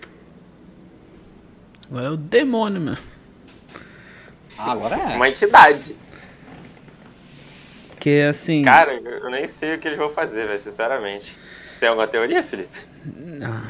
[1.89, 2.97] Agora é o demônio, meu.
[4.57, 5.15] Ah, agora é.
[5.15, 5.95] Uma entidade.
[7.97, 8.63] Que assim.
[8.63, 11.33] Cara, eu nem sei o que eles vão fazer, velho, sinceramente.
[11.79, 12.77] Tem alguma teoria, Felipe?
[13.05, 13.63] Não.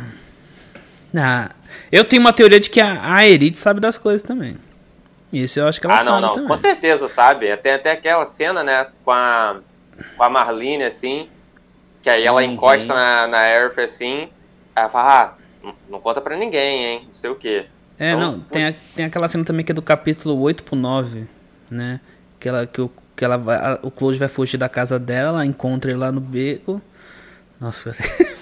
[1.16, 1.52] Ah,
[1.92, 4.58] eu tenho uma teoria de que a, a Erit sabe das coisas também.
[5.32, 6.34] Isso eu acho que ela ah, não, sabe não.
[6.34, 6.48] também.
[6.48, 7.58] Com certeza sabe.
[7.58, 9.58] Tem até aquela cena, né, com a,
[10.16, 11.28] com a Marlene, assim,
[12.02, 12.52] que aí ela Uhum.
[12.54, 14.30] encosta na, na Aerith, assim,
[14.76, 15.34] ela fala, ah,
[15.64, 17.66] não, não conta pra ninguém, hein, não sei o quê.
[17.98, 20.76] É, Então, não, tem, a- tem aquela cena também que é do capítulo 8 pro
[20.76, 21.26] 9,
[21.72, 22.00] né?
[22.40, 25.30] Que, ela, que, o, que ela vai, a- o Claude vai fugir da casa dela,
[25.30, 26.82] ela encontra ele lá no beco.
[27.60, 27.96] Nossa,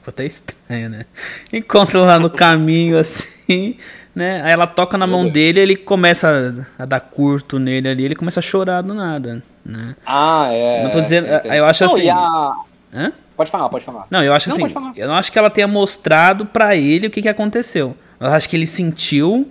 [0.00, 1.04] ficou até, ficou até estranho, né?
[1.52, 3.76] Encontra lá no caminho assim,
[4.14, 4.42] né?
[4.42, 8.40] Aí ela toca na mão dele ele começa a, dar curto nele ali, ele começa
[8.40, 9.94] a chorar do nada, né?
[10.04, 10.82] Ah, é.
[10.84, 11.56] Não tô dizendo- entendi.
[11.56, 12.54] eu acho Não, assim- E a...
[12.92, 13.12] Hã?
[13.36, 14.06] Pode falar, pode falar.
[14.10, 14.92] Não, eu acho Não, assim, pode falar.
[14.96, 17.96] eu não acho que ela tenha mostrado pra ele o que, que aconteceu.
[18.18, 19.50] Eu acho que ele sentiu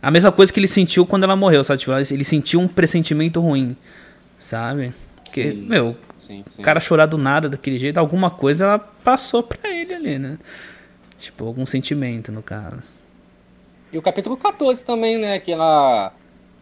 [0.00, 1.80] a mesma coisa que ele sentiu quando ela morreu, sabe?
[1.80, 3.76] Tipo, ele sentiu um pressentimento ruim,
[4.38, 4.94] sabe?
[5.24, 5.66] Porque, Sim.
[5.68, 6.60] meu, Sim, sim.
[6.62, 10.38] o cara chorar do nada daquele jeito, alguma coisa ela passou pra ele ali, né?
[11.18, 13.04] Tipo, algum sentimento, no caso.
[13.92, 15.38] E o capítulo 14 também, né?
[15.38, 16.12] Que ela,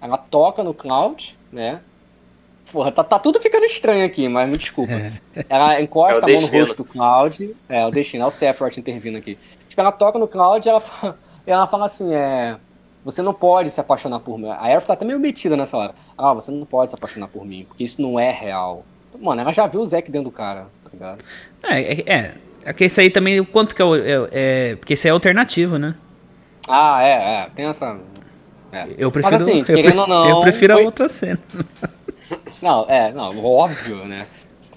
[0.01, 1.81] ela toca no Cloud, né?
[2.71, 4.93] Porra, tá, tá tudo ficando estranho aqui, mas me desculpa.
[5.49, 7.55] Ela encosta É a mão no rosto do Cloud.
[7.69, 9.39] É, o destino, é o Sephiroth intervindo aqui.
[9.69, 12.57] Tipo, ela toca no Cloud e ela, fala- ela fala assim, é...
[13.05, 14.49] Você não pode se apaixonar por mim.
[14.49, 15.95] A Aerith tá até meio metida nessa hora.
[16.17, 18.83] Ah, você não pode se apaixonar por mim, porque isso não é real.
[19.21, 21.25] Mano, ela já viu o Zack dentro do cara, tá ligado?
[21.63, 22.35] É, é, é.
[22.67, 24.77] É que esse aí também, o quanto que é, o- é, é.
[24.77, 25.95] Porque esse aí é alternativo, né?
[26.69, 27.49] Ah, é, é.
[27.55, 27.97] Tem essa...
[28.73, 28.87] é.
[28.97, 31.39] Eu prefiro, assim, eu, querendo ou não, eu prefiro a foi- outra cena.
[32.63, 34.27] Não, é, não, óbvio, né?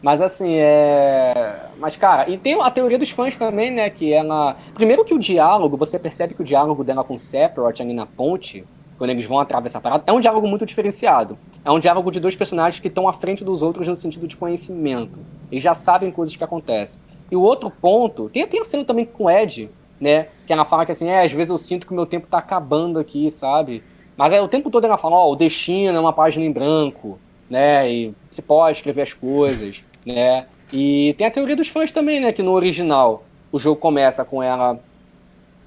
[0.01, 1.55] Mas assim, é.
[1.79, 3.89] Mas, cara, e tem a teoria dos fãs também, né?
[3.89, 4.57] Que ela.
[4.73, 8.05] Primeiro que o diálogo, você percebe que o diálogo dela com o Sephiroth ali na
[8.05, 8.65] ponte
[8.97, 11.37] quando eles vão atravessar a parada, é um diálogo muito diferenciado.
[11.63, 14.35] É um diálogo de dois personagens que estão à frente dos outros no sentido de
[14.35, 15.19] conhecimento.
[15.51, 17.01] Eles já sabem coisas que acontecem.
[17.29, 19.69] E o outro ponto, tem, tem a cena também com o Ed,
[19.99, 20.27] né?
[20.45, 22.39] Que ela fala que assim, é, às vezes eu sinto que o meu tempo tá
[22.39, 23.83] acabando aqui, sabe?
[24.15, 26.51] Mas é o tempo todo ela fala, ó, oh, o destino é uma página em
[26.51, 27.19] branco,
[27.49, 27.91] né?
[27.91, 30.45] E você pode escrever as coisas, né?
[30.73, 32.31] E tem a teoria dos fãs também, né?
[32.31, 34.79] Que no original o jogo começa com ela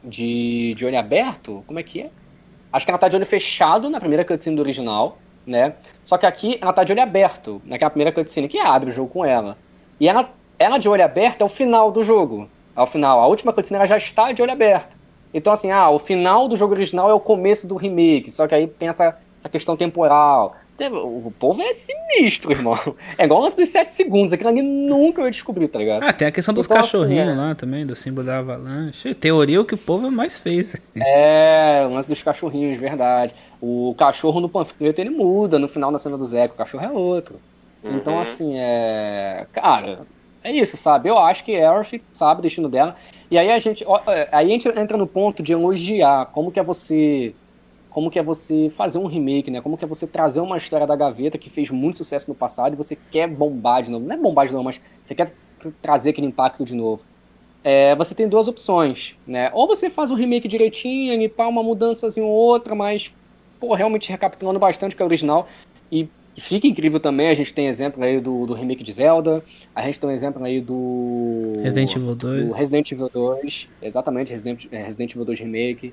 [0.03, 1.63] de, de olho aberto.
[1.67, 2.11] Como é que é?
[2.73, 5.75] Acho que ela tá de olho fechado na primeira cutscene do original, né?
[6.05, 9.09] Só que aqui ela tá de olho aberto, naquela primeira cutscene que abre o jogo
[9.09, 9.57] com ela.
[9.99, 12.49] E ela, ela de olho aberto é o final do jogo.
[12.75, 14.97] Ao final, a última cutscene ela já está de olho aberto.
[15.33, 18.55] Então, assim, ah, o final do jogo original é o começo do remake, só que
[18.55, 20.57] aí pensa essa questão temporal.
[20.89, 22.79] O povo é sinistro, irmão.
[23.19, 24.33] É igual o lance dos 7 segundos.
[24.33, 26.03] Aquilo ali nunca eu ia descobrir, tá ligado?
[26.03, 27.41] Ah, tem a questão dos então, assim, cachorrinhos assim, é...
[27.41, 29.15] lá também, do símbolo da avalanche.
[29.15, 30.77] Teoria é o que o povo mais fez.
[30.97, 33.35] É, o lance dos cachorrinhos, verdade.
[33.61, 36.91] O cachorro no panfleto ele muda no final da cena do Zé, o cachorro é
[36.91, 37.41] outro.
[37.83, 37.97] Uhum.
[37.97, 39.47] Então, assim, é.
[39.53, 40.01] Cara,
[40.43, 41.09] é isso, sabe?
[41.09, 42.97] Eu acho que Aerith sabe o destino dela.
[43.31, 43.85] E aí a gente.
[43.85, 47.35] É, aí a gente entra no ponto de elogiar como que é você
[47.91, 49.61] como que é você fazer um remake, né?
[49.61, 52.73] Como que é você trazer uma história da gaveta que fez muito sucesso no passado
[52.73, 54.07] e você quer bombar de novo.
[54.07, 55.33] Não é bombar de novo, mas você quer
[55.83, 57.03] trazer aquele impacto de novo.
[57.63, 59.51] É, você tem duas opções, né?
[59.53, 63.13] Ou você faz um remake direitinho, limpar uma mudançazinha ou outra, mas,
[63.59, 65.47] pô, realmente recapitulando bastante que é original.
[65.93, 69.45] E fica incrível também, a gente tem exemplo aí do, do remake de Zelda,
[69.75, 71.53] a gente tem um exemplo aí do...
[71.61, 72.47] Resident Evil 2.
[72.47, 75.93] Do Resident Evil 2, exatamente, Resident, é, Resident Evil 2 Remake.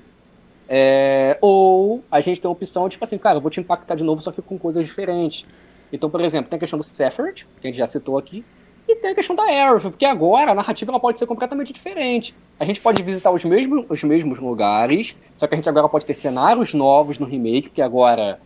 [0.68, 4.04] É, ou a gente tem a opção, tipo assim, cara, eu vou te impactar de
[4.04, 5.46] novo, só que com coisas diferentes.
[5.92, 8.44] Então, por exemplo, tem a questão do Sephiroth, que a gente já citou aqui,
[8.86, 12.34] e tem a questão da Aerith, porque agora a narrativa ela pode ser completamente diferente.
[12.58, 16.06] A gente pode visitar os mesmos, os mesmos lugares, só que a gente agora pode
[16.06, 18.40] ter cenários novos no remake, porque agora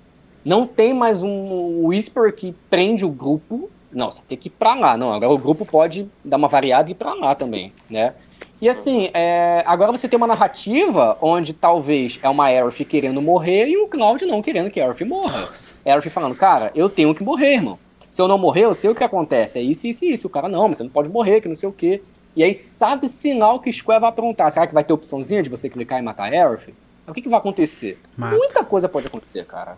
[0.44, 3.70] não tem mais um Whisper que prende o grupo.
[3.92, 4.96] Não, você tem que ir pra lá.
[4.96, 8.14] Não, agora o grupo pode dar uma variada e ir pra lá também, né?
[8.62, 13.66] E assim, é, agora você tem uma narrativa onde talvez é uma Aerith querendo morrer
[13.66, 15.50] e o Cloud não querendo que a Aerith morra.
[15.84, 17.76] Aerith falando, cara, eu tenho que morrer, irmão.
[18.08, 19.58] Se eu não morrer, eu sei o que acontece.
[19.58, 20.28] É isso, isso e isso.
[20.28, 22.00] O cara, não, mas você não pode morrer, que não sei o quê.
[22.36, 24.48] E aí sabe sinal que Square vai aprontar.
[24.52, 26.72] Será que vai ter opçãozinha de você clicar e matar a Aerith?
[27.08, 27.98] O que, que vai acontecer?
[28.16, 28.36] Mata.
[28.36, 29.76] Muita coisa pode acontecer, cara.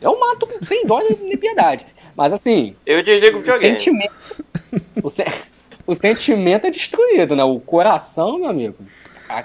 [0.00, 1.88] Eu mato sem dó nem piedade.
[2.16, 2.76] Mas assim.
[2.86, 3.74] Eu desligo o videogame.
[3.74, 4.14] Sentimento,
[5.02, 5.24] o, se,
[5.92, 7.44] o sentimento é destruído, né?
[7.44, 8.76] O coração, meu amigo.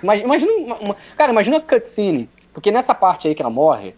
[0.03, 2.29] Imagina, uma, uma, cara, imagina a cutscene.
[2.53, 3.93] Porque nessa parte aí que ela morre,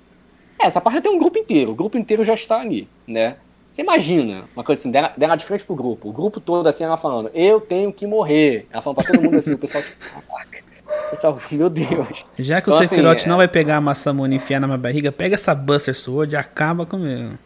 [0.60, 1.72] é, essa parte tem um grupo inteiro.
[1.72, 3.38] O grupo inteiro já está ali, né?
[3.72, 6.10] Você imagina uma cutscene dela, dela de frente pro grupo.
[6.10, 8.68] O grupo todo assim, ela falando, eu tenho que morrer.
[8.72, 9.84] Ela falando pra todo mundo assim, o pessoal.
[10.28, 10.70] Caraca.
[11.10, 12.26] Pessoal, meu Deus.
[12.38, 14.78] Já que então, o Sephiroth assim, não vai pegar a Masamune e enfiar na minha
[14.78, 17.38] barriga, pega essa Buster Sword e acaba comigo.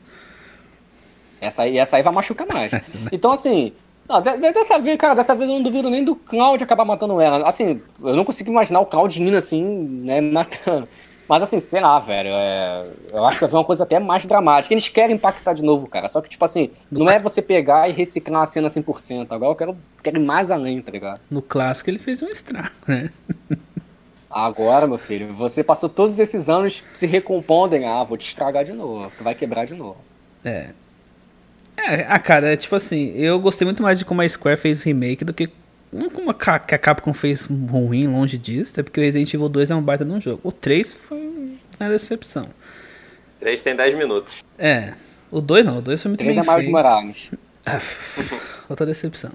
[1.40, 2.98] Essa aí, essa aí vai machucar mais.
[3.12, 3.74] então, assim,
[4.08, 7.48] não, dessa vez, cara, dessa vez eu não duvido nem do Cloud acabar matando ela.
[7.48, 10.88] Assim, eu não consigo imaginar o Cloud indo assim, né, matando.
[11.28, 12.86] Mas assim, sei lá, velho, é...
[13.14, 14.74] eu acho que vai ser uma coisa até mais dramática.
[14.74, 16.08] Eles querem impactar de novo, cara.
[16.10, 19.28] Só que, tipo assim, não é você pegar e reciclar a cena 100%.
[19.30, 21.22] Agora eu quero, quero ir mais além, tá ligado?
[21.32, 23.10] No clássico ele fez um estrago, né?
[24.30, 28.66] Agora, meu filho, você passou todos esses anos se recompondo em, ah, vou te estragar
[28.66, 29.98] de novo, tu vai quebrar de novo.
[30.44, 30.72] É,
[31.78, 34.84] é, ah, cara, é tipo assim, eu gostei muito mais de como a Square fez
[34.84, 35.50] remake do que
[35.91, 39.48] não como a, que a Capcom fez ruim, longe disso, até porque o Resident Evil
[39.48, 40.41] 2 é um baita de um jogo.
[40.44, 42.45] O 3 foi uma decepção.
[42.45, 44.44] O 3 tem 10 minutos.
[44.58, 44.94] É,
[45.30, 47.32] o 2 não, o 2 foi muito 3 bem é mais de Morales.
[48.68, 49.32] Outra decepção,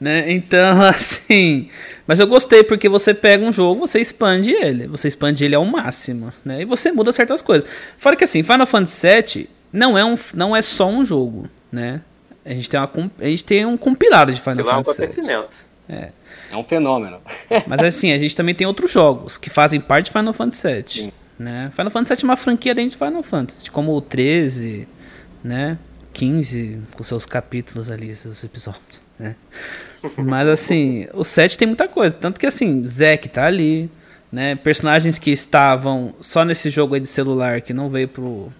[0.00, 0.30] né?
[0.30, 1.68] Então, assim,
[2.06, 5.64] mas eu gostei porque você pega um jogo, você expande ele, você expande ele ao
[5.64, 6.62] máximo, né?
[6.62, 7.68] E você muda certas coisas.
[7.96, 12.02] Fora que assim, Final Fantasy VII não é um, não é só um jogo, né?
[12.44, 14.70] A gente tem, uma, a gente tem um compilado de Final Fantasy.
[14.70, 15.72] É um acontecimento.
[15.88, 16.08] É.
[16.50, 17.20] é um fenômeno.
[17.66, 20.84] Mas assim, a gente também tem outros jogos que fazem parte de Final Fantasy VII.
[20.86, 21.12] Sim.
[21.38, 21.70] Né?
[21.74, 24.86] Final Fantasy VII é uma franquia dentro de Final Fantasy, como o 13,
[25.42, 25.78] né?
[26.12, 29.00] 15, com seus capítulos ali, seus episódios.
[29.18, 29.34] Né?
[30.18, 32.14] Mas assim, o 7 tem muita coisa.
[32.14, 33.90] Tanto que assim, Zack tá ali,
[34.30, 34.56] né?
[34.56, 38.52] Personagens que estavam só nesse jogo aí de celular, que não veio pro.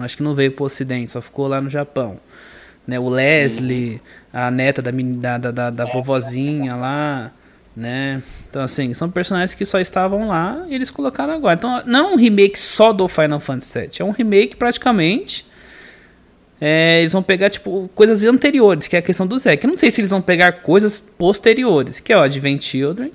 [0.00, 2.18] Acho que não veio pro ocidente, só ficou lá no Japão
[2.86, 2.98] né?
[2.98, 4.00] O Leslie,
[4.32, 4.90] a neta da,
[5.38, 7.32] da, da, da vovozinha lá,
[7.76, 8.22] né?
[8.48, 11.54] Então, assim, são personagens que só estavam lá e eles colocaram agora.
[11.54, 15.46] Então, não é um remake só do Final Fantasy VII, é um remake praticamente.
[16.60, 19.64] É, eles vão pegar, tipo, coisas anteriores, que é a questão do Zack.
[19.64, 23.10] Eu não sei se eles vão pegar coisas posteriores, que é o Advent Children,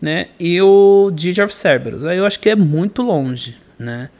[0.00, 0.28] né?
[0.38, 2.04] E o Digi of Cerberus.
[2.04, 4.10] Aí eu acho que é muito longe, né?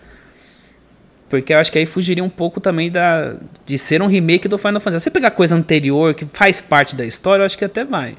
[1.41, 3.35] Porque eu acho que aí fugiria um pouco também da
[3.67, 5.01] de ser um remake do Final Fantasy.
[5.01, 8.17] Se você pegar coisa anterior que faz parte da história, eu acho que até vai,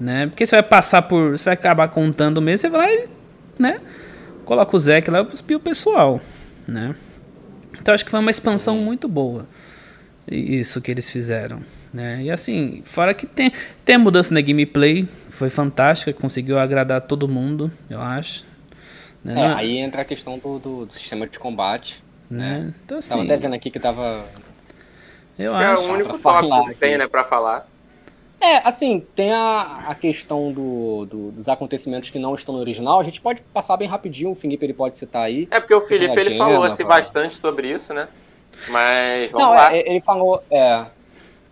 [0.00, 0.26] né?
[0.26, 3.08] Porque você vai passar por, você vai acabar contando mesmo, você vai,
[3.58, 3.80] né?
[4.44, 6.20] Coloca o Zack lá e o pessoal,
[6.66, 6.94] né?
[7.80, 9.46] Então acho que foi uma expansão muito boa.
[10.30, 11.60] Isso que eles fizeram,
[11.92, 12.22] né?
[12.22, 13.52] E assim, fora que tem
[13.84, 18.44] tem a mudança na gameplay, foi fantástica, conseguiu agradar todo mundo, eu acho.
[19.22, 19.34] Né?
[19.38, 22.60] É, aí entra a questão do, do, do sistema de combate, né?
[22.60, 22.74] né?
[22.84, 24.24] Então, assim, tava até vendo aqui que tava.
[25.38, 25.84] Eu acho.
[25.84, 27.66] É o único tópico que tem, né, pra falar.
[28.40, 33.00] É, assim, tem a, a questão do, do, dos acontecimentos que não estão no original.
[33.00, 35.48] A gente pode passar bem rapidinho, o Felipe ele pode citar aí.
[35.50, 38.06] É porque o Felipe ele falou assim, bastante sobre isso, né?
[38.68, 39.74] Mas vamos não, lá.
[39.74, 40.86] É, ele falou, é.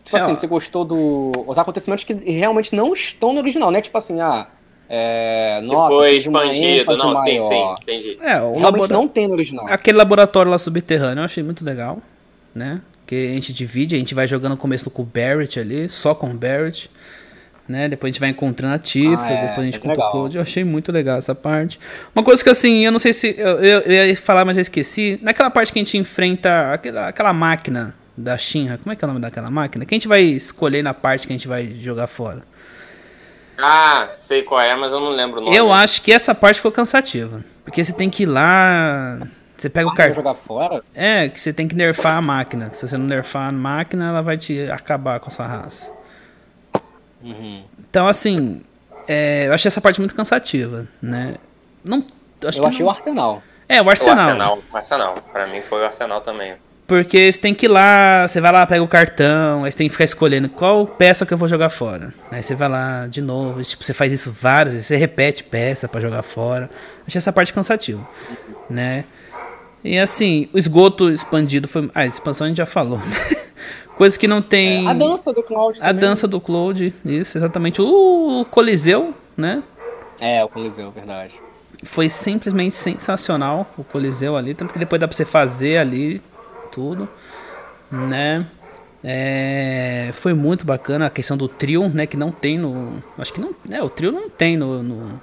[0.05, 0.36] Tipo é, assim, ó.
[0.36, 3.81] você gostou dos do, acontecimentos que realmente não estão no original, né?
[3.81, 4.47] Tipo assim, ah.
[4.89, 8.19] É, nossa, foi expandido, não, sim, sim, entendi.
[8.21, 8.93] É, o Realmente labora...
[8.93, 9.67] não tem no original.
[9.69, 12.01] Aquele laboratório lá subterrâneo eu achei muito legal,
[12.55, 12.81] né?
[13.05, 16.15] Que a gente divide, a gente vai jogando no começo com o Barrett ali, só
[16.15, 16.89] com o Barrett,
[17.69, 17.89] né?
[17.89, 20.11] Depois a gente vai encontrando a Tifa, ah, é, depois a gente é compra o
[20.11, 20.37] Cloud.
[20.37, 21.81] Eu achei muito legal essa parte.
[22.15, 23.35] Uma coisa que assim, eu não sei se.
[23.37, 25.19] Eu, eu, eu ia falar, mas eu esqueci.
[25.21, 29.07] Naquela parte que a gente enfrenta aquela, aquela máquina da Shinra, como é que é
[29.07, 29.85] o nome daquela máquina?
[29.85, 32.43] Que a gente vai escolher na parte que a gente vai jogar fora.
[33.59, 35.57] Ah, sei qual é, mas eu não lembro o nome.
[35.57, 37.45] Eu acho que essa parte ficou cansativa.
[37.65, 39.19] Porque você tem que ir lá.
[39.57, 40.15] Você pega ah, o cartão.
[40.15, 40.83] jogar fora?
[40.95, 42.70] É, que você tem que nerfar a máquina.
[42.73, 45.93] Se você não nerfar a máquina, ela vai te acabar com a sua raça.
[47.23, 47.65] Uhum.
[47.78, 48.62] Então, assim.
[49.09, 51.37] É, eu achei essa parte muito cansativa, né?
[51.85, 52.05] Não,
[52.45, 52.87] acho eu achei não...
[52.87, 53.43] o Arsenal.
[53.69, 54.16] É, o Arsenal.
[54.16, 55.15] O Arsenal, o Arsenal.
[55.33, 56.57] Pra mim foi o Arsenal também.
[56.87, 59.89] Porque você tem que ir lá, você vai lá, pega o cartão, aí você tem
[59.89, 62.15] que ficar escolhendo qual peça que eu vou jogar fora.
[62.31, 65.89] Aí você vai lá de novo, tipo, você faz isso várias vezes, você repete peça
[65.89, 66.71] para jogar fora.
[67.05, 68.07] Achei essa parte cansativa,
[68.71, 69.05] né?
[69.83, 71.91] E assim, o esgoto expandido foi.
[71.93, 72.99] Ah, a expansão a gente já falou.
[72.99, 73.37] Né?
[73.97, 74.87] Coisas que não tem.
[74.87, 75.79] É, a dança do Cloud.
[75.83, 77.81] A dança do Cloud, isso, exatamente.
[77.83, 79.63] O Coliseu, né?
[80.21, 81.41] É, o Coliseu, verdade.
[81.83, 84.55] Foi simplesmente sensacional o Coliseu ali.
[84.55, 86.23] Tanto que depois dá pra você fazer ali
[86.77, 87.09] tudo,
[87.90, 88.44] né?
[89.03, 92.07] É, foi muito bacana a questão do trio, né?
[92.07, 93.03] Que não tem no.
[93.16, 93.55] Acho que não.
[93.70, 95.20] É, o trio não tem no, no,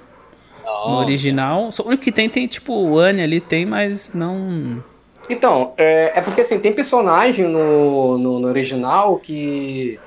[0.64, 1.70] no original.
[1.70, 4.82] Só o único que tem tem tipo o Anne ali, tem, mas não.
[5.30, 9.98] Então, é, é porque assim, tem personagem no, no, no, original que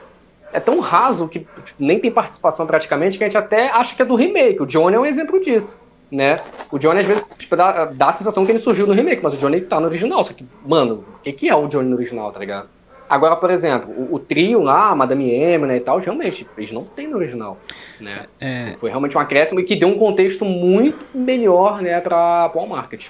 [0.52, 1.48] é tão raso que
[1.80, 4.61] nem tem participação praticamente que a gente até acha que é do remake.
[4.61, 5.80] O Johnny é um exemplo disso
[6.12, 6.38] né?
[6.72, 9.34] O Johnny às vezes tipo, dá, dá a sensação que ele surgiu no remake, mas
[9.34, 10.24] o Johnny tá no original.
[10.24, 12.70] Só que, mano, o que, que é o Johnny no original, tá ligado?
[13.10, 16.72] Agora, por exemplo, o, o trio lá, a Madame M, né, e tal, realmente, eles
[16.72, 17.58] não tem no original,
[18.02, 18.26] né?
[18.40, 18.76] É...
[18.80, 22.68] Foi realmente um acréscimo e que deu um contexto muito melhor, né, pra, pra o
[22.68, 23.10] marketing.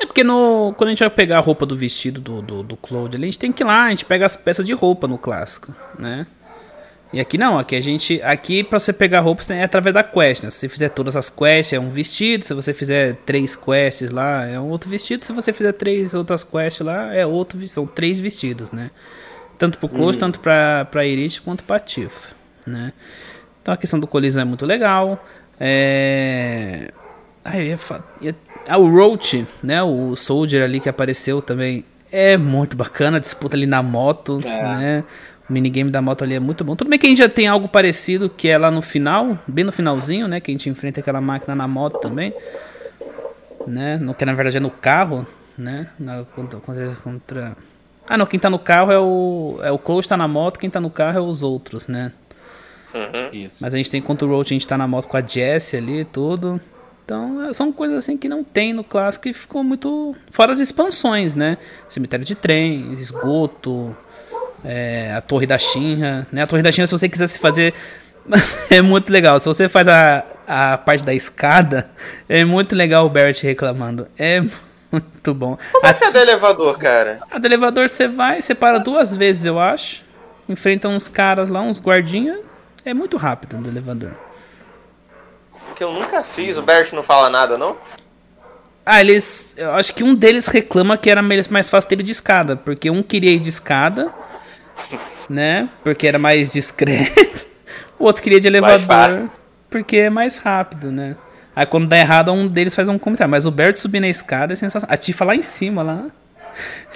[0.00, 2.76] É porque no, quando a gente vai pegar a roupa do vestido do, do, do
[2.76, 5.18] Claude, a gente tem que ir lá, a gente pega as peças de roupa no
[5.18, 6.26] clássico, né?
[7.12, 8.20] E aqui não, aqui a gente.
[8.22, 10.50] Aqui pra você pegar roupas é através da quest, né?
[10.50, 14.44] Se você fizer todas as quests é um vestido, se você fizer três quests lá
[14.44, 18.18] é um outro vestido, se você fizer três outras quests lá é outro São três
[18.18, 18.90] vestidos, né?
[19.56, 20.20] Tanto pro Close, hum.
[20.20, 22.28] tanto pra, pra Iris quanto pra Tifa,
[22.66, 22.92] né?
[23.62, 25.24] Então a questão do colisão é muito legal.
[25.58, 26.90] É.
[27.44, 28.04] Ah, eu ia falar.
[28.68, 29.82] Ah, o Roach, né?
[29.82, 33.16] O Soldier ali que apareceu também é muito bacana.
[33.16, 34.62] A disputa ali na moto, é.
[34.62, 35.04] né?
[35.48, 36.74] O minigame da moto ali é muito bom.
[36.74, 39.64] Tudo bem que a gente já tem algo parecido, que é lá no final, bem
[39.64, 40.40] no finalzinho, né?
[40.40, 42.34] Que a gente enfrenta aquela máquina na moto também.
[43.66, 43.96] Né?
[43.96, 45.88] No, que na verdade é no carro, né?
[45.98, 46.60] Na, contra,
[47.02, 47.56] contra,
[48.08, 49.58] Ah, não, quem tá no carro é o.
[49.62, 52.12] É o Close tá na moto, quem tá no carro é os outros, né?
[52.94, 53.48] Uhum.
[53.60, 55.78] Mas a gente tem contra o Roach, a gente tá na moto com a Jessie
[55.78, 56.60] ali e tudo.
[57.04, 60.16] Então, é, são coisas assim que não tem no clássico e ficou muito.
[60.30, 61.58] Fora as expansões, né?
[61.88, 63.96] Cemitério de trem, esgoto,
[64.64, 66.42] é, a Torre da Shinra, né?
[66.42, 67.74] A Torre da Shinra, se você quisesse fazer,
[68.70, 69.38] é muito legal.
[69.40, 71.90] Se você faz a, a parte da escada,
[72.28, 74.08] é muito legal o Barrett reclamando.
[74.18, 74.42] É
[74.90, 75.58] muito bom.
[75.72, 77.20] Como é que é do elevador, cara?
[77.30, 80.04] A do elevador você vai, você para duas vezes, eu acho.
[80.48, 82.38] Enfrenta uns caras lá, uns guardinhas.
[82.84, 84.12] É muito rápido do elevador.
[85.74, 87.76] Que eu nunca fiz, o Barrett não fala nada, não?
[88.84, 89.54] Ah, eles.
[89.58, 92.54] Eu acho que um deles reclama que era mais fácil dele de escada.
[92.54, 94.12] Porque um queria ir de escada
[95.28, 95.68] né?
[95.82, 97.46] Porque era mais discreto.
[97.98, 99.30] O outro queria de elevador
[99.70, 101.16] porque é mais rápido, né?
[101.54, 103.30] Aí quando dá errado, um deles faz um comentário.
[103.30, 104.92] Mas o Bert subir na escada é sensacional.
[104.92, 106.04] A Tifa lá em cima, lá.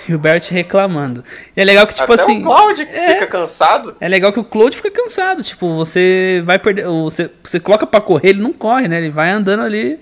[0.09, 1.23] E o Bert reclamando.
[1.55, 2.41] E é legal que, tipo Até assim.
[2.41, 3.97] O Cloud é, fica cansado.
[4.01, 5.43] É legal que o Cloud fica cansado.
[5.43, 6.87] Tipo, você vai perder.
[6.87, 8.97] Você, você coloca pra correr, ele não corre, né?
[8.97, 10.01] Ele vai andando ali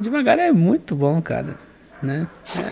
[0.00, 0.38] devagar.
[0.38, 1.56] É muito bom, cara.
[2.00, 2.28] né?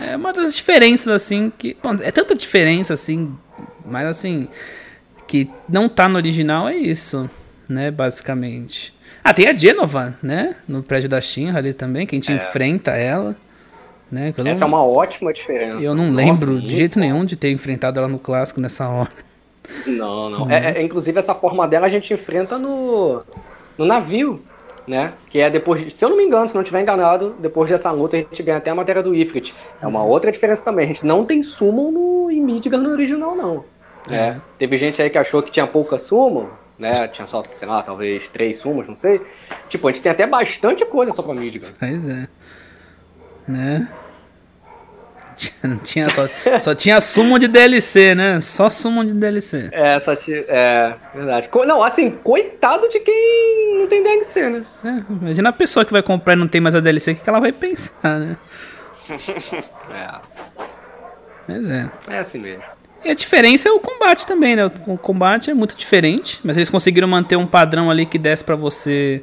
[0.09, 1.75] É uma das diferenças, assim, que.
[1.83, 3.37] Bom, é tanta diferença, assim,
[3.85, 4.47] mas assim.
[5.27, 7.29] Que não tá no original é isso,
[7.67, 7.89] né?
[7.89, 8.93] Basicamente.
[9.23, 10.55] Ah, tem a Genova, né?
[10.67, 12.35] No prédio da Shinra ali também, que a gente é.
[12.35, 13.35] enfrenta ela.
[14.11, 14.29] Né?
[14.29, 15.83] Essa não, é uma ótima diferença.
[15.83, 19.09] Eu não Nossa, lembro de jeito nenhum de ter enfrentado ela no clássico nessa hora.
[19.87, 20.41] Não, não.
[20.43, 20.51] Uhum.
[20.51, 23.23] É, é, inclusive, essa forma dela a gente enfrenta no,
[23.75, 24.43] no navio
[24.87, 25.13] né?
[25.29, 28.17] Que é depois, se eu não me engano, se não estiver enganado, depois dessa luta
[28.17, 29.53] a gente ganha até a matéria do Ifrit.
[29.81, 30.85] É uma outra diferença também.
[30.85, 33.65] A gente não tem summon no em Midgar no original, não.
[34.09, 34.35] É.
[34.57, 37.07] Teve gente aí que achou que tinha pouca summon, né?
[37.07, 39.21] Tinha só, sei lá, talvez três summons, não sei.
[39.69, 41.71] Tipo, a gente tem até bastante coisa só pra Midgar.
[41.79, 42.27] Pois é.
[43.47, 43.87] Né?
[45.63, 46.27] Não tinha só,
[46.59, 48.39] só tinha sumo de DLC, né?
[48.39, 49.69] Só sumo de DLC.
[49.71, 50.37] É, só tinha.
[50.47, 51.49] É, verdade.
[51.67, 54.65] Não, assim, coitado de quem não tem DLC, né?
[54.83, 57.29] É, imagina a pessoa que vai comprar e não tem mais a DLC, o que
[57.29, 58.37] ela vai pensar, né?
[59.91, 60.15] é.
[61.47, 61.89] Mas é.
[62.07, 62.63] É assim mesmo.
[63.05, 64.65] E a diferença é o combate também, né?
[64.87, 68.55] O combate é muito diferente, mas eles conseguiram manter um padrão ali que desce para
[68.55, 69.21] você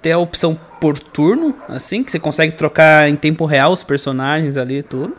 [0.00, 4.56] ter a opção por turno, assim, que você consegue trocar em tempo real os personagens
[4.56, 5.16] ali e tudo.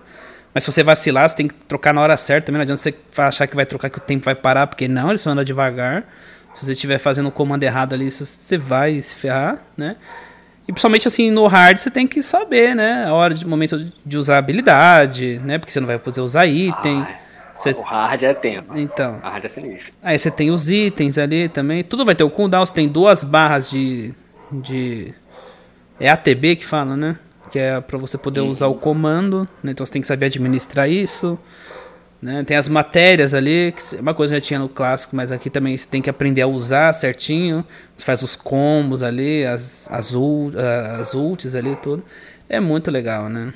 [0.53, 2.59] Mas se você vacilar, você tem que trocar na hora certa também.
[2.59, 5.17] Não adianta você achar que vai trocar que o tempo vai parar, porque não, ele
[5.17, 6.05] só anda devagar.
[6.53, 9.97] Se você estiver fazendo o comando errado ali, você vai se ferrar, né?
[10.65, 13.03] E principalmente assim, no hard você tem que saber, né?
[13.05, 15.57] A hora de momento de usar habilidade, né?
[15.57, 17.05] Porque você não vai poder usar item.
[17.57, 17.71] Você...
[17.71, 18.77] O hard é tenso.
[18.77, 19.17] Então.
[19.17, 19.93] O hard é sinistro.
[20.01, 21.84] Aí você tem os itens ali também.
[21.84, 22.65] Tudo vai ter o cooldown.
[22.65, 24.13] Você tem duas barras de.
[24.51, 25.13] de...
[25.99, 27.17] É ATB que fala, né?
[27.51, 28.51] que é para você poder uhum.
[28.51, 29.71] usar o comando, né?
[29.71, 31.39] então você tem que saber administrar isso.
[32.21, 32.43] Né?
[32.43, 35.49] Tem as matérias ali, que é uma coisa que já tinha no clássico, mas aqui
[35.49, 37.63] também você tem que aprender a usar certinho.
[37.95, 42.03] Você faz os combos ali, as, as, ult, as ults ali, tudo.
[42.49, 43.53] É muito legal, né?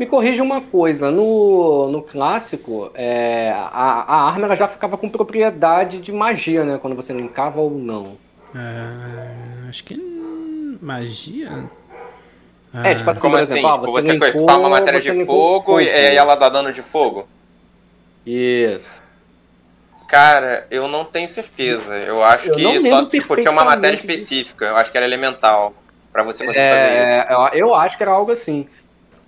[0.00, 5.10] Me corrija uma coisa, no, no clássico, é, a, a arma ela já ficava com
[5.10, 6.78] propriedade de magia, né?
[6.80, 8.16] Quando você linkava ou não.
[8.54, 9.94] É, acho que
[10.80, 11.68] magia
[12.72, 13.52] é, tipo assim, Como por assim?
[13.52, 17.28] exemplo, tipo, você, você equipar uma matéria de fogo e ela dá dano de fogo?
[18.24, 19.02] Isso.
[20.08, 21.94] Cara, eu não tenho certeza.
[21.96, 24.64] Eu acho eu que só tipo, tinha uma matéria específica.
[24.64, 25.74] Eu acho que era elemental.
[26.10, 27.58] para você conseguir é, fazer isso.
[27.58, 28.66] Eu acho que era algo assim.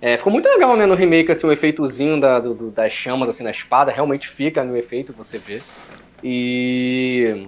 [0.05, 3.41] É, ficou muito legal, né, no remake, assim, o efeitozinho da, do, das chamas, assim,
[3.41, 3.89] na espada.
[3.89, 5.61] Realmente fica no efeito, você vê.
[6.21, 7.47] E...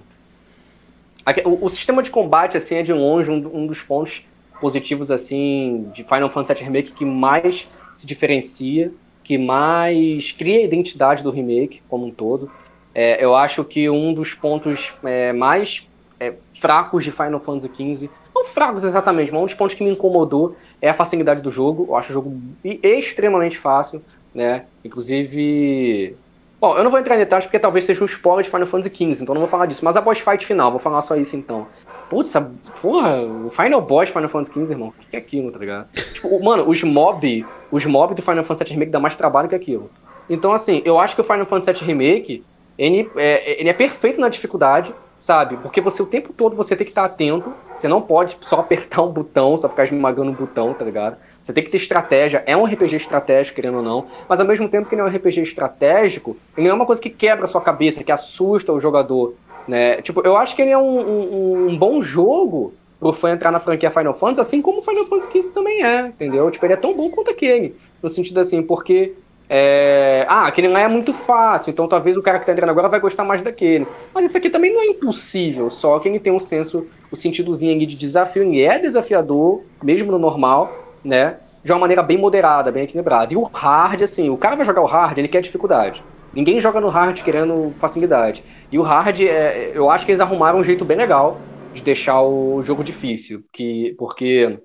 [1.44, 4.24] O, o sistema de combate, assim, é de longe um, um dos pontos
[4.62, 8.90] positivos assim de Final Fantasy VII Remake que mais se diferencia,
[9.22, 12.50] que mais cria a identidade do remake como um todo.
[12.94, 15.86] É, eu acho que um dos pontos é, mais
[16.22, 19.90] é, fracos de Final Fantasy XV, não fracos exatamente, mas um dos pontos que me
[19.90, 21.86] incomodou é a facilidade do jogo.
[21.90, 24.02] Eu acho o jogo extremamente fácil,
[24.34, 24.66] né?
[24.84, 26.16] Inclusive.
[26.60, 28.96] Bom, eu não vou entrar em detalhes porque talvez seja um spoiler de Final Fantasy
[28.96, 29.84] XV, então não vou falar disso.
[29.84, 31.68] Mas a boss fight final, vou falar só isso então.
[32.10, 32.42] Putz, a,
[32.82, 34.90] porra, o Final Boss Final Fantasy XV, irmão.
[34.90, 35.90] O que é aquilo, tá ligado?
[36.14, 39.56] tipo, mano, os mob, os mob do Final Fantasy VII Remake dá mais trabalho que
[39.56, 39.90] aquilo.
[40.30, 42.44] Então, assim, eu acho que o Final Fantasy VII Remake,
[42.78, 44.94] ele é, ele é perfeito na dificuldade,
[45.26, 45.58] sabe?
[45.58, 47.52] Porque você o tempo todo você tem que estar atento.
[47.76, 51.18] Você não pode só apertar um botão, só ficar esmagando um botão, tá ligado?
[51.42, 52.44] Você tem que ter estratégia.
[52.46, 54.06] É um RPG estratégico, querendo ou não.
[54.30, 57.10] Mas ao mesmo tempo que ele é um RPG estratégico, ele é uma coisa que
[57.10, 59.34] quebra a sua cabeça, que assusta o jogador.
[59.68, 60.00] Né?
[60.04, 63.60] Tipo, eu acho que ele é um, um, um bom jogo pro fã entrar na
[63.60, 66.50] franquia Final Fantasy, assim como o Final Fantasy XV também é, entendeu?
[66.52, 67.76] Tipo, ele é tão bom quanto aquele.
[68.02, 69.14] No sentido assim, porque.
[69.50, 70.26] É...
[70.28, 73.00] Ah, aquele lá é muito fácil, então talvez o cara que tá entrando agora vai
[73.00, 73.88] gostar mais daquele.
[74.14, 77.78] Mas esse aqui também não é impossível, só que ele tem um senso, o sentidozinho
[77.86, 81.38] de desafio, ele é desafiador, mesmo no normal, né?
[81.64, 83.34] De uma maneira bem moderada, bem equilibrada.
[83.34, 86.04] E o hard, assim, o cara vai jogar o hard, ele quer dificuldade.
[86.34, 88.44] Ninguém joga no hard querendo facilidade.
[88.72, 91.40] E o hard, é, eu acho que eles arrumaram um jeito bem legal
[91.74, 93.44] de deixar o jogo difícil.
[93.54, 94.60] Que, porque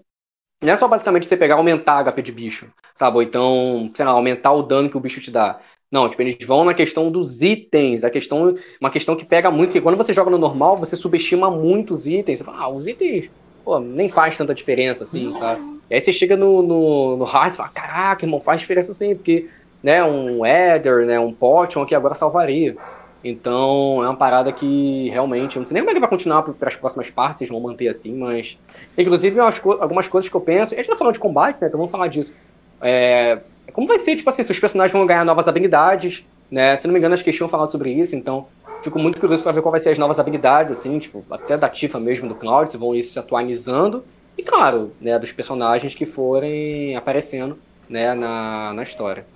[0.61, 3.17] não é só basicamente você pegar e aumentar HP de bicho, sabe?
[3.17, 5.59] Ou então, sei lá, aumentar o dano que o bicho te dá.
[5.91, 9.69] Não, tipo, eles vão na questão dos itens, a questão, uma questão que pega muito,
[9.71, 12.39] porque quando você joga no normal, você subestima muito os itens.
[12.39, 13.29] Você fala, ah, os itens,
[13.65, 15.61] pô, nem faz tanta diferença assim, sabe?
[15.91, 19.17] E aí você chega no, no, no hard e fala, caraca, irmão, faz diferença sim,
[19.17, 19.49] porque,
[19.83, 22.77] né, um Ether, né, um Potion aqui agora salvaria.
[23.23, 26.43] Então é uma parada que realmente, eu não sei nem como é que vai continuar
[26.43, 28.57] para as próximas partes, eles vão manter assim, mas.
[29.01, 30.75] Inclusive, algumas coisas que eu penso.
[30.75, 31.69] A gente tá falando de combate, né?
[31.69, 32.35] Então vamos falar disso.
[32.81, 33.39] É,
[33.73, 36.77] como vai ser, tipo assim, se os personagens vão ganhar novas habilidades, né?
[36.77, 38.47] Se não me engano, acho que tinham falado sobre isso, então
[38.83, 41.69] fico muito curioso para ver qual vai ser as novas habilidades, assim, tipo, até da
[41.69, 44.05] Tifa mesmo, do Cloud, se vão ir se atualizando.
[44.37, 47.59] E claro, né, dos personagens que forem aparecendo
[47.89, 49.27] né, na, na história.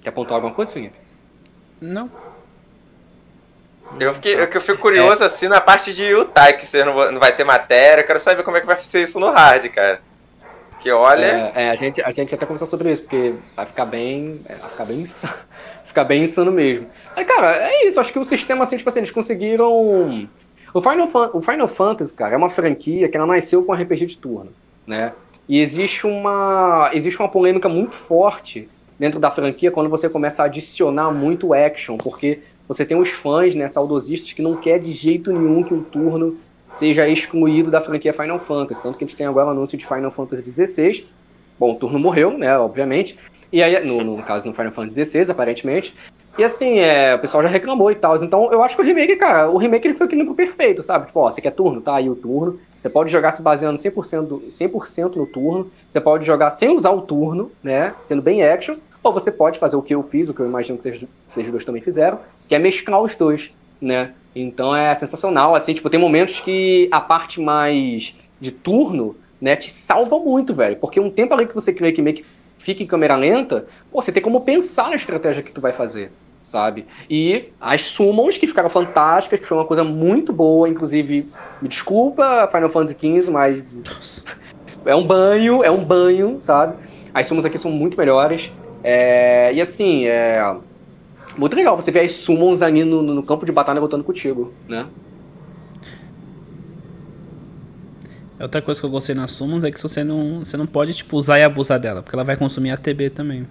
[0.00, 0.96] Quer apontar alguma coisa, Felipe?
[1.80, 2.10] Não.
[3.98, 5.26] Eu, fiquei, eu fico curioso, é.
[5.26, 8.02] assim, na parte de Utah, que você não, não vai ter matéria.
[8.02, 10.00] Eu quero saber como é que vai ser isso no hard, cara.
[10.80, 11.52] Que olha.
[11.54, 14.40] É, é, a, gente, a gente até conversar sobre isso, porque vai ficar bem.
[14.46, 15.34] É, vai ficar bem insano.
[15.84, 16.88] ficar bem insano mesmo.
[17.14, 18.00] Aí, cara, é isso.
[18.00, 20.28] Acho que o sistema, assim, tipo assim, eles conseguiram.
[20.74, 24.18] O Final, o Final Fantasy, cara, é uma franquia que ela nasceu com RPG de
[24.18, 24.52] turno,
[24.86, 25.12] né?
[25.48, 30.46] E existe uma, existe uma polêmica muito forte dentro da franquia quando você começa a
[30.46, 32.40] adicionar muito action, porque
[32.72, 36.36] você tem os fãs, né, saudosistas, que não quer de jeito nenhum que o turno
[36.70, 38.82] seja excluído da franquia Final Fantasy.
[38.82, 41.06] Tanto que a gente tem agora o anúncio de Final Fantasy XVI.
[41.58, 43.18] Bom, o turno morreu, né, obviamente.
[43.52, 45.94] E aí, no, no caso, no Final Fantasy XVI, aparentemente.
[46.38, 48.16] E assim, é, o pessoal já reclamou e tal.
[48.16, 51.06] Então, eu acho que o remake, cara, o remake ele foi aquilo perfeito, sabe?
[51.06, 51.82] Tipo, ó, você quer turno?
[51.82, 52.58] Tá aí o turno.
[52.80, 55.70] Você pode jogar se baseando 100%, 100 no turno.
[55.88, 57.94] Você pode jogar sem usar o turno, né?
[58.02, 58.76] Sendo bem action.
[59.02, 61.50] Ou você pode fazer o que eu fiz, o que eu imagino que vocês, vocês
[61.50, 63.50] dois também fizeram, que é mesclar os dois,
[63.80, 64.12] né?
[64.34, 69.70] Então é sensacional, assim, tipo, tem momentos que a parte mais de turno, né, te
[69.70, 70.76] salva muito, velho.
[70.76, 72.24] Porque um tempo ali que você crê que meio que
[72.58, 76.12] fica em câmera lenta, pô, você tem como pensar na estratégia que tu vai fazer,
[76.42, 76.86] sabe?
[77.10, 81.28] E as summons que ficaram fantásticas, que foi uma coisa muito boa, inclusive,
[81.60, 84.24] me desculpa, Final Fantasy XV, mas Nossa.
[84.86, 86.76] é um banho, é um banho, sabe?
[87.12, 88.50] As summons aqui são muito melhores.
[88.82, 90.56] É, e assim, é
[91.36, 94.86] muito legal você ver as summons ali no, no campo de batalha lutando contigo, né?
[98.40, 101.16] Outra coisa que eu gostei nas summons é que você não, você não pode tipo,
[101.16, 103.46] usar e abusar dela, porque ela vai consumir ATB também.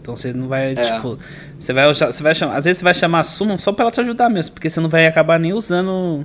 [0.00, 0.74] Então você não vai, é.
[0.76, 1.18] tipo.
[1.58, 2.56] Você vai, você vai chamar.
[2.56, 4.80] Às vezes você vai chamar a Summon só pra ela te ajudar mesmo, porque você
[4.80, 6.24] não vai acabar nem usando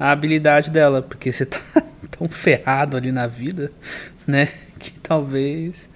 [0.00, 1.60] a habilidade dela, porque você tá
[2.18, 3.70] tão ferrado ali na vida,
[4.26, 4.48] né?
[4.78, 5.90] Que talvez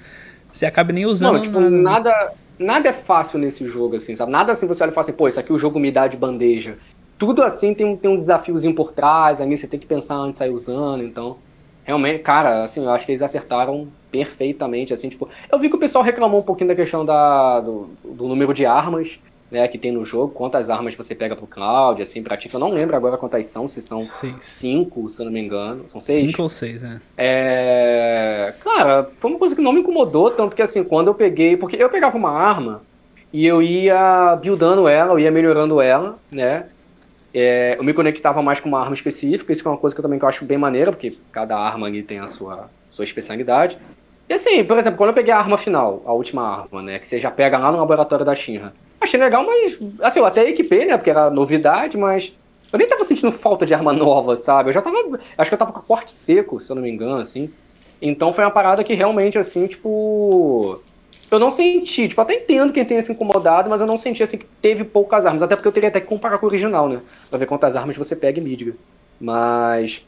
[0.57, 1.41] você acabe nem usando.
[1.41, 4.33] Tipo, nada, nada é fácil nesse jogo, assim, sabe?
[4.33, 6.16] Nada assim você olha e fala assim, pô, isso aqui o jogo me dá de
[6.16, 6.77] bandeja.
[7.19, 10.33] Tudo assim tem um, tem um desafiozinho por trás, aí você tem que pensar antes
[10.33, 11.39] de sair usando, então.
[11.85, 15.28] Realmente, cara, assim, eu acho que eles acertaram perfeitamente, assim, tipo.
[15.51, 18.66] Eu vi que o pessoal reclamou um pouquinho da questão da, do, do número de
[18.66, 19.20] armas
[19.51, 22.48] né, que tem no jogo, quantas armas você pega pro Cloud, assim, pra ti.
[22.52, 24.35] Eu não lembro agora quantas são, se são seis.
[24.40, 25.89] cinco, se eu não me engano.
[25.89, 26.20] São seis?
[26.20, 27.01] Cinco ou seis, é.
[27.16, 28.55] é.
[28.60, 31.56] Cara, foi uma coisa que não me incomodou, tanto que assim, quando eu peguei.
[31.56, 32.82] Porque eu pegava uma arma
[33.32, 36.66] e eu ia buildando ela, eu ia melhorando ela, né?
[37.32, 40.02] É, eu me conectava mais com uma arma específica, isso é uma coisa que eu
[40.02, 43.77] também acho bem maneira, porque cada arma ali tem a sua, sua especialidade.
[44.28, 47.06] E assim, por exemplo, quando eu peguei a arma final, a última arma, né, que
[47.06, 50.86] você já pega lá no laboratório da Shinra, Achei legal, mas assim, eu até equipei,
[50.86, 50.97] né?
[50.97, 52.32] Porque era novidade, mas
[52.73, 54.70] eu nem tava sentindo falta de arma nova, sabe?
[54.70, 55.20] Eu já tava.
[55.36, 57.52] Acho que eu tava com corte seco, se eu não me engano, assim.
[58.01, 60.81] Então foi uma parada que realmente, assim, tipo.
[61.28, 64.39] Eu não senti, tipo, até entendo quem tenha se incomodado, mas eu não senti assim
[64.39, 65.43] que teve poucas armas.
[65.43, 67.01] Até porque eu teria até que comparar com o original, né?
[67.28, 68.74] Pra ver quantas armas você pega e mídia.
[69.20, 70.02] Mas.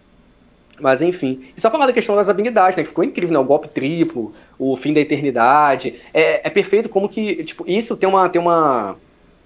[0.81, 1.45] Mas enfim.
[1.57, 2.83] E só falar da questão das habilidades, né?
[2.83, 3.39] Que ficou incrível, né?
[3.39, 5.95] O golpe triplo, o fim da eternidade.
[6.15, 8.97] É, é perfeito como que, tipo, isso tem uma, tem uma.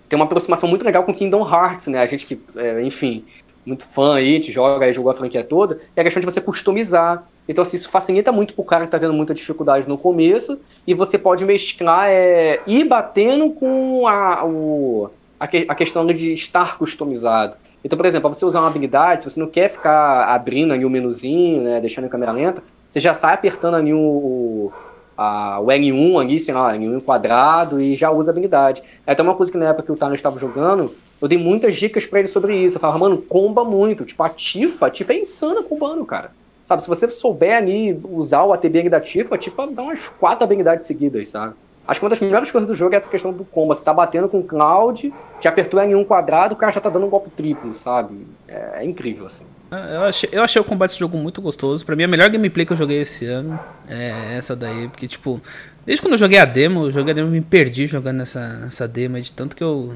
[0.09, 2.03] Tem uma aproximação muito legal com Kingdom Hearts, né?
[2.03, 3.25] A gente que, é, enfim,
[3.65, 6.41] muito fã aí, te joga aí, jogou a franquia toda, é a questão de você
[6.41, 7.25] customizar.
[7.49, 10.95] Então, assim, isso facilita muito pro cara que tá tendo muita dificuldade no começo, e
[10.95, 15.11] você pode mesclar, é, ir batendo com a, o,
[15.41, 17.57] a, que, a questão de estar customizado.
[17.85, 20.91] Então, por exemplo, você usar uma habilidade, se você não quer ficar abrindo ali o
[20.91, 24.71] menuzinho, né, deixando em câmera lenta, você já sai apertando ali o,
[25.17, 28.83] a, o L1 ali, sei lá, L1 quadrado e já usa a habilidade.
[29.07, 31.77] É até uma coisa que na época que o Thanos estava jogando, eu dei muitas
[31.77, 32.77] dicas para ele sobre isso.
[32.77, 34.05] Eu falava, mano, comba muito.
[34.05, 36.31] Tipo, a Tifa, a Tifa é insana combando, cara.
[36.65, 40.45] Sabe, se você souber ali usar o ATB da Tifa, a Tifa dá umas quatro
[40.45, 41.55] habilidades seguidas, sabe?
[41.87, 43.75] Acho que uma das melhores coisas do jogo é essa questão do combo.
[43.75, 46.89] Você tá batendo com o Cloud, te apertou em um quadrado, o cara já tá
[46.89, 48.27] dando um golpe triplo, sabe?
[48.47, 49.45] É, é incrível, assim.
[49.71, 51.85] Ah, eu achei, eu achei o combate desse jogo muito gostoso.
[51.85, 54.87] Pra mim, a melhor gameplay que eu joguei esse ano é essa daí.
[54.87, 55.41] Porque, tipo,
[55.85, 58.87] desde quando eu joguei a demo, eu joguei a demo me perdi jogando nessa, nessa
[58.87, 59.21] demo.
[59.21, 59.95] De tanto que eu.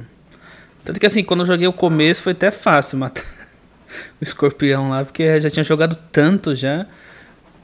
[0.82, 3.22] Tanto que, assim, quando eu joguei o começo, foi até fácil matar
[4.18, 5.04] o escorpião lá.
[5.04, 6.86] Porque já tinha jogado tanto já.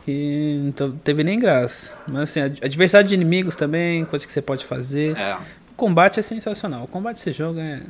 [0.07, 1.97] E então teve nem graça.
[2.07, 5.17] Mas assim, a, a diversidade de inimigos também, coisa que você pode fazer.
[5.17, 5.35] É.
[5.71, 6.85] O combate é sensacional.
[6.85, 7.81] O combate desse jogo é.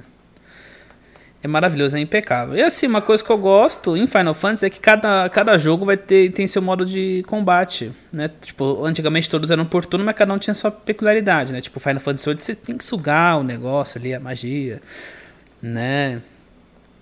[1.45, 2.55] É maravilhoso, é impecável.
[2.55, 5.85] E assim, uma coisa que eu gosto em Final Fantasy é que cada, cada jogo
[5.85, 8.31] vai ter tem seu modo de combate, né?
[8.41, 11.61] Tipo, antigamente todos eram por turno, mas cada um tinha sua peculiaridade, né?
[11.61, 14.81] Tipo, Final Fantasy VIII você tem que sugar o negócio ali, a magia,
[15.61, 16.23] né?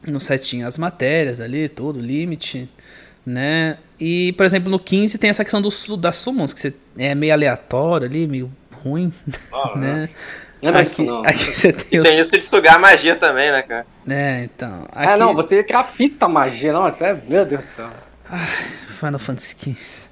[0.07, 2.66] No set tinha as matérias ali, todo, limite.
[3.24, 3.78] Né?
[3.98, 7.32] E, por exemplo, no 15 tem essa questão do, das summons, que você é meio
[7.32, 8.51] aleatório ali, meio
[8.82, 9.12] ruim,
[9.52, 10.09] Ah, né?
[10.62, 11.22] Não é aqui, isso, não.
[11.22, 12.09] aqui você tem, os...
[12.09, 13.86] tem isso de sugar magia também, né, cara?
[14.09, 14.86] É, então.
[14.94, 17.18] É, Aqui, não, você grafita magia, não, isso é.
[17.28, 17.90] Meu Deus do céu.
[18.98, 20.10] Final Fantasy XV.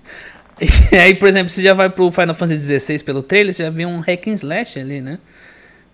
[0.90, 3.70] E aí, por exemplo, você já vai pro Final Fantasy XVI pelo trailer, você já
[3.70, 5.20] vê um hack and slash ali, né?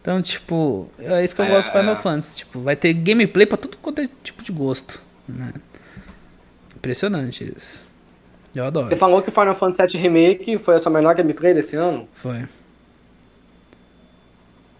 [0.00, 1.98] Então, tipo, é isso que eu É, gosto do Final é.
[1.98, 2.36] Fantasy.
[2.36, 5.52] Tipo, vai ter gameplay pra tudo quanto é tipo de gosto, né?
[6.84, 7.86] Impressionante isso.
[8.54, 8.86] Eu adoro.
[8.86, 12.08] Você falou que o Final Fantasy VII Remake foi a sua melhor gameplay desse ano?
[12.14, 12.44] Foi.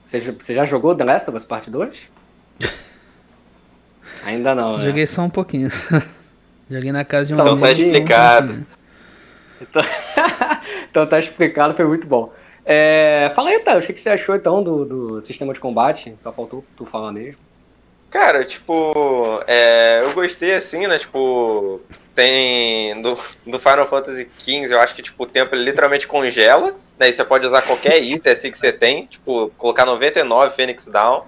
[0.04, 2.08] Você, já- você já jogou The Last of Us Part 2?
[4.24, 4.84] Ainda não, né?
[4.84, 5.68] Joguei só um pouquinho.
[6.70, 8.66] Joguei na casa de um Então tá só um explicado.
[9.60, 9.82] Então,
[10.90, 12.32] então tá explicado, foi muito bom.
[12.64, 16.14] É, fala aí, Thanos, o que que você achou então do, do sistema de combate?
[16.20, 17.38] Só faltou tu falar mesmo.
[18.14, 21.00] Cara, tipo, é, eu gostei assim, né?
[21.00, 21.80] Tipo,
[22.14, 22.94] tem.
[22.94, 27.08] No, no Final Fantasy XV, eu acho que tipo, o tempo ele literalmente congela, né?
[27.08, 31.24] E você pode usar qualquer item assim que você tem, tipo, colocar 99 Phoenix Down.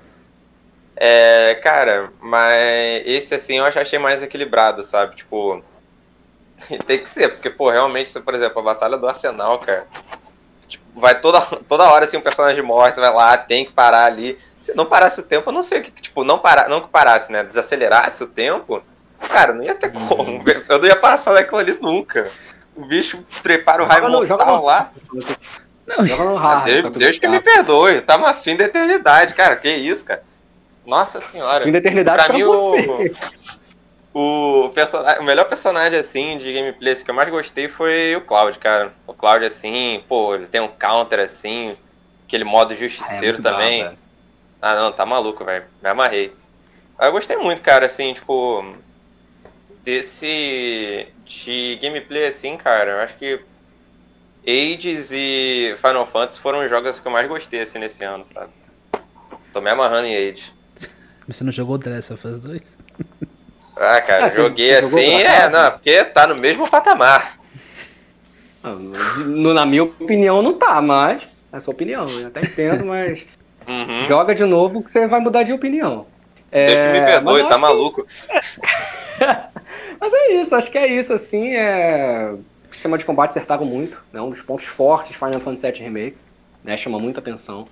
[0.94, 5.16] É, cara, mas esse assim eu acho- achei mais equilibrado, sabe?
[5.16, 5.60] Tipo,
[6.86, 9.86] tem que ser, porque, pô, realmente, por exemplo, a Batalha do Arsenal, cara.
[10.96, 14.38] Vai toda, toda hora assim um personagem morre, você vai lá, tem que parar ali.
[14.58, 16.88] Se não parasse o tempo, eu não sei o que, tipo, não, para, não que
[16.88, 17.44] parasse, né?
[17.44, 18.82] Desacelerasse o tempo,
[19.28, 20.42] cara, não ia ter como.
[20.68, 22.28] Eu não ia passar daquilo ali nunca.
[22.74, 24.90] O bicho trepar o raio Joga joga mortal no- lá.
[25.86, 26.64] Não, joga no hard.
[26.64, 29.54] Deus, Deus que me perdoe, tá uma fim da eternidade, cara.
[29.56, 30.22] Que isso, cara.
[30.84, 31.64] Nossa senhora.
[31.64, 32.80] Fim da eternidade Pra pra, mim, você.
[32.88, 33.16] O,
[34.74, 38.58] perso- o melhor personagem, assim, de gameplay assim, que eu mais gostei foi o Cloud,
[38.58, 38.94] cara.
[39.06, 41.76] O Cloud, assim, pô, ele tem um counter, assim,
[42.26, 43.80] aquele modo É, justiceiro muito também.
[43.82, 44.02] bravo, velho.
[44.62, 45.66] ah, não, tá maluco, velho.
[45.82, 46.32] Me amarrei.
[47.00, 48.64] Eu gostei muito, cara, assim, tipo,
[49.84, 53.40] desse, de gameplay, assim, cara, eu acho que
[54.46, 58.52] Ages e Final Fantasy foram os jogos que eu mais gostei, assim, nesse ano, sabe?
[59.52, 60.52] Tô me amarrando em Age.
[61.26, 62.78] Você não jogou The Last of Us 2?
[63.76, 67.36] Ah, cara, Ah, joguei assim, é, não, porque tá no mesmo patamar.
[68.62, 71.22] Ah, no- Na minha opinião, não tá, mas
[71.52, 72.06] é sua opinião.
[72.08, 73.26] Eu até entendo, mas
[73.68, 74.04] Uhum.
[74.04, 76.06] joga de novo que você vai mudar de opinião.
[76.50, 78.06] É, Deus que me mas perdoe, tá acho que- maluco.
[79.98, 82.30] Mas é isso, acho que é isso, assim, é...
[82.70, 84.20] O sistema de combate acertaram muito, né?
[84.20, 86.16] Um dos pontos fortes de Final Fantasy VII Remake,
[86.62, 86.76] né?
[86.76, 87.66] Chama muita atenção.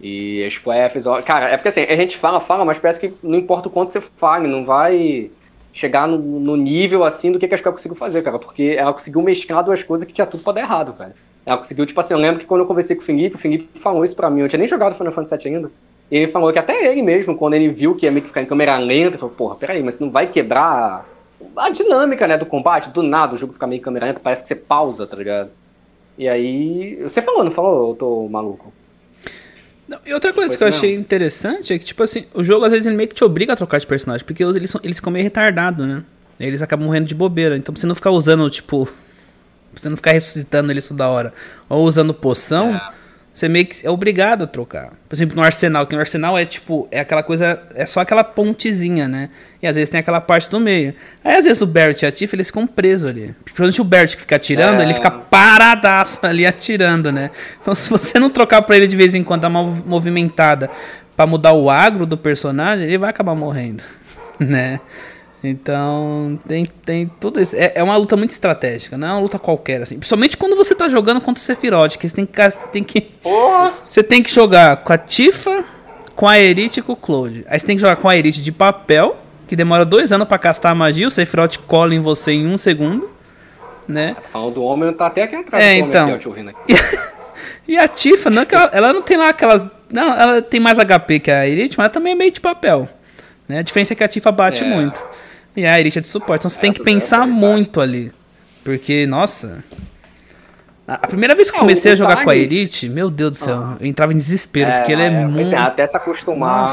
[0.00, 1.06] E a Square fez...
[1.06, 3.70] ó- Cara, é porque assim, a gente fala, fala, mas parece que não importa o
[3.70, 5.30] quanto você fale, não vai
[5.72, 8.38] chegar no, no nível, assim, do que que a Square conseguiu fazer, cara.
[8.38, 11.14] Porque ela conseguiu mesclar duas coisas que tinha tudo pra dar errado, cara.
[11.44, 13.78] Ela conseguiu, tipo assim, eu lembro que quando eu conversei com o Felipe, o Felipe
[13.78, 15.70] falou isso pra mim, eu tinha nem jogado Final Fantasy VII ainda.
[16.10, 18.46] Ele falou que até ele mesmo, quando ele viu que ia meio que ficar em
[18.46, 21.06] câmera lenta, ele falou, porra, peraí, mas não vai quebrar
[21.56, 24.42] a dinâmica, né, do combate, do nada o jogo fica meio em câmera lenta, parece
[24.42, 25.50] que você pausa, tá ligado?
[26.18, 26.96] E aí.
[27.02, 27.90] Você falou, não falou?
[27.90, 28.72] Eu tô maluco.
[29.90, 30.76] Não, e outra coisa Pois que eu não.
[30.76, 33.54] achei interessante é que, tipo assim, o jogo às vezes ele meio que te obriga
[33.54, 36.04] a trocar de personagem, porque eles, são, eles ficam meio retardados, né?
[36.38, 37.56] Eles acabam morrendo de bobeira.
[37.56, 38.86] Então, pra você não ficar usando, tipo.
[38.86, 41.32] Pra você não ficar ressuscitando eles toda hora,
[41.68, 42.80] ou usando poção,
[43.40, 44.90] você meio que é obrigado a trocar.
[45.08, 48.22] Por exemplo, no arsenal, que no arsenal é tipo, é aquela coisa, é só aquela
[48.22, 49.30] pontezinha, né?
[49.62, 50.94] E às vezes tem aquela parte do meio.
[51.24, 53.34] Aí às vezes o Barrett e a Tiff, eles ficam presos ali.
[53.44, 54.84] Principalmente o Barrett que fica atirando, É.
[54.84, 57.30] ele fica paradaço ali atirando, né?
[57.60, 60.70] Então se você não trocar pra ele de vez em quando, dar uma mov- movimentada
[61.16, 63.82] pra mudar o agro do personagem, ele vai acabar morrendo,
[64.38, 64.80] né?
[65.42, 67.56] Então, tem, tem tudo isso.
[67.56, 69.96] É, é uma luta muito estratégica, não é uma luta qualquer, assim.
[69.96, 73.72] Principalmente quando você tá jogando contra o Sephiroth, que você tem que, tem que Porra!
[73.88, 75.64] você tem que jogar com a Tifa,
[76.14, 77.44] com a Erite e com o Cloud.
[77.48, 79.16] Aí você tem que jogar com a Erite de papel,
[79.48, 82.58] que demora dois anos pra castar a magia, o Sephiroth cola em você em um
[82.58, 83.10] segundo,
[83.88, 84.16] né?
[84.32, 86.10] Falando do homem, tá até aqui atrás É, então.
[86.14, 86.74] aqui.
[87.66, 89.66] E a Tifa, não é que ela, ela não tem lá aquelas.
[89.90, 92.88] Não, ela tem mais HP que a Erite, mas ela também é meio de papel.
[93.48, 93.60] Né?
[93.60, 94.66] A diferença é que a Tifa bate É.
[94.66, 95.00] muito.
[95.56, 96.42] E a Erite é de suporte.
[96.42, 98.12] Então você tem que é pensar muito ali.
[98.64, 99.64] Porque, nossa.
[100.86, 103.30] A a primeira vez que eu É, comecei a jogar com a Erite, meu Deus
[103.30, 105.54] do céu, eu entrava em desespero, porque ele é, muito.
[105.54, 106.68] até se acostumar.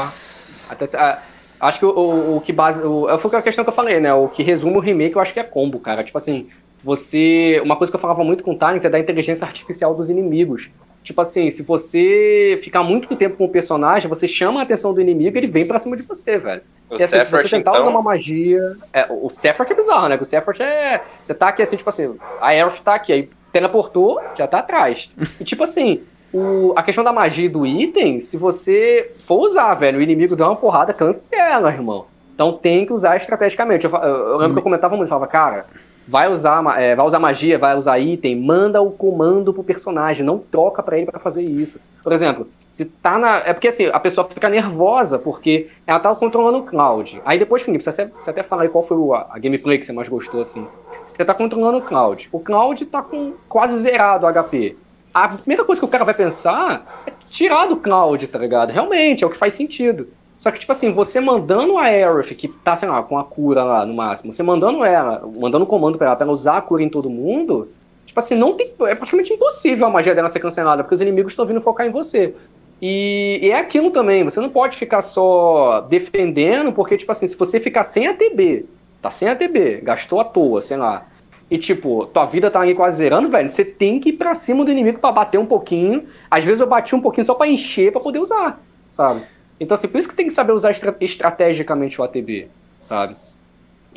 [0.70, 1.18] Até ah,
[1.60, 2.84] acho que o, o, que base.
[2.84, 4.12] O, foi a questão que eu falei, né?
[4.12, 6.02] O que resume o remake, eu acho que é combo, cara.
[6.02, 6.48] Tipo assim,
[6.82, 7.60] você.
[7.64, 10.68] Uma coisa que eu falava muito com o Tyrants é da inteligência artificial dos inimigos.
[11.02, 15.00] Tipo assim, se você ficar muito tempo com o personagem, você chama a atenção do
[15.00, 16.62] inimigo e ele vem pra cima de você, velho.
[16.90, 18.76] O E assim, se Sephiroth, você tentar usar uma então, magia.
[18.92, 20.18] É, o Sephiroth é bizarro, né?
[20.20, 21.02] O Sephiroth é.
[21.22, 25.10] Você tá aqui assim, tipo assim, a Aerith tá aqui, aí teleportou, já tá atrás.
[25.40, 26.00] E tipo assim,
[26.32, 30.36] o, a questão da magia e do item, se você for usar, velho, o inimigo
[30.36, 32.06] dá uma porrada, cancela, irmão.
[32.34, 33.84] Então tem que usar estrategicamente.
[33.84, 35.66] Eu, eu- lembro que eu comentava muito, eu falava, cara,
[36.06, 40.38] vai usar, é, vai usar magia, vai usar item, manda o comando pro personagem, não
[40.38, 41.80] troca para ele para fazer isso.
[42.02, 42.48] Por exemplo,
[42.78, 43.38] se tá na.
[43.38, 47.20] É porque assim, a pessoa fica nervosa porque ela tá controlando o Cloud.
[47.24, 49.92] Aí depois, Felipe, você, você até fala aí qual foi a, a gameplay que você
[49.92, 50.64] mais gostou, assim.
[51.04, 52.28] Você tá controlando o Cloud.
[52.30, 54.76] O Cloud tá com quase zerado o HP.
[55.12, 58.70] A primeira coisa que o cara vai pensar é tirar do Cloud, tá ligado?
[58.70, 60.06] Realmente, é o que faz sentido.
[60.38, 63.64] Só que, tipo assim, você mandando a Aerith, que tá, sei lá, com a cura
[63.64, 66.62] lá no máximo, você mandando ela, mandando o comando pra ela, pra ela usar a
[66.62, 67.72] cura em todo mundo,
[68.06, 68.72] tipo assim, não tem.
[68.82, 71.90] É praticamente impossível a magia dela ser cancelada, porque os inimigos estão vindo focar em
[71.90, 72.36] você.
[72.80, 77.36] E, e, é aquilo também, você não pode ficar só defendendo, porque, tipo assim, se
[77.36, 78.66] você ficar sem ATB,
[79.02, 81.06] tá sem ATB, gastou à toa, sei lá,
[81.50, 84.64] e, tipo, tua vida tá aí quase zerando, velho, você tem que ir pra cima
[84.64, 86.06] do inimigo para bater um pouquinho.
[86.30, 88.60] Às vezes eu bati um pouquinho só para encher, para poder usar,
[88.90, 89.22] sabe?
[89.58, 92.48] Então, assim, por isso que tem que saber usar estra estrategicamente o ATB,
[92.78, 93.16] sabe?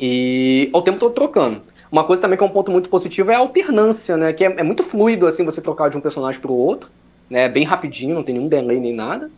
[0.00, 1.62] E ao tempo todo trocando.
[1.90, 4.32] Uma coisa também que é um ponto muito positivo é a alternância, né?
[4.32, 6.90] Que é, é muito fluido, assim, você trocar de um personagem pro outro,
[7.32, 7.48] né?
[7.48, 9.30] Bem rapidinho, não tem nenhum delay nem nada.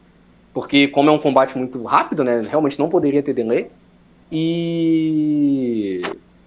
[0.52, 2.42] Porque como é um combate muito rápido, né?
[2.50, 3.70] Realmente não poderia ter delay.
[4.30, 6.02] E...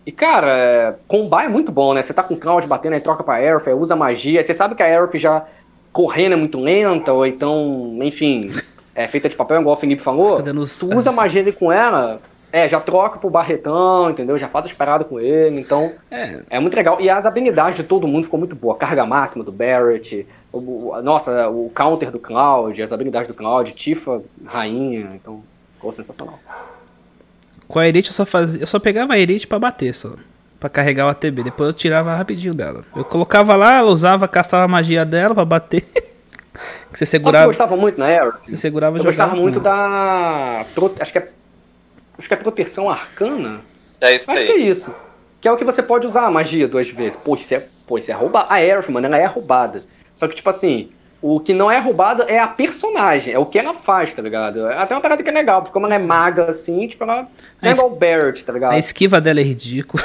[0.05, 2.01] E, cara, é, combar é muito bom, né?
[2.01, 4.41] Você tá com o Cloud batendo, aí troca pra Aerith, usa magia.
[4.41, 5.45] Você sabe que a Aerith já
[5.91, 8.49] correndo é muito lenta, ou então, enfim,
[8.95, 12.21] é feita de papel, igual o Felipe falou, tu usa magia ali com ela,
[12.51, 14.37] é, já troca pro Barretão, entendeu?
[14.37, 16.39] Já faz as paradas com ele, então é.
[16.49, 16.59] é.
[16.59, 17.01] muito legal.
[17.01, 18.77] E as habilidades de todo mundo ficou muito boa.
[18.77, 24.21] Carga máxima do Barrett, o, nossa, o counter do Cloud, as habilidades do Cloud, Tifa,
[24.45, 25.43] rainha, então
[25.75, 26.39] ficou sensacional.
[27.67, 30.11] Com a Elite eu só fazia, eu só pegava a Elite para bater só.
[30.59, 31.43] Pra carregar o ATB.
[31.43, 32.83] Depois eu tirava rapidinho dela.
[32.95, 35.85] Eu colocava lá, ela usava, castava a magia dela pra bater.
[36.91, 37.45] Que você segurava.
[37.45, 38.33] Eu gostava muito na Arrow.
[38.43, 40.65] Você segurava Eu gostava muito da.
[40.99, 41.29] Acho que é.
[42.17, 43.61] Acho que é proteção arcana.
[44.01, 44.47] É isso acho aí.
[44.47, 44.91] que é isso.
[45.39, 47.15] Que é o que você pode usar a magia duas vezes.
[47.15, 48.47] Pô, isso é, pô, isso é roubado.
[48.49, 49.83] A Aerith, mano, ela é roubada.
[50.17, 50.89] Só que, tipo assim,
[51.21, 54.67] o que não é roubado é a personagem, é o que ela faz, tá ligado?
[54.67, 57.27] É até uma parada que é legal, porque como ela é maga assim, tipo, ela
[57.61, 58.73] não é igual Barrett, tá ligado?
[58.73, 60.01] A esquiva dela é ridícula.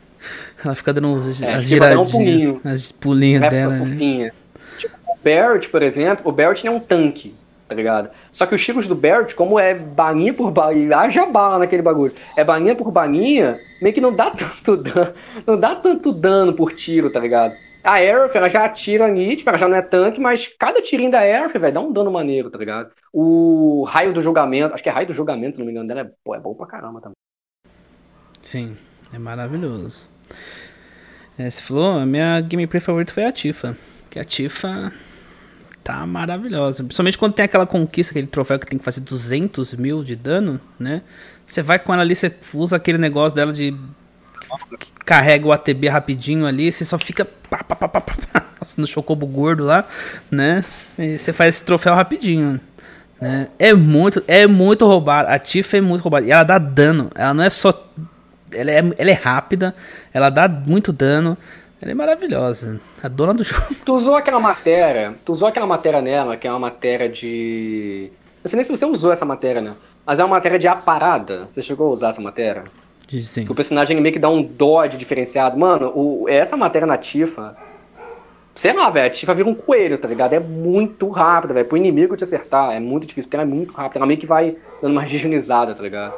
[0.62, 3.76] ela fica dando é, as giradinhas, um as pulinhas dela.
[3.76, 4.30] Né?
[5.24, 7.34] Barrett, por exemplo, o Barrett é um tanque,
[7.66, 8.10] tá ligado?
[8.30, 12.12] Só que os tiros do Barrett, como é baninha por baninha, haja bala naquele bagulho,
[12.36, 15.14] é baninha por baninha, meio que não dá tanto dano,
[15.46, 17.54] não dá tanto dano por tiro, tá ligado?
[17.86, 21.10] A Aerith, ela já atira ali, tipo, ela já não é tanque, mas cada tirinho
[21.10, 22.90] da Aerith, velho, dá um dano maneiro, tá ligado?
[23.12, 26.00] O raio do julgamento, acho que é raio do julgamento, se não me engano, dela
[26.00, 27.14] é, pô, é bom pra caramba também.
[28.42, 28.76] Sim,
[29.12, 30.08] é maravilhoso.
[31.38, 33.76] É, você falou, a minha gameplay favorita foi a Tifa.
[34.08, 34.92] Que a Tifa
[35.84, 36.82] tá maravilhosa.
[36.82, 40.60] Principalmente quando tem aquela conquista, aquele troféu que tem que fazer 200 mil de dano,
[40.78, 41.02] né?
[41.44, 43.72] Você vai com ela ali, você usa aquele negócio dela de.
[45.04, 47.24] Carrega o ATB rapidinho ali, você só fica.
[47.24, 48.46] Pá, pá, pá, pá, pá,
[48.76, 49.84] no chocobo gordo lá,
[50.30, 50.64] né?
[50.98, 52.60] E você faz esse troféu rapidinho.
[53.20, 53.48] Né?
[53.58, 55.28] É muito, é muito roubado.
[55.30, 56.26] A Tifa é muito roubada.
[56.26, 57.10] E ela dá dano.
[57.14, 57.72] Ela não é só.
[58.52, 59.74] Ela é, ela é rápida,
[60.12, 61.36] ela dá muito dano.
[61.80, 62.80] Ela é maravilhosa.
[63.02, 63.66] A dona do jogo.
[63.84, 65.14] Tu usou aquela matéria.
[65.24, 68.10] Tu usou aquela matéria nela, que é uma matéria de.
[68.42, 69.74] Não sei nem se você usou essa matéria, né?
[70.04, 71.46] Mas é uma matéria de aparada.
[71.46, 72.64] Você chegou a usar essa matéria?
[73.08, 73.44] Sim.
[73.44, 75.58] Que o personagem meio que dá um dodge diferenciado.
[75.58, 77.56] Mano, o, essa matéria na Tifa.
[78.54, 80.32] Sei lá, velho, a Tifa vira um coelho, tá ligado?
[80.32, 81.66] É muito rápida, velho.
[81.66, 83.98] Pro inimigo te acertar, é muito difícil, porque ela é muito rápida.
[83.98, 86.14] Ela meio que vai dando uma regijonizada, tá ligado?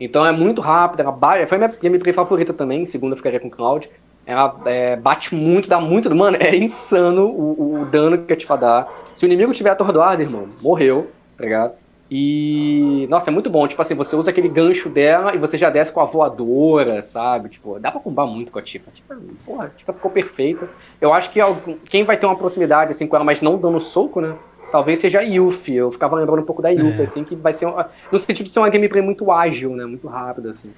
[0.00, 1.46] Então é muito rápida, ela bate.
[1.46, 3.88] Foi minha gameplay favorita também, segunda ficaria com Cloud.
[4.26, 6.12] Ela é, bate muito, dá muito.
[6.14, 8.88] Mano, é insano o, o dano que a Tifa dá.
[9.14, 11.83] Se o inimigo tiver atordoado, irmão, morreu, tá ligado?
[12.16, 13.08] E.
[13.10, 13.66] Nossa, é muito bom.
[13.66, 17.48] Tipo assim, você usa aquele gancho dela e você já desce com a voadora, sabe?
[17.48, 18.88] Tipo, dá pra combar muito com a Tifa.
[18.92, 20.68] Tipo, porra, a Tifa ficou perfeita.
[21.00, 21.40] Eu acho que
[21.86, 24.32] quem vai ter uma proximidade assim com ela, mas não dando soco, né?
[24.70, 25.74] Talvez seja a Yuffie.
[25.74, 27.02] Eu ficava lembrando um pouco da Yuffie, é.
[27.02, 27.66] assim, que vai ser.
[27.66, 29.84] Uma, no sentido de ser uma gameplay muito ágil, né?
[29.84, 30.72] Muito rápida, assim.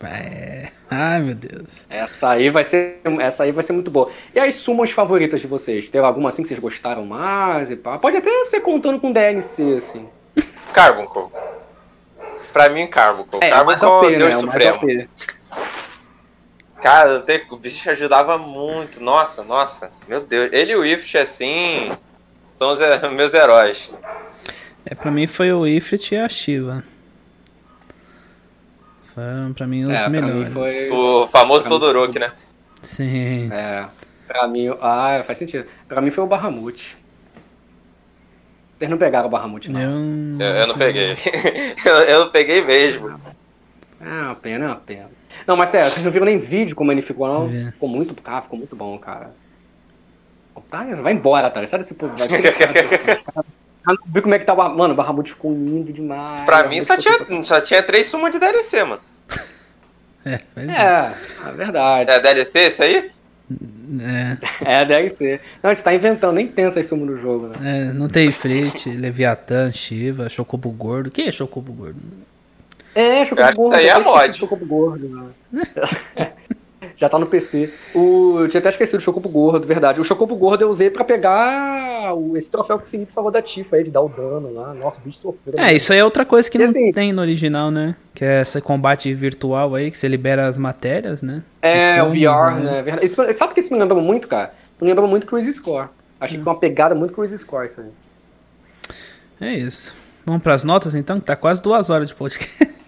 [0.00, 0.68] É.
[0.90, 1.86] Ai, meu Deus.
[1.88, 4.10] Essa aí vai ser, essa aí vai ser muito boa.
[4.34, 5.88] E as sumas favoritas de vocês?
[5.88, 7.98] Tem alguma assim que vocês gostaram mais e pá?
[7.98, 10.06] Pode até ser contando com DLC, assim.
[10.72, 11.30] Carbuncle.
[12.52, 13.40] Pra mim, Carbuncle.
[13.42, 14.40] É, Carbuncle é o Deus né?
[14.40, 15.08] Supremo.
[16.82, 19.02] Cara, o bicho ajudava muito.
[19.02, 19.90] Nossa, nossa.
[20.06, 20.50] Meu Deus.
[20.52, 21.90] Ele e o Ifrit, assim,
[22.52, 22.78] são os
[23.12, 23.90] meus heróis.
[24.84, 26.84] É, pra mim foi o Ifrit e a Shiva.
[29.16, 30.50] Foram pra mim os é, melhores.
[30.50, 30.90] Mim foi...
[30.90, 32.32] O famoso pra Todoroki, né?
[32.82, 33.50] Sim.
[33.50, 33.86] É.
[34.28, 34.68] Pra mim.
[34.78, 35.66] Ah, faz sentido.
[35.88, 36.94] Pra mim foi o Bahamut.
[38.76, 39.80] Vocês não pegaram o Bahamut, não?
[39.80, 41.16] Eu, eu, eu não peguei.
[41.82, 43.18] eu, eu, não peguei mesmo.
[43.98, 45.10] É uma pena, é uma pena.
[45.46, 47.46] Não, mas sério, vocês não viram nem vídeo como ele ficou, não?
[47.48, 47.72] É.
[47.72, 49.30] Ficou muito, cara, ficou muito bom, cara.
[50.68, 51.66] Tá, vai embora, tá?
[51.66, 52.14] Sai desse povo.
[52.18, 52.28] Vai,
[54.06, 54.68] Viu como é que tava.
[54.68, 56.44] Mano, o Bahamut ficou lindo demais.
[56.44, 59.00] Pra mim só tinha, só tinha três sumas de DLC, mano.
[60.24, 62.10] É, é, é, verdade.
[62.10, 63.10] É DLC esse aí?
[64.00, 64.80] É.
[64.80, 65.40] É, deve ser.
[65.62, 67.56] Não, a gente tá inventando, nem pensa isso no jogo, né?
[67.62, 71.12] É, não tem frente, Leviatã, Shiva, Chocobo Gordo.
[71.12, 72.00] Quem é Chocobo Gordo?
[72.92, 73.76] É, Chocobo Gordo.
[73.76, 74.36] Aí é mod.
[74.36, 75.62] Chocobo Gordo, né?
[76.96, 77.70] Já tá no PC.
[77.94, 80.00] O, eu tinha até esquecido o Chocobo Gordo, verdade.
[80.00, 83.42] O Chocobo Gordo eu usei pra pegar o, esse troféu que o Felipe falou da
[83.42, 84.72] Tifa aí, de dar o dano lá.
[84.72, 85.54] Nossa, o bicho sofreu.
[85.58, 87.94] É, isso aí é outra coisa que e não assim, tem no original, né?
[88.14, 91.42] Que é esse combate virtual aí, que você libera as matérias, né?
[91.60, 92.82] É, o VR, né?
[92.82, 92.98] né?
[93.02, 94.54] Isso, sabe o que isso me lembra muito, cara?
[94.80, 95.88] Me lembra muito Cruise Score.
[96.18, 96.42] Achei hum.
[96.42, 97.90] que é uma pegada muito Cruise Score isso aí.
[99.38, 99.94] É isso.
[100.24, 102.56] Vamos pras notas então, que tá quase duas horas de podcast.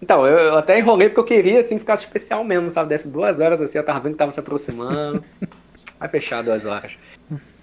[0.00, 2.88] Então, eu, eu, até enrolei porque eu queria, assim, que ficasse especial mesmo, sabe?
[2.88, 5.24] Desse duas horas, assim, eu tava vendo que tava se aproximando.
[5.98, 6.96] Vai fechar duas horas.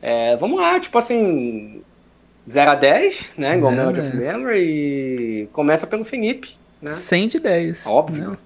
[0.02, 1.82] É, vamos lá, tipo assim,
[2.50, 3.58] 0 a 10, né?
[3.58, 4.62] Igual Melody of Memory.
[4.64, 6.92] E começa pelo Felipe, né?
[6.92, 7.88] 100 de 10.
[7.88, 8.32] Óbvio.
[8.32, 8.38] Né?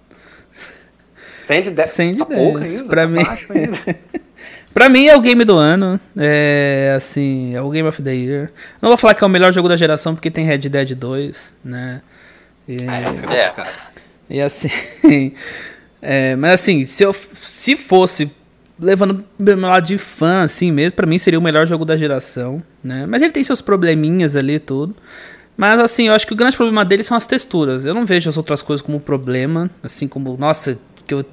[1.47, 1.89] 100 de 10.
[1.89, 2.55] 100 de 10.
[2.61, 3.23] Ainda, pra tá mim...
[4.73, 5.99] pra mim é o game do ano.
[6.15, 8.51] É assim, é o Game of the Year.
[8.79, 11.55] Não vou falar que é o melhor jogo da geração porque tem Red Dead 2,
[11.65, 12.01] né?
[12.69, 13.89] E, é, é.
[14.29, 14.69] E assim.
[15.99, 18.31] é, mas assim, se, eu, se fosse
[18.79, 22.61] levando meu lado de fã, assim mesmo, para mim seria o melhor jogo da geração,
[22.83, 23.07] né?
[23.07, 24.95] Mas ele tem seus probleminhas ali e tudo.
[25.57, 27.83] Mas assim, eu acho que o grande problema dele são as texturas.
[27.83, 31.25] Eu não vejo as outras coisas como problema, assim como, nossa, que eu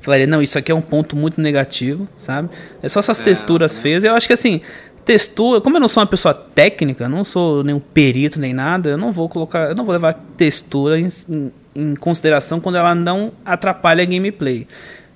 [0.00, 2.48] falaria, não, isso aqui é um ponto muito negativo, sabe?
[2.82, 3.82] É só essas é, texturas é.
[3.82, 4.04] feias.
[4.04, 4.62] Eu acho que assim,
[5.06, 8.98] textura, como eu não sou uma pessoa técnica, não sou nenhum perito nem nada, eu
[8.98, 13.32] não vou colocar, eu não vou levar textura em, em, em consideração quando ela não
[13.44, 14.66] atrapalha a gameplay.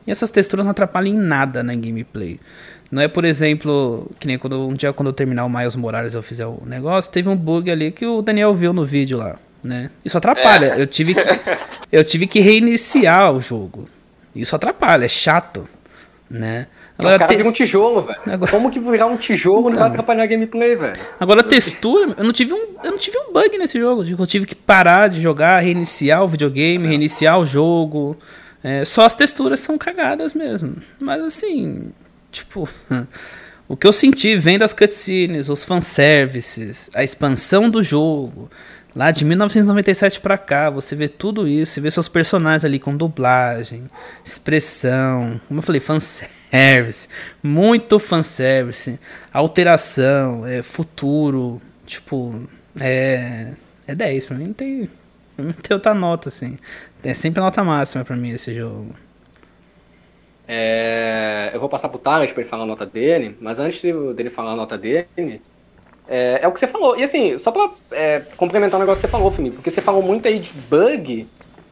[0.07, 2.39] E essas texturas não atrapalham em nada na gameplay.
[2.89, 6.15] Não é, por exemplo, que nem quando um dia quando eu terminar o Miles Morales
[6.15, 9.37] eu fizer o negócio, teve um bug ali que o Daniel viu no vídeo lá,
[9.62, 9.91] né?
[10.05, 10.75] Isso atrapalha.
[10.77, 10.81] É.
[10.81, 11.21] Eu tive que
[11.91, 13.89] eu tive que reiniciar o jogo.
[14.35, 15.69] Isso atrapalha, é chato,
[16.31, 16.69] né?
[17.01, 17.36] Agora, o cara te...
[17.36, 18.20] vira um tijolo, velho.
[18.27, 18.51] Agora...
[18.51, 21.01] Como que virar um tijolo não, não vai atrapalhar a gameplay, velho?
[21.18, 24.05] Agora, textura, eu não tive um, eu não tive um bug nesse jogo.
[24.05, 28.16] Eu tive que parar de jogar, reiniciar o videogame, reiniciar o jogo.
[28.62, 30.77] É, só as texturas são cagadas mesmo.
[30.98, 31.93] Mas assim,
[32.31, 32.68] tipo.
[33.70, 38.51] O que eu senti vendo as cutscenes, os fanservices, a expansão do jogo,
[38.97, 42.97] lá de 1997 para cá, você vê tudo isso, você vê seus personagens ali com
[42.97, 43.85] dublagem,
[44.24, 47.09] expressão, como eu falei, fanservice fanservice,
[47.43, 48.98] muito fanservice,
[49.32, 52.43] alteração, é, futuro, tipo,
[52.78, 53.52] é,
[53.86, 54.90] é 10 pra mim, não tem,
[55.39, 56.59] não tem outra nota, assim,
[57.05, 58.94] é sempre a nota máxima pra mim esse jogo.
[60.47, 63.81] É, eu vou passar pro Thales pra ele falar a nota dele, mas antes
[64.16, 65.40] dele falar a nota dele,
[66.09, 69.06] é, é o que você falou, e assim, só pra é, complementar o negócio que
[69.06, 71.28] você falou, Felipe, porque você falou muito aí de bug,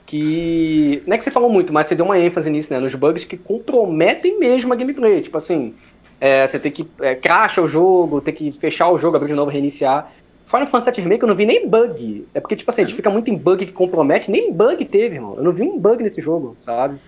[0.08, 1.02] que.
[1.06, 2.80] Não é que você falou muito, mas você deu uma ênfase nisso, né?
[2.80, 5.20] Nos bugs que comprometem mesmo a gameplay.
[5.20, 5.74] Tipo assim,
[6.18, 6.88] é, você tem que.
[7.00, 10.10] É, cracha o jogo, tem que fechar o jogo, abrir de novo, reiniciar.
[10.46, 12.26] Final Fantasy VII Remake eu não vi nem bug.
[12.32, 15.16] É porque, tipo assim, a gente fica muito em bug que compromete, nem bug teve,
[15.16, 15.34] irmão.
[15.36, 16.98] Eu não vi um bug nesse jogo, sabe?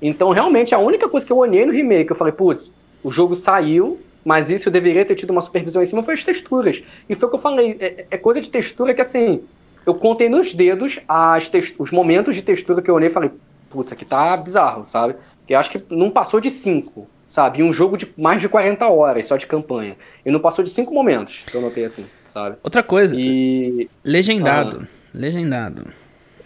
[0.00, 2.72] Então, realmente, a única coisa que eu olhei no remake, eu falei, putz,
[3.02, 6.22] o jogo saiu, mas isso eu deveria ter tido uma supervisão em cima, foi as
[6.22, 6.84] texturas.
[7.08, 9.42] E foi o que eu falei, é, é coisa de textura que, assim,
[9.86, 13.30] eu contei nos dedos as os momentos de textura que eu olhei e falei,
[13.70, 15.14] putz, aqui tá bizarro, sabe?
[15.48, 17.60] Eu acho que não passou de 5, sabe?
[17.60, 19.96] E um jogo de mais de 40 horas só de campanha.
[20.24, 22.56] E não passou de 5 momentos que eu notei assim, sabe?
[22.62, 23.88] Outra coisa, e...
[24.02, 24.82] legendado.
[24.84, 25.04] Ah.
[25.12, 25.86] Legendado.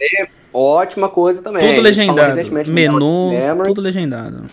[0.00, 1.66] É, ótima coisa também.
[1.66, 2.36] Tudo legendado.
[2.70, 3.30] Menu,
[3.64, 4.44] tudo legendado.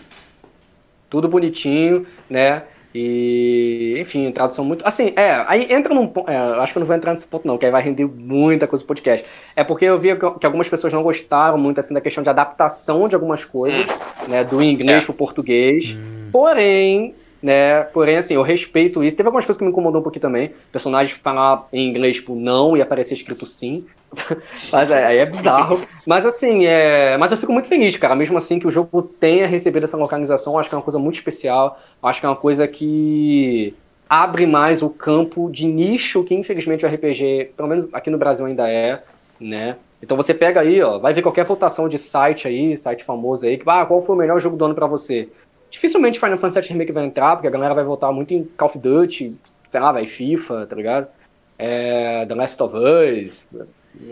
[1.10, 2.62] Tudo bonitinho, né?
[2.98, 4.86] E, enfim, tradução muito.
[4.86, 6.30] Assim, é, aí entra num ponto.
[6.30, 8.66] É, acho que eu não vou entrar nesse ponto, não, que aí vai render muita
[8.66, 9.26] coisa no podcast.
[9.54, 13.06] É porque eu vi que algumas pessoas não gostaram muito assim da questão de adaptação
[13.06, 13.86] de algumas coisas,
[14.26, 14.42] né?
[14.44, 15.04] Do inglês é.
[15.04, 15.94] pro português.
[15.94, 16.30] Hum.
[16.32, 17.82] Porém, né?
[17.84, 19.16] Porém, assim, eu respeito isso.
[19.16, 20.52] Teve algumas coisas que me incomodou um pouquinho também.
[20.72, 23.86] Personagens falar em inglês, tipo, não, e aparecer escrito sim.
[24.72, 25.80] mas é, aí é bizarro.
[26.06, 27.16] Mas assim, é...
[27.18, 28.14] mas eu fico muito feliz, cara.
[28.14, 31.16] Mesmo assim que o jogo tenha recebido essa localização, acho que é uma coisa muito
[31.16, 31.80] especial.
[32.02, 33.74] Acho que é uma coisa que
[34.08, 38.46] abre mais o campo de nicho que infelizmente o RPG, pelo menos aqui no Brasil
[38.46, 39.02] ainda é,
[39.40, 39.76] né?
[40.00, 43.56] Então você pega aí, ó, vai ver qualquer votação de site aí, site famoso aí,
[43.58, 45.28] que ah, qual foi o melhor jogo do ano para você?
[45.76, 48.68] Dificilmente Final Fantasy VII Remake vai entrar, porque a galera vai votar muito em Call
[48.68, 49.38] of Duty,
[49.70, 51.06] sei lá, vai FIFA, tá ligado?
[51.58, 53.46] É, The Last of Us,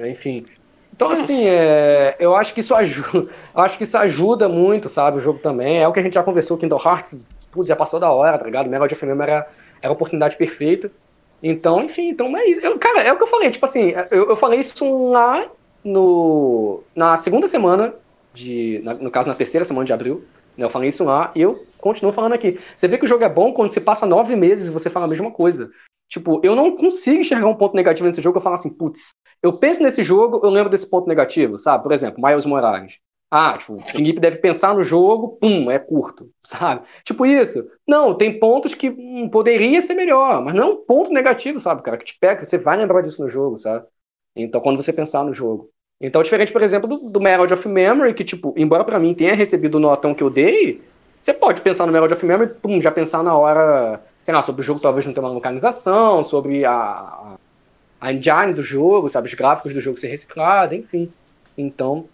[0.06, 0.44] enfim.
[0.92, 3.30] Então, assim, é, eu acho que isso ajuda.
[3.56, 5.16] acho que isso ajuda muito, sabe?
[5.16, 5.80] O jogo também.
[5.80, 7.18] É o que a gente já conversou, Kingdom Hearts,
[7.50, 8.68] putz, já passou da hora, tá ligado?
[8.68, 9.48] Mega of era, era
[9.80, 10.92] a oportunidade perfeita.
[11.42, 12.60] Então, enfim, então é isso.
[12.60, 15.46] Eu, cara, é o que eu falei, tipo assim, eu, eu falei isso lá
[15.82, 17.94] no, na segunda semana,
[18.34, 20.24] de, na, no caso, na terceira semana de abril,
[20.56, 22.58] eu falei isso lá, e eu continuo falando aqui.
[22.74, 25.06] Você vê que o jogo é bom quando você passa nove meses e você fala
[25.06, 25.70] a mesma coisa.
[26.08, 29.10] Tipo, eu não consigo enxergar um ponto negativo nesse jogo, eu falo assim, putz,
[29.42, 31.82] eu penso nesse jogo, eu lembro desse ponto negativo, sabe?
[31.82, 32.98] Por exemplo, Miles Morales.
[33.30, 36.86] Ah, tipo, o Felipe deve pensar no jogo, pum, é curto, sabe?
[37.04, 37.68] Tipo isso.
[37.86, 41.82] Não, tem pontos que hum, poderia ser melhor, mas não é um ponto negativo, sabe,
[41.82, 41.98] cara?
[41.98, 43.86] Que te pega, você vai lembrar disso no jogo, sabe?
[44.36, 45.70] Então, quando você pensar no jogo.
[46.06, 49.34] Então, diferente, por exemplo, do, do Melody of Memory, que, tipo, embora para mim tenha
[49.34, 50.82] recebido o notão que eu dei,
[51.18, 54.60] você pode pensar no Melody of Memory, pum, já pensar na hora, sei lá, sobre
[54.60, 57.36] o jogo talvez não ter uma localização, sobre a,
[57.98, 61.10] a engine do jogo, sabe, os gráficos do jogo ser reciclado, enfim.
[61.56, 62.04] Então,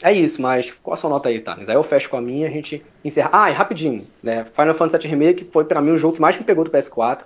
[0.00, 1.68] é isso, mas qual a sua nota aí, Thales?
[1.68, 3.30] Aí eu fecho com a minha, a gente encerra.
[3.32, 4.46] Ah, e rapidinho, né?
[4.54, 7.22] Final Fantasy VII Remake foi para mim o jogo que mais me pegou do PS4,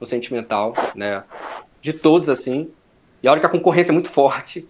[0.00, 1.22] no sentimental, né?
[1.80, 2.68] De todos, assim.
[3.22, 4.66] E olha que a concorrência é muito forte.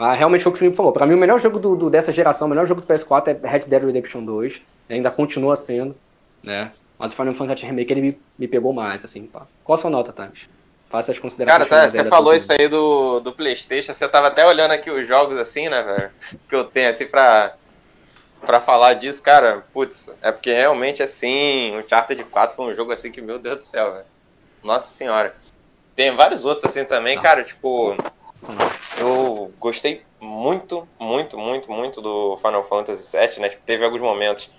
[0.00, 0.92] Ah, realmente foi o que o Felipe falou.
[0.92, 3.46] Pra mim, o melhor jogo do, do, dessa geração, o melhor jogo do PS4 é
[3.46, 4.62] Red Dead Redemption 2.
[4.88, 5.94] Ainda continua sendo,
[6.42, 6.72] né?
[6.98, 9.26] Mas o Final Fantasy Remake ele me, me pegou mais, assim.
[9.26, 9.46] Pá.
[9.62, 10.48] Qual a sua nota, Thales?
[10.88, 11.68] Faça as considerações.
[11.68, 13.92] Cara, tá, você falou isso aí do, do PlayStation.
[13.92, 16.10] Você tava até olhando aqui os jogos assim, né, velho?
[16.48, 17.54] Que eu tenho assim pra,
[18.40, 19.62] pra falar disso, cara.
[19.72, 23.58] Putz, é porque realmente assim, o Charter 4 foi um jogo assim que, meu Deus
[23.58, 24.06] do céu, velho.
[24.64, 25.34] Nossa senhora.
[25.94, 27.20] Tem vários outros assim também, ah.
[27.20, 27.94] cara, tipo.
[28.98, 33.48] Eu gostei muito, muito, muito, muito do Final Fantasy VII, né?
[33.48, 34.50] Tipo, teve alguns momentos.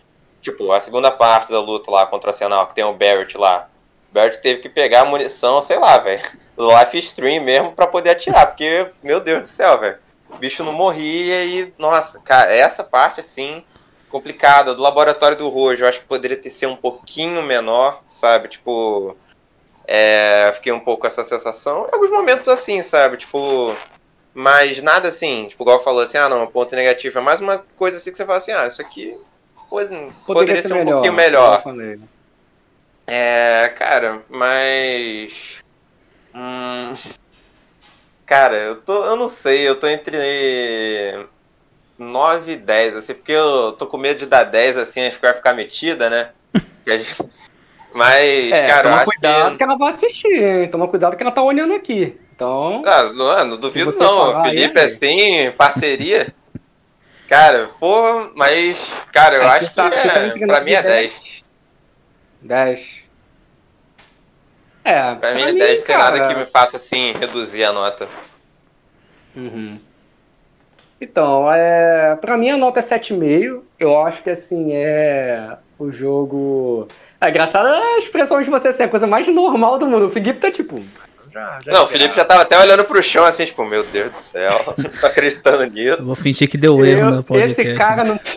[0.41, 3.69] Tipo, a segunda parte da luta lá contra o Arsenal, que tem o Barrett lá.
[4.09, 6.21] O Barrett teve que pegar a munição, sei lá, velho.
[6.57, 9.97] Life Stream mesmo pra poder atirar, porque, meu Deus do céu, velho.
[10.29, 13.63] O bicho não morria e, nossa, cara, essa parte assim,
[14.09, 14.73] complicada.
[14.73, 18.47] Do laboratório do Rojo, eu acho que poderia ter sido um pouquinho menor, sabe?
[18.47, 19.15] Tipo,
[19.87, 21.87] é, fiquei um pouco com essa sensação.
[21.87, 23.17] Em alguns momentos assim, sabe?
[23.17, 23.75] Tipo.
[24.33, 27.19] Mas nada assim, tipo, igual falou assim, ah não, ponto negativo.
[27.19, 29.17] É mais uma coisa assim que você fala assim, ah, isso aqui
[29.69, 31.63] poderia, poderia ser, ser, um melhor, pouquinho melhor.
[33.07, 35.61] É, cara, mas.
[36.33, 36.95] Hum,
[38.25, 39.03] cara, eu tô.
[39.03, 41.27] Eu não sei, eu tô entre
[41.97, 45.25] 9 e 10, assim, porque eu tô com medo de dar 10 assim, acho que
[45.25, 46.31] vai ficar metida, né?
[46.83, 47.15] Que a gente,
[47.93, 49.57] mas, é, cara, toma cuidado que...
[49.57, 49.63] que...
[49.63, 50.67] ela vai assistir, hein?
[50.69, 52.17] Toma cuidado que ela tá olhando aqui.
[52.33, 52.81] Então.
[52.85, 54.41] Ah, não, não duvido não.
[54.43, 56.33] Felipe, aí, assim, parceria.
[57.29, 58.91] cara, pô, mas.
[59.11, 60.07] Cara, eu acho tá, que.
[60.07, 61.43] É, tá pra mim é 10.
[62.41, 63.01] 10.
[64.83, 67.71] É, pra, pra mim é 10, não tem nada que me faça assim reduzir a
[67.71, 68.07] nota.
[69.35, 69.79] Uhum.
[70.99, 73.61] Então, é, pra mim a nota é 7,5.
[73.79, 75.57] Eu acho que assim, é.
[75.77, 76.87] O jogo.
[77.23, 80.07] É engraçado a expressão de você assim, a coisa mais normal do mundo.
[80.07, 80.81] O Felipe tá tipo.
[81.31, 84.11] Já, já não, o Felipe já tava até olhando pro chão assim, tipo, meu Deus
[84.11, 86.01] do céu, não tô acreditando nisso.
[86.01, 87.61] Eu vou fingir que deu erro eu, no podcast.
[87.61, 88.19] Esse cara não.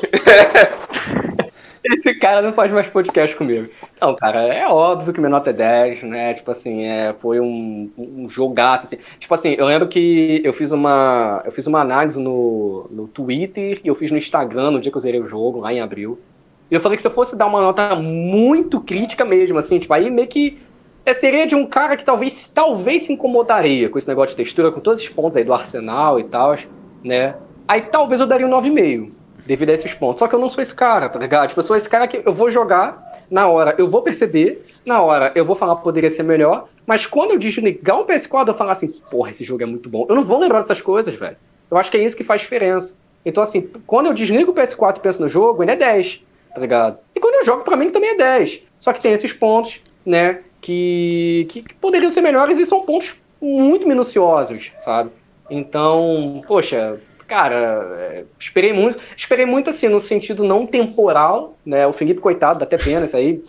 [1.83, 3.71] esse cara não faz mais podcast comigo.
[3.99, 6.35] Não, cara, é óbvio que minha nota é 10, né?
[6.35, 8.99] Tipo assim, é, foi um, um jogaço, assim.
[9.19, 13.81] Tipo assim, eu lembro que eu fiz uma, eu fiz uma análise no, no Twitter
[13.83, 16.21] e eu fiz no Instagram no dia que eu zerei o jogo, lá em abril.
[16.71, 20.11] Eu falei que se eu fosse dar uma nota muito crítica mesmo, assim, tipo, aí
[20.11, 20.59] meio que
[21.07, 24.73] é, seria de um cara que talvez, talvez se incomodaria com esse negócio de textura,
[24.73, 26.57] com todos esses pontos aí do Arsenal e tal,
[27.03, 27.35] né?
[27.69, 29.13] Aí talvez eu daria um 9,5
[29.47, 30.19] devido a esses pontos.
[30.19, 31.49] Só que eu não sou esse cara, tá ligado?
[31.49, 35.03] Tipo, eu sou esse cara que eu vou jogar, na hora eu vou perceber, na
[35.03, 38.55] hora eu vou falar que poderia ser melhor, mas quando eu desligar o PS4, eu
[38.55, 40.07] falar assim, porra, esse jogo é muito bom.
[40.09, 41.37] Eu não vou lembrar dessas coisas, velho.
[41.71, 42.95] Eu acho que é isso que faz diferença.
[43.25, 46.23] Então, assim, quando eu desligo o PS4 e penso no jogo, ele é 10
[46.55, 46.99] tá ligado?
[47.15, 48.63] E quando eu jogo, para mim também é 10.
[48.79, 53.15] Só que tem esses pontos, né, que, que, que poderiam ser melhores e são pontos
[53.41, 55.11] muito minuciosos, sabe?
[55.51, 61.87] Então, poxa, cara, é, esperei muito, esperei muito assim, no sentido não temporal, né?
[61.87, 63.43] O Felipe, coitado, dá até pena isso aí,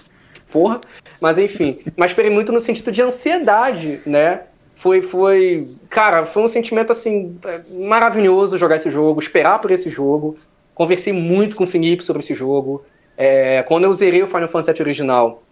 [0.51, 0.81] porra.
[1.21, 4.43] Mas enfim, mas esperei muito no sentido de ansiedade, né?
[4.75, 7.39] Foi, foi, cara, foi um sentimento assim
[7.71, 10.37] maravilhoso jogar esse jogo, esperar por esse jogo.
[10.73, 12.83] Conversei muito com o Felipe sobre esse jogo.
[13.17, 15.43] É, quando eu zerei o Final Fantasy VII original,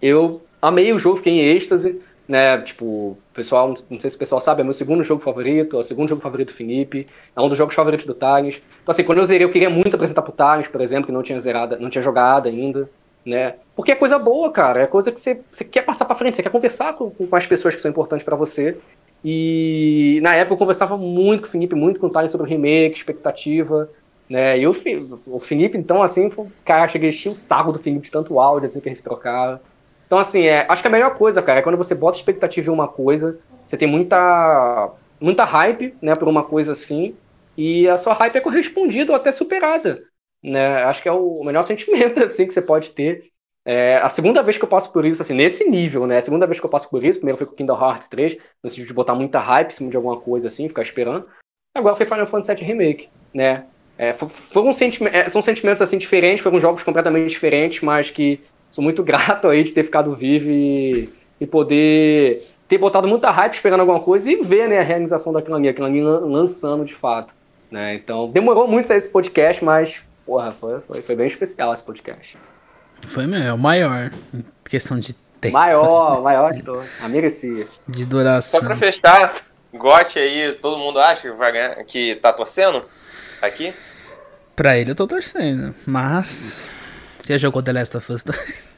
[0.00, 2.58] eu amei o jogo, fiquei em êxtase, né?
[2.62, 5.82] Tipo, pessoal, não sei se o pessoal sabe, é meu segundo jogo favorito, é o
[5.82, 8.62] segundo jogo favorito do Felipe, é um dos jogos favoritos do Thales.
[8.82, 11.22] Então, assim, quando eu zerei, eu queria muito apresentar pro Thales, por exemplo, que não
[11.22, 12.88] tinha zerado, não tinha jogado ainda,
[13.24, 13.54] né?
[13.74, 16.42] Porque é coisa boa, cara, é coisa que você, você quer passar para frente, você
[16.42, 18.76] quer conversar com, com as pessoas que são importantes para você.
[19.24, 22.50] E na época eu conversava muito com o Felipe, muito com o Thales sobre o
[22.50, 23.88] remake, expectativa.
[24.28, 24.58] Né?
[24.58, 24.74] E o,
[25.26, 26.30] o Felipe, então, assim,
[26.64, 29.60] cara, cheguei a o saco do Felipe de tanto áudio assim, que a gente trocava.
[30.06, 32.74] Então, assim, é, acho que a melhor coisa, cara, é quando você bota expectativa em
[32.74, 37.16] uma coisa, você tem muita, muita hype, né, por uma coisa assim,
[37.56, 40.02] e a sua hype é correspondida ou até superada.
[40.42, 40.84] Né?
[40.84, 43.30] Acho que é o melhor sentimento, assim, que você pode ter.
[43.66, 46.18] É, a segunda vez que eu passo por isso, assim, nesse nível, né?
[46.18, 48.68] A segunda vez que eu passo por isso, primeiro foi com Kingdom Hearts 3, no
[48.68, 51.26] sentido de botar muita hype em cima de alguma coisa, assim, ficar esperando.
[51.74, 53.66] Agora foi Final Fantasy VII Remake, né?
[53.96, 58.40] É, foram sentime é, são sentimentos, assim, diferentes, foram jogos completamente diferentes, mas que
[58.70, 61.08] sou muito grato aí de ter ficado vivo e,
[61.40, 65.56] e poder ter botado muita hype esperando alguma coisa e ver, né, a realização daquilo
[65.56, 67.32] ali, aquilo ali lançando de fato,
[67.70, 67.94] né?
[67.94, 72.36] Então, demorou muito sair esse podcast, mas, porra, foi, foi, foi bem especial esse podcast.
[73.06, 74.10] Foi mesmo, é o maior.
[74.32, 75.52] Em questão de tempo.
[75.52, 76.64] Maior, assim, maior de.
[77.02, 77.68] A merecia.
[77.86, 78.60] De duração.
[78.60, 79.34] Só pra fechar,
[79.74, 82.84] Gote aí, todo mundo acha que vai ganhar, que tá torcendo?
[83.42, 83.74] Aqui?
[84.54, 86.76] Pra ele eu tô torcendo, mas.
[87.18, 88.74] Você já jogou The Last of Us 2?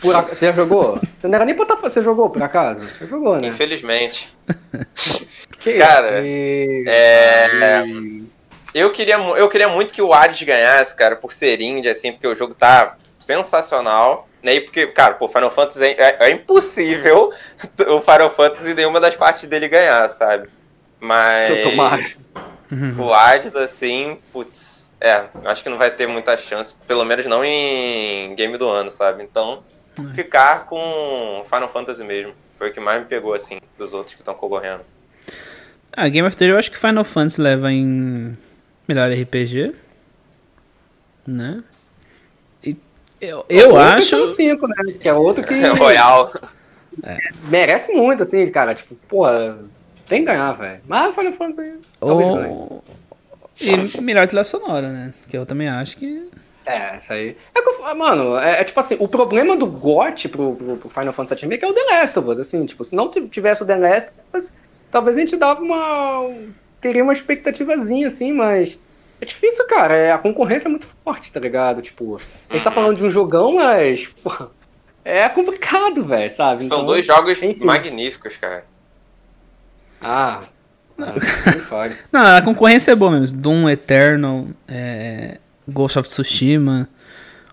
[0.00, 0.34] Por ac...
[0.34, 1.00] Você já jogou?
[1.18, 2.80] Você não era nem pra Você jogou por acaso?
[2.80, 3.48] Você jogou, né?
[3.48, 4.34] Infelizmente.
[5.60, 6.84] que cara, e...
[6.86, 7.84] é.
[8.74, 12.26] Eu queria, eu queria muito que o Hades ganhasse, cara, por ser indie, assim, porque
[12.26, 14.28] o jogo tá sensacional.
[14.42, 14.60] Né?
[14.60, 17.32] Porque, cara, pô, Final Fantasy é, é, é impossível
[17.88, 20.48] o Final Fantasy nenhuma das partes dele ganhar, sabe?
[21.00, 21.48] Mas.
[22.98, 24.90] O Hades, assim, putz.
[25.00, 28.90] É, acho que não vai ter muita chance, pelo menos não em game do ano,
[28.90, 29.22] sabe?
[29.22, 29.62] Então,
[29.98, 30.14] é.
[30.14, 32.32] ficar com Final Fantasy mesmo.
[32.56, 34.82] Foi o que mais me pegou, assim, dos outros que estão concorrendo.
[35.92, 38.36] Ah, Game of the Year eu acho que Final Fantasy leva em
[38.88, 39.74] melhor RPG.
[41.26, 41.62] Né?
[43.20, 44.26] Eu, eu acho.
[44.26, 44.74] 5, né?
[45.00, 45.54] Que é outro que.
[45.78, 46.32] Royal.
[47.02, 47.16] É.
[47.48, 48.74] Merece muito, assim, cara.
[48.74, 49.58] Tipo, porra,
[50.06, 50.80] tem que ganhar, velho.
[50.86, 51.72] Mas Final Fantasy.
[52.00, 52.82] Ou...
[53.60, 55.14] E melhor trilha sonora, né?
[55.28, 56.28] Que eu também acho que.
[56.66, 57.36] É, isso aí.
[57.54, 61.42] É, mano, é, é, tipo assim, o problema do GOT pro, pro, pro, Final Fantasy
[61.42, 63.76] VII Remake é o The Last of Us, assim, tipo, se não tivesse o The
[63.76, 64.54] Last of Us,
[64.90, 66.30] talvez a gente dava uma...
[66.80, 68.78] teria uma expectativazinha, assim, mas
[69.20, 69.94] é difícil, cara.
[69.94, 71.82] É, a concorrência é muito forte, tá ligado?
[71.82, 72.16] Tipo,
[72.48, 72.74] a gente tá uhum.
[72.74, 74.08] falando de um jogão, mas.
[74.22, 74.30] Pô,
[75.04, 76.62] é complicado, velho, sabe?
[76.62, 77.64] São então, dois jogos enfim.
[77.64, 78.64] magníficos, cara.
[80.04, 80.42] Ah.
[80.98, 81.14] ah
[82.12, 83.38] não, a concorrência é boa mesmo.
[83.38, 86.88] Doom Eternal, é, Ghost of Tsushima.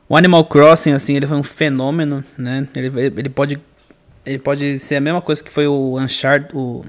[0.07, 2.67] O Animal Crossing, assim, ele foi um fenômeno, né?
[2.75, 3.59] Ele, ele pode.
[4.25, 6.53] Ele pode ser a mesma coisa que foi o Uncharted.
[6.53, 6.85] O,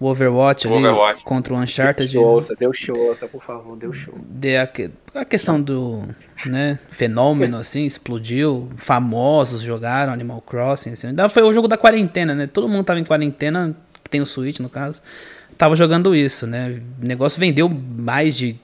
[0.00, 1.24] o Overwatch o ali Overwatch.
[1.24, 2.10] contra o Uncharted.
[2.10, 4.14] Deu show, deu show, por favor, deu show.
[4.30, 4.68] De a,
[5.14, 6.02] a questão do
[6.46, 8.68] né, fenômeno, assim, explodiu.
[8.76, 10.92] Famosos jogaram Animal Crossing.
[10.92, 11.08] Assim.
[11.30, 12.46] Foi o jogo da quarentena, né?
[12.46, 13.76] Todo mundo tava em quarentena,
[14.08, 15.02] que tem o Switch no caso,
[15.56, 16.80] tava jogando isso, né?
[17.02, 18.56] O negócio vendeu mais de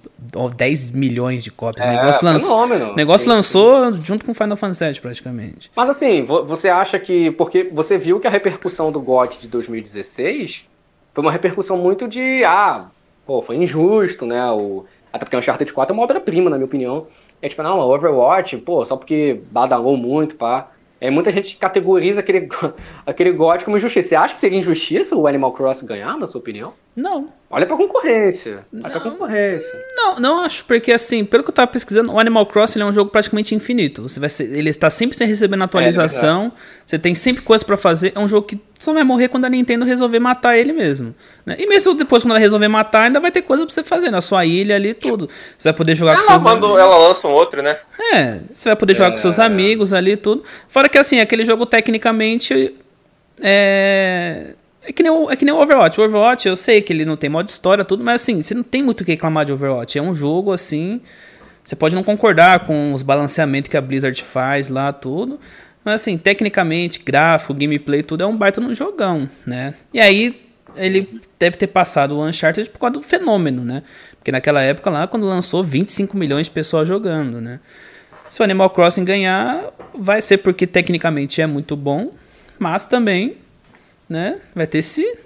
[0.56, 1.84] 10 milhões de cópias.
[1.84, 5.70] É, o negócio, lançou, negócio lançou junto com Final Fantasy VII, praticamente.
[5.76, 7.30] Mas assim, você acha que.
[7.32, 10.64] Porque você viu que a repercussão do GOT de 2016
[11.12, 12.86] foi uma repercussão muito de, ah,
[13.26, 14.50] pô, foi injusto, né?
[14.50, 17.06] O, até porque o Uncharted 4 é uma obra-prima, na minha opinião.
[17.42, 20.70] É tipo, não, Overwatch, pô, só porque badalou muito, pá.
[21.04, 22.48] É, muita gente categoriza aquele,
[23.04, 24.08] aquele God como injustiça.
[24.08, 26.72] Você acha que seria injustiça o Animal Crossing ganhar, na sua opinião?
[26.96, 27.28] Não.
[27.50, 28.64] Olha pra concorrência.
[28.72, 29.78] Olha pra concorrência.
[29.96, 32.92] Não, não acho, porque assim, pelo que eu tava pesquisando, o Animal Crossing é um
[32.92, 34.02] jogo praticamente infinito.
[34.02, 37.76] Você vai ser, ele está sempre recebendo é, atualização, é, você tem sempre coisa para
[37.76, 38.12] fazer.
[38.14, 41.14] É um jogo que só vai morrer quando a Nintendo resolver matar ele mesmo.
[41.44, 41.56] Né?
[41.58, 44.20] E mesmo depois, quando ela resolver matar, ainda vai ter coisa pra você fazer na
[44.20, 45.28] sua ilha ali tudo.
[45.58, 46.80] Você vai poder jogar ela com seus manda, amigos.
[46.80, 47.76] Ela lança um outro, né?
[48.14, 49.42] É, você vai poder jogar com seus é.
[49.42, 50.44] amigos ali tudo.
[50.68, 52.74] Fora que assim, aquele jogo tecnicamente.
[53.40, 54.54] É
[54.86, 56.00] é que, nem o, é que nem o Overwatch.
[56.00, 58.62] O Overwatch, eu sei que ele não tem modo história, tudo, mas assim, você não
[58.62, 59.98] tem muito o que reclamar de Overwatch.
[59.98, 61.00] É um jogo assim.
[61.62, 65.40] Você pode não concordar com os balanceamentos que a Blizzard faz lá, tudo.
[65.82, 69.74] Mas assim, tecnicamente, gráfico, gameplay, tudo é um baita no jogão, né?
[69.92, 70.42] E aí
[70.76, 73.82] ele deve ter passado o Uncharted por causa do fenômeno, né?
[74.18, 77.60] Porque naquela época lá, quando lançou 25 milhões de pessoas jogando, né?
[78.28, 82.12] Se o Animal Crossing ganhar, vai ser porque tecnicamente é muito bom,
[82.58, 83.36] mas também
[84.08, 84.40] né?
[84.54, 85.18] Vai ter esse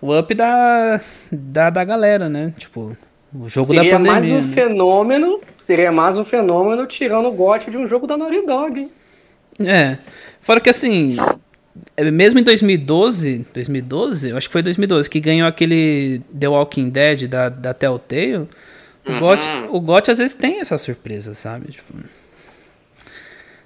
[0.00, 1.00] o up da,
[1.32, 2.52] da, da galera, né?
[2.58, 2.96] Tipo,
[3.34, 4.20] o jogo seria da pandemia.
[4.20, 4.54] Seria mais um né?
[4.54, 8.92] fenômeno, seria mais um fenômeno tirando o gote de um jogo da Naughty Dog.
[9.58, 9.96] É.
[10.40, 11.16] Fora que assim,
[11.96, 16.90] é, mesmo em 2012, 2012, eu acho que foi 2012, que ganhou aquele The Walking
[16.90, 18.48] Dead da, da Telltale, uhum.
[19.06, 21.72] o, GOT, o GOT às vezes tem essa surpresa, sabe?
[21.72, 21.94] Tipo...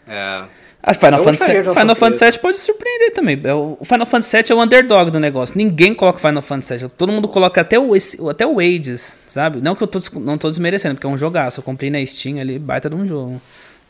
[0.06, 0.44] É.
[0.82, 3.40] A Final Fantasy, VII, Final Fantasy VII pode surpreender também.
[3.42, 5.58] É o Final Fantasy VII é o underdog do negócio.
[5.58, 6.88] Ninguém coloca Final Fantasy VII.
[6.96, 7.92] Todo mundo coloca até o,
[8.30, 9.60] até o Ages, sabe?
[9.60, 11.60] Não que eu tô, não tô desmerecendo, porque é um jogaço.
[11.60, 13.40] Eu comprei na Steam ali, baita de um jogo,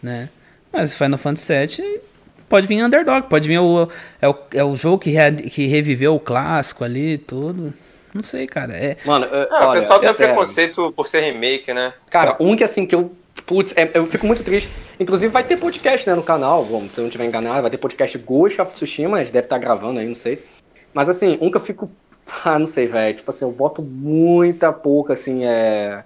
[0.03, 0.31] né?
[0.73, 2.01] Mas Final Fantasy VII
[2.49, 3.29] pode vir underdog.
[3.29, 3.89] Pode vir o...
[4.21, 7.73] É o, é o jogo que, re, que reviveu o clássico ali tudo.
[8.15, 8.73] Não sei, cara.
[8.75, 8.97] É...
[9.05, 11.93] Mano, uh, olha, o pessoal tem é preconceito por ser remake, né?
[12.11, 13.13] Cara, um que assim que eu
[13.47, 14.71] Putz, é, eu fico muito triste.
[14.99, 18.19] Inclusive vai ter podcast né, no canal, se eu não estiver enganado, vai ter podcast
[18.19, 20.45] Ghost of Tsushima, a gente deve estar tá gravando aí, não sei.
[20.93, 21.91] Mas assim, um que eu fico.
[22.45, 23.17] Ah, não sei, velho.
[23.17, 26.05] Tipo assim, eu boto muita pouca, assim, é.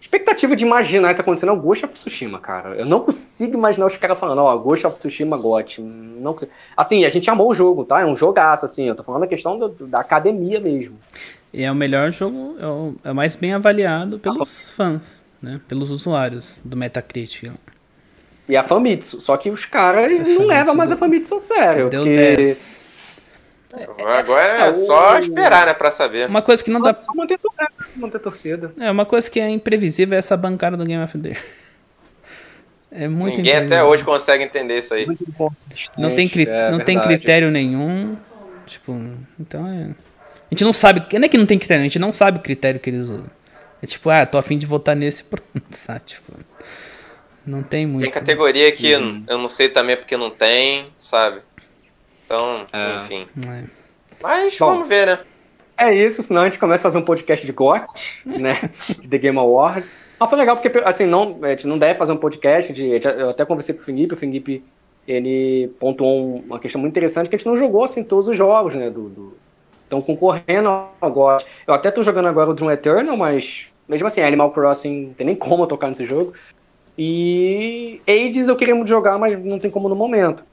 [0.00, 2.74] Expectativa de imaginar isso acontecendo é o Ghost of Tsushima, cara.
[2.74, 5.82] Eu não consigo imaginar os caras falando, ó, oh, Ghost of Tsushima GOT.
[5.82, 6.50] Não consigo.
[6.74, 8.00] Assim, a gente amou o jogo, tá?
[8.00, 8.88] É um jogaço, assim.
[8.88, 10.98] Eu tô falando a questão do, da academia mesmo.
[11.52, 15.21] E é o melhor jogo, é o, é o mais bem avaliado pelos ah, fãs
[15.42, 15.60] né?
[15.66, 17.52] Pelos usuários do Metacritic.
[18.48, 19.20] E a Famitsu.
[19.20, 21.88] Só que os caras não levam mais a Famitsu a sério.
[21.88, 22.36] Deu porque...
[22.36, 22.92] 10.
[24.04, 25.18] Agora é, é só o...
[25.18, 26.28] esperar, né, pra saber.
[26.28, 27.00] Uma coisa que não só, dá.
[27.00, 27.40] Só manter,
[27.96, 28.72] manter torcida.
[28.78, 31.42] É, uma coisa que é imprevisível é essa bancada do Game of the Year.
[32.94, 35.06] É muito Ninguém até hoje consegue entender isso aí.
[35.96, 36.46] Não tem, cri...
[36.46, 38.18] é, não tem critério nenhum.
[38.66, 38.94] Tipo,
[39.40, 39.84] então é.
[39.84, 41.02] A gente não sabe.
[41.10, 43.30] Não é que não tem critério, a gente não sabe o critério que eles usam.
[43.82, 46.00] É tipo, ah, tô afim de votar nesse pronto, sabe?
[46.06, 46.32] Tipo,
[47.44, 48.04] não tem muito.
[48.04, 49.24] Tem categoria que uhum.
[49.26, 51.40] eu não sei também porque não tem, sabe?
[52.24, 52.96] Então, é.
[53.04, 53.28] enfim.
[53.46, 53.64] É.
[54.22, 55.18] Mas Bom, vamos ver, né?
[55.76, 58.70] É isso, senão a gente começa a fazer um podcast de GOT, né?
[59.00, 59.90] de The Game Awards.
[60.18, 63.00] Mas foi legal porque, assim, não, a gente não deve fazer um podcast de.
[63.04, 64.64] Eu até conversei com o Felipe, o Felipe
[65.08, 68.74] ele pontuou uma questão muito interessante que a gente não jogou assim todos os jogos,
[68.76, 68.88] né?
[68.88, 69.36] Do, do...
[69.82, 70.68] Estão concorrendo
[71.00, 71.44] ao GOT.
[71.66, 75.26] Eu até tô jogando agora o Doom Eternal, mas mesmo assim, Animal Crossing não tem
[75.26, 76.32] nem como eu tocar nesse jogo.
[76.96, 80.44] E Ages eu queria muito jogar, mas não tem como no momento.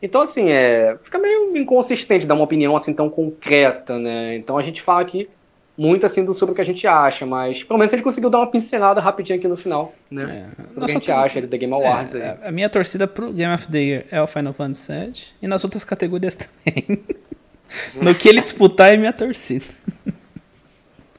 [0.00, 4.36] Então, assim, é, fica meio inconsistente dar uma opinião assim tão concreta, né?
[4.36, 5.28] Então a gente fala aqui
[5.76, 8.30] muito assim do, sobre o que a gente acha, mas pelo menos a gente conseguiu
[8.30, 10.48] dar uma pincelada rapidinho aqui no final, né?
[10.58, 12.48] É, que a gente acha do The Game Awards é, aí.
[12.48, 15.64] A minha torcida pro Game of the Year é o Final Fantasy VII e nas
[15.64, 16.34] outras categorias
[16.64, 17.02] também.
[18.00, 19.66] no que ele disputar é minha torcida.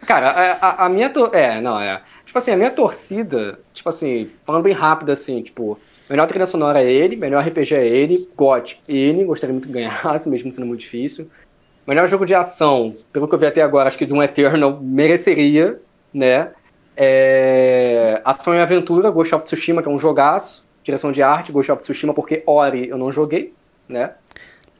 [0.07, 0.29] Cara,
[0.61, 1.11] a, a, minha.
[1.33, 2.01] É, não, é.
[2.25, 5.77] Tipo assim, a minha torcida, tipo assim, falando bem rápido assim, tipo,
[6.09, 10.27] melhor trilha sonora é ele, melhor RPG é ele, GOT, ele, gostaria muito que ganhasse,
[10.31, 11.29] mesmo sendo muito difícil.
[11.85, 14.79] Melhor jogo de ação, pelo que eu vi até agora, acho que de um Eternal
[14.81, 15.79] mereceria,
[16.13, 16.51] né?
[16.95, 18.21] É...
[18.23, 20.65] Ação e Aventura, Ghost of Tsushima, que é um jogaço.
[20.85, 23.53] Direção de arte, Ghost of Tsushima, porque Ori eu não joguei,
[23.89, 24.11] né?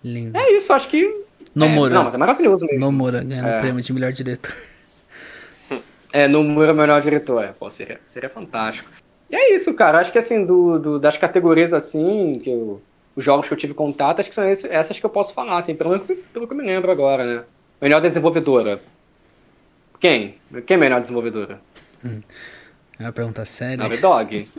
[0.02, 0.38] Lindo.
[0.38, 1.26] É isso, acho que.
[1.54, 1.92] Nomura.
[1.92, 2.80] É, não, mas é maravilhoso mesmo.
[2.80, 3.58] Nomura ganhando é.
[3.58, 4.56] o prêmio de melhor diretor.
[6.12, 7.48] É, no Muro melhor diretor, é.
[7.48, 8.90] Pô, seria, seria fantástico.
[9.30, 10.00] E é isso, cara.
[10.00, 12.82] Acho que assim, do, do das categorias assim, que eu,
[13.16, 15.58] os jogos que eu tive contato, acho que são esse, essas que eu posso falar,
[15.58, 17.44] assim, pelo, pelo que eu me lembro agora, né?
[17.82, 18.80] Melhor desenvolvedora.
[20.00, 20.36] Quem?
[20.66, 21.60] Quem é melhor desenvolvedora?
[22.06, 22.14] Hum.
[23.00, 23.78] É uma pergunta séria.
[23.78, 24.50] Naughty Dog.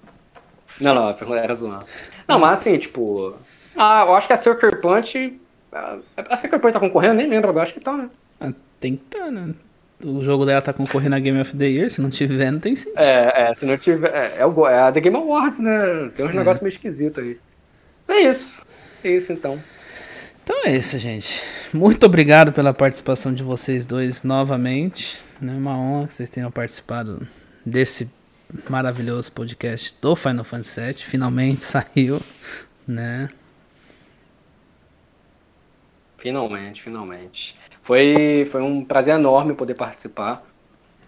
[0.80, 1.84] não, não, a pergunta era zoando.
[2.26, 3.34] Não, mas assim, tipo.
[3.76, 5.38] Ah, eu acho que a Sucker Punch.
[5.72, 8.10] A Sucker Punch tá concorrendo, nem lembro agora, acho que tá, né?
[8.40, 9.54] Ah, tem que tá, né?
[10.04, 12.76] O jogo dela tá concorrendo a Game of the Year, se não tiver, não tem
[12.76, 13.00] sentido.
[13.00, 14.14] É, é se não tiver.
[14.14, 16.10] É, é, o, é a The Game Awards, né?
[16.14, 16.34] Tem uns é.
[16.34, 17.38] negócios meio esquisitos aí.
[18.06, 18.62] Mas é isso.
[19.02, 19.58] É isso então.
[20.44, 21.42] Então é isso, gente.
[21.74, 25.24] Muito obrigado pela participação de vocês dois novamente.
[25.42, 27.26] É uma honra que vocês tenham participado
[27.66, 28.10] desse
[28.68, 30.94] maravilhoso podcast do Final Fantasy VII.
[30.94, 32.20] Finalmente saiu,
[32.86, 33.28] né?
[36.16, 37.56] Finalmente, finalmente.
[37.88, 40.44] Foi, foi um prazer enorme poder participar.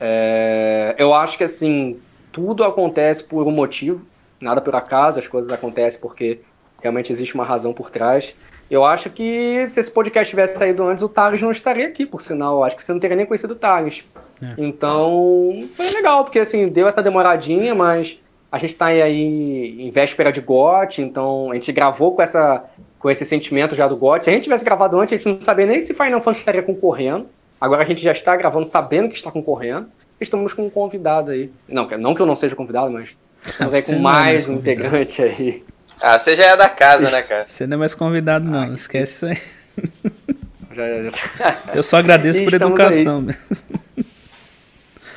[0.00, 2.00] É, eu acho que assim,
[2.32, 4.00] tudo acontece por um motivo,
[4.40, 6.40] nada por acaso, as coisas acontecem porque
[6.80, 8.34] realmente existe uma razão por trás.
[8.70, 12.22] Eu acho que se esse podcast tivesse saído antes, o Thales não estaria aqui, por
[12.22, 12.56] sinal.
[12.56, 14.02] Eu acho que você não teria nem conhecido o Thales.
[14.40, 14.54] É.
[14.56, 18.18] Então, foi legal, porque assim, deu essa demoradinha, mas
[18.50, 22.64] a gente está aí em véspera de GOT, então a gente gravou com essa
[23.00, 24.22] com esse sentimento já do GOT.
[24.22, 26.62] Se a gente tivesse gravado antes, a gente não sabia nem se Final Fantasy estaria
[26.62, 27.26] concorrendo.
[27.58, 29.88] Agora a gente já está gravando sabendo que está concorrendo.
[30.20, 31.50] Estamos com um convidado aí.
[31.66, 35.22] Não, não que eu não seja convidado, mas estamos aí com é mais um integrante
[35.22, 35.64] aí.
[36.00, 37.46] Ah, você já é da casa, né, cara?
[37.46, 38.62] Você não é mais convidado, não.
[38.70, 40.10] Ah, Esquece isso aí.
[40.72, 41.58] Já, já.
[41.74, 43.22] Eu só agradeço por educação aí.
[43.24, 43.80] mesmo.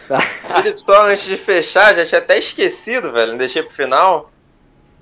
[0.55, 3.37] Felipe, só antes de fechar, já tinha até esquecido, velho.
[3.37, 4.32] Deixei pro final.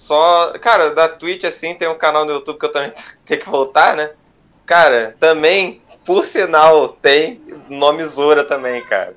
[0.02, 2.92] Só, cara, da Twitch, assim, tem um canal no YouTube que eu também
[3.24, 4.10] tenho que voltar, né?
[4.66, 9.14] Cara, também, por sinal, tem nome Zora também, cara.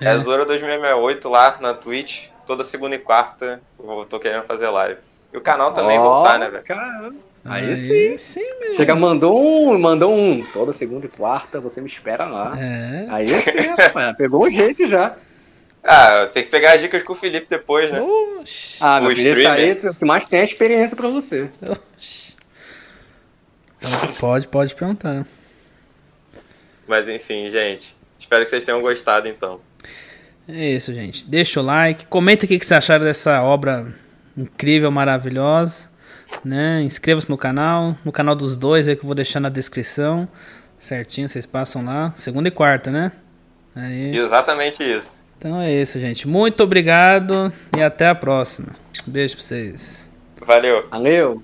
[0.00, 2.28] É, é Zora 2068 lá na Twitch.
[2.46, 4.98] Toda segunda e quarta eu tô querendo fazer live.
[5.34, 6.64] E o canal também voltar, né, velho?
[6.64, 7.14] Caramba.
[7.44, 8.16] Aí, Aí sim.
[8.16, 8.74] sim, mesmo.
[8.74, 10.42] Chega, mandou um, mandou um.
[10.50, 12.54] Toda segunda e quarta, você me espera lá.
[12.58, 13.06] É.
[13.10, 15.14] Aí sim, rapaz, pegou um jeito já.
[15.88, 18.00] Ah, tem que pegar as dicas com o Felipe depois, né?
[18.00, 18.76] Oxi.
[18.80, 19.52] Ah, meu O filho, streamer.
[19.52, 21.48] aí é o que mais tem é experiência pra você.
[21.96, 22.34] Oxi.
[23.80, 25.26] Pode, pode, pode perguntar.
[26.88, 27.94] Mas enfim, gente.
[28.18, 29.60] Espero que vocês tenham gostado, então.
[30.48, 31.24] É isso, gente.
[31.24, 32.06] Deixa o like.
[32.06, 33.86] Comenta o que que vocês acharam dessa obra
[34.36, 35.88] incrível, maravilhosa.
[36.44, 36.82] Né?
[36.82, 37.96] Inscreva-se no canal.
[38.04, 40.28] No canal dos dois aí que eu vou deixar na descrição.
[40.78, 42.12] Certinho, vocês passam lá.
[42.14, 43.12] Segunda e quarta, né?
[43.74, 44.16] Aí.
[44.16, 45.10] Exatamente isso.
[45.38, 46.26] Então é isso, gente.
[46.26, 48.68] Muito obrigado e até a próxima.
[49.06, 50.10] Beijo pra vocês.
[50.44, 50.86] Valeu.
[50.90, 51.42] Valeu.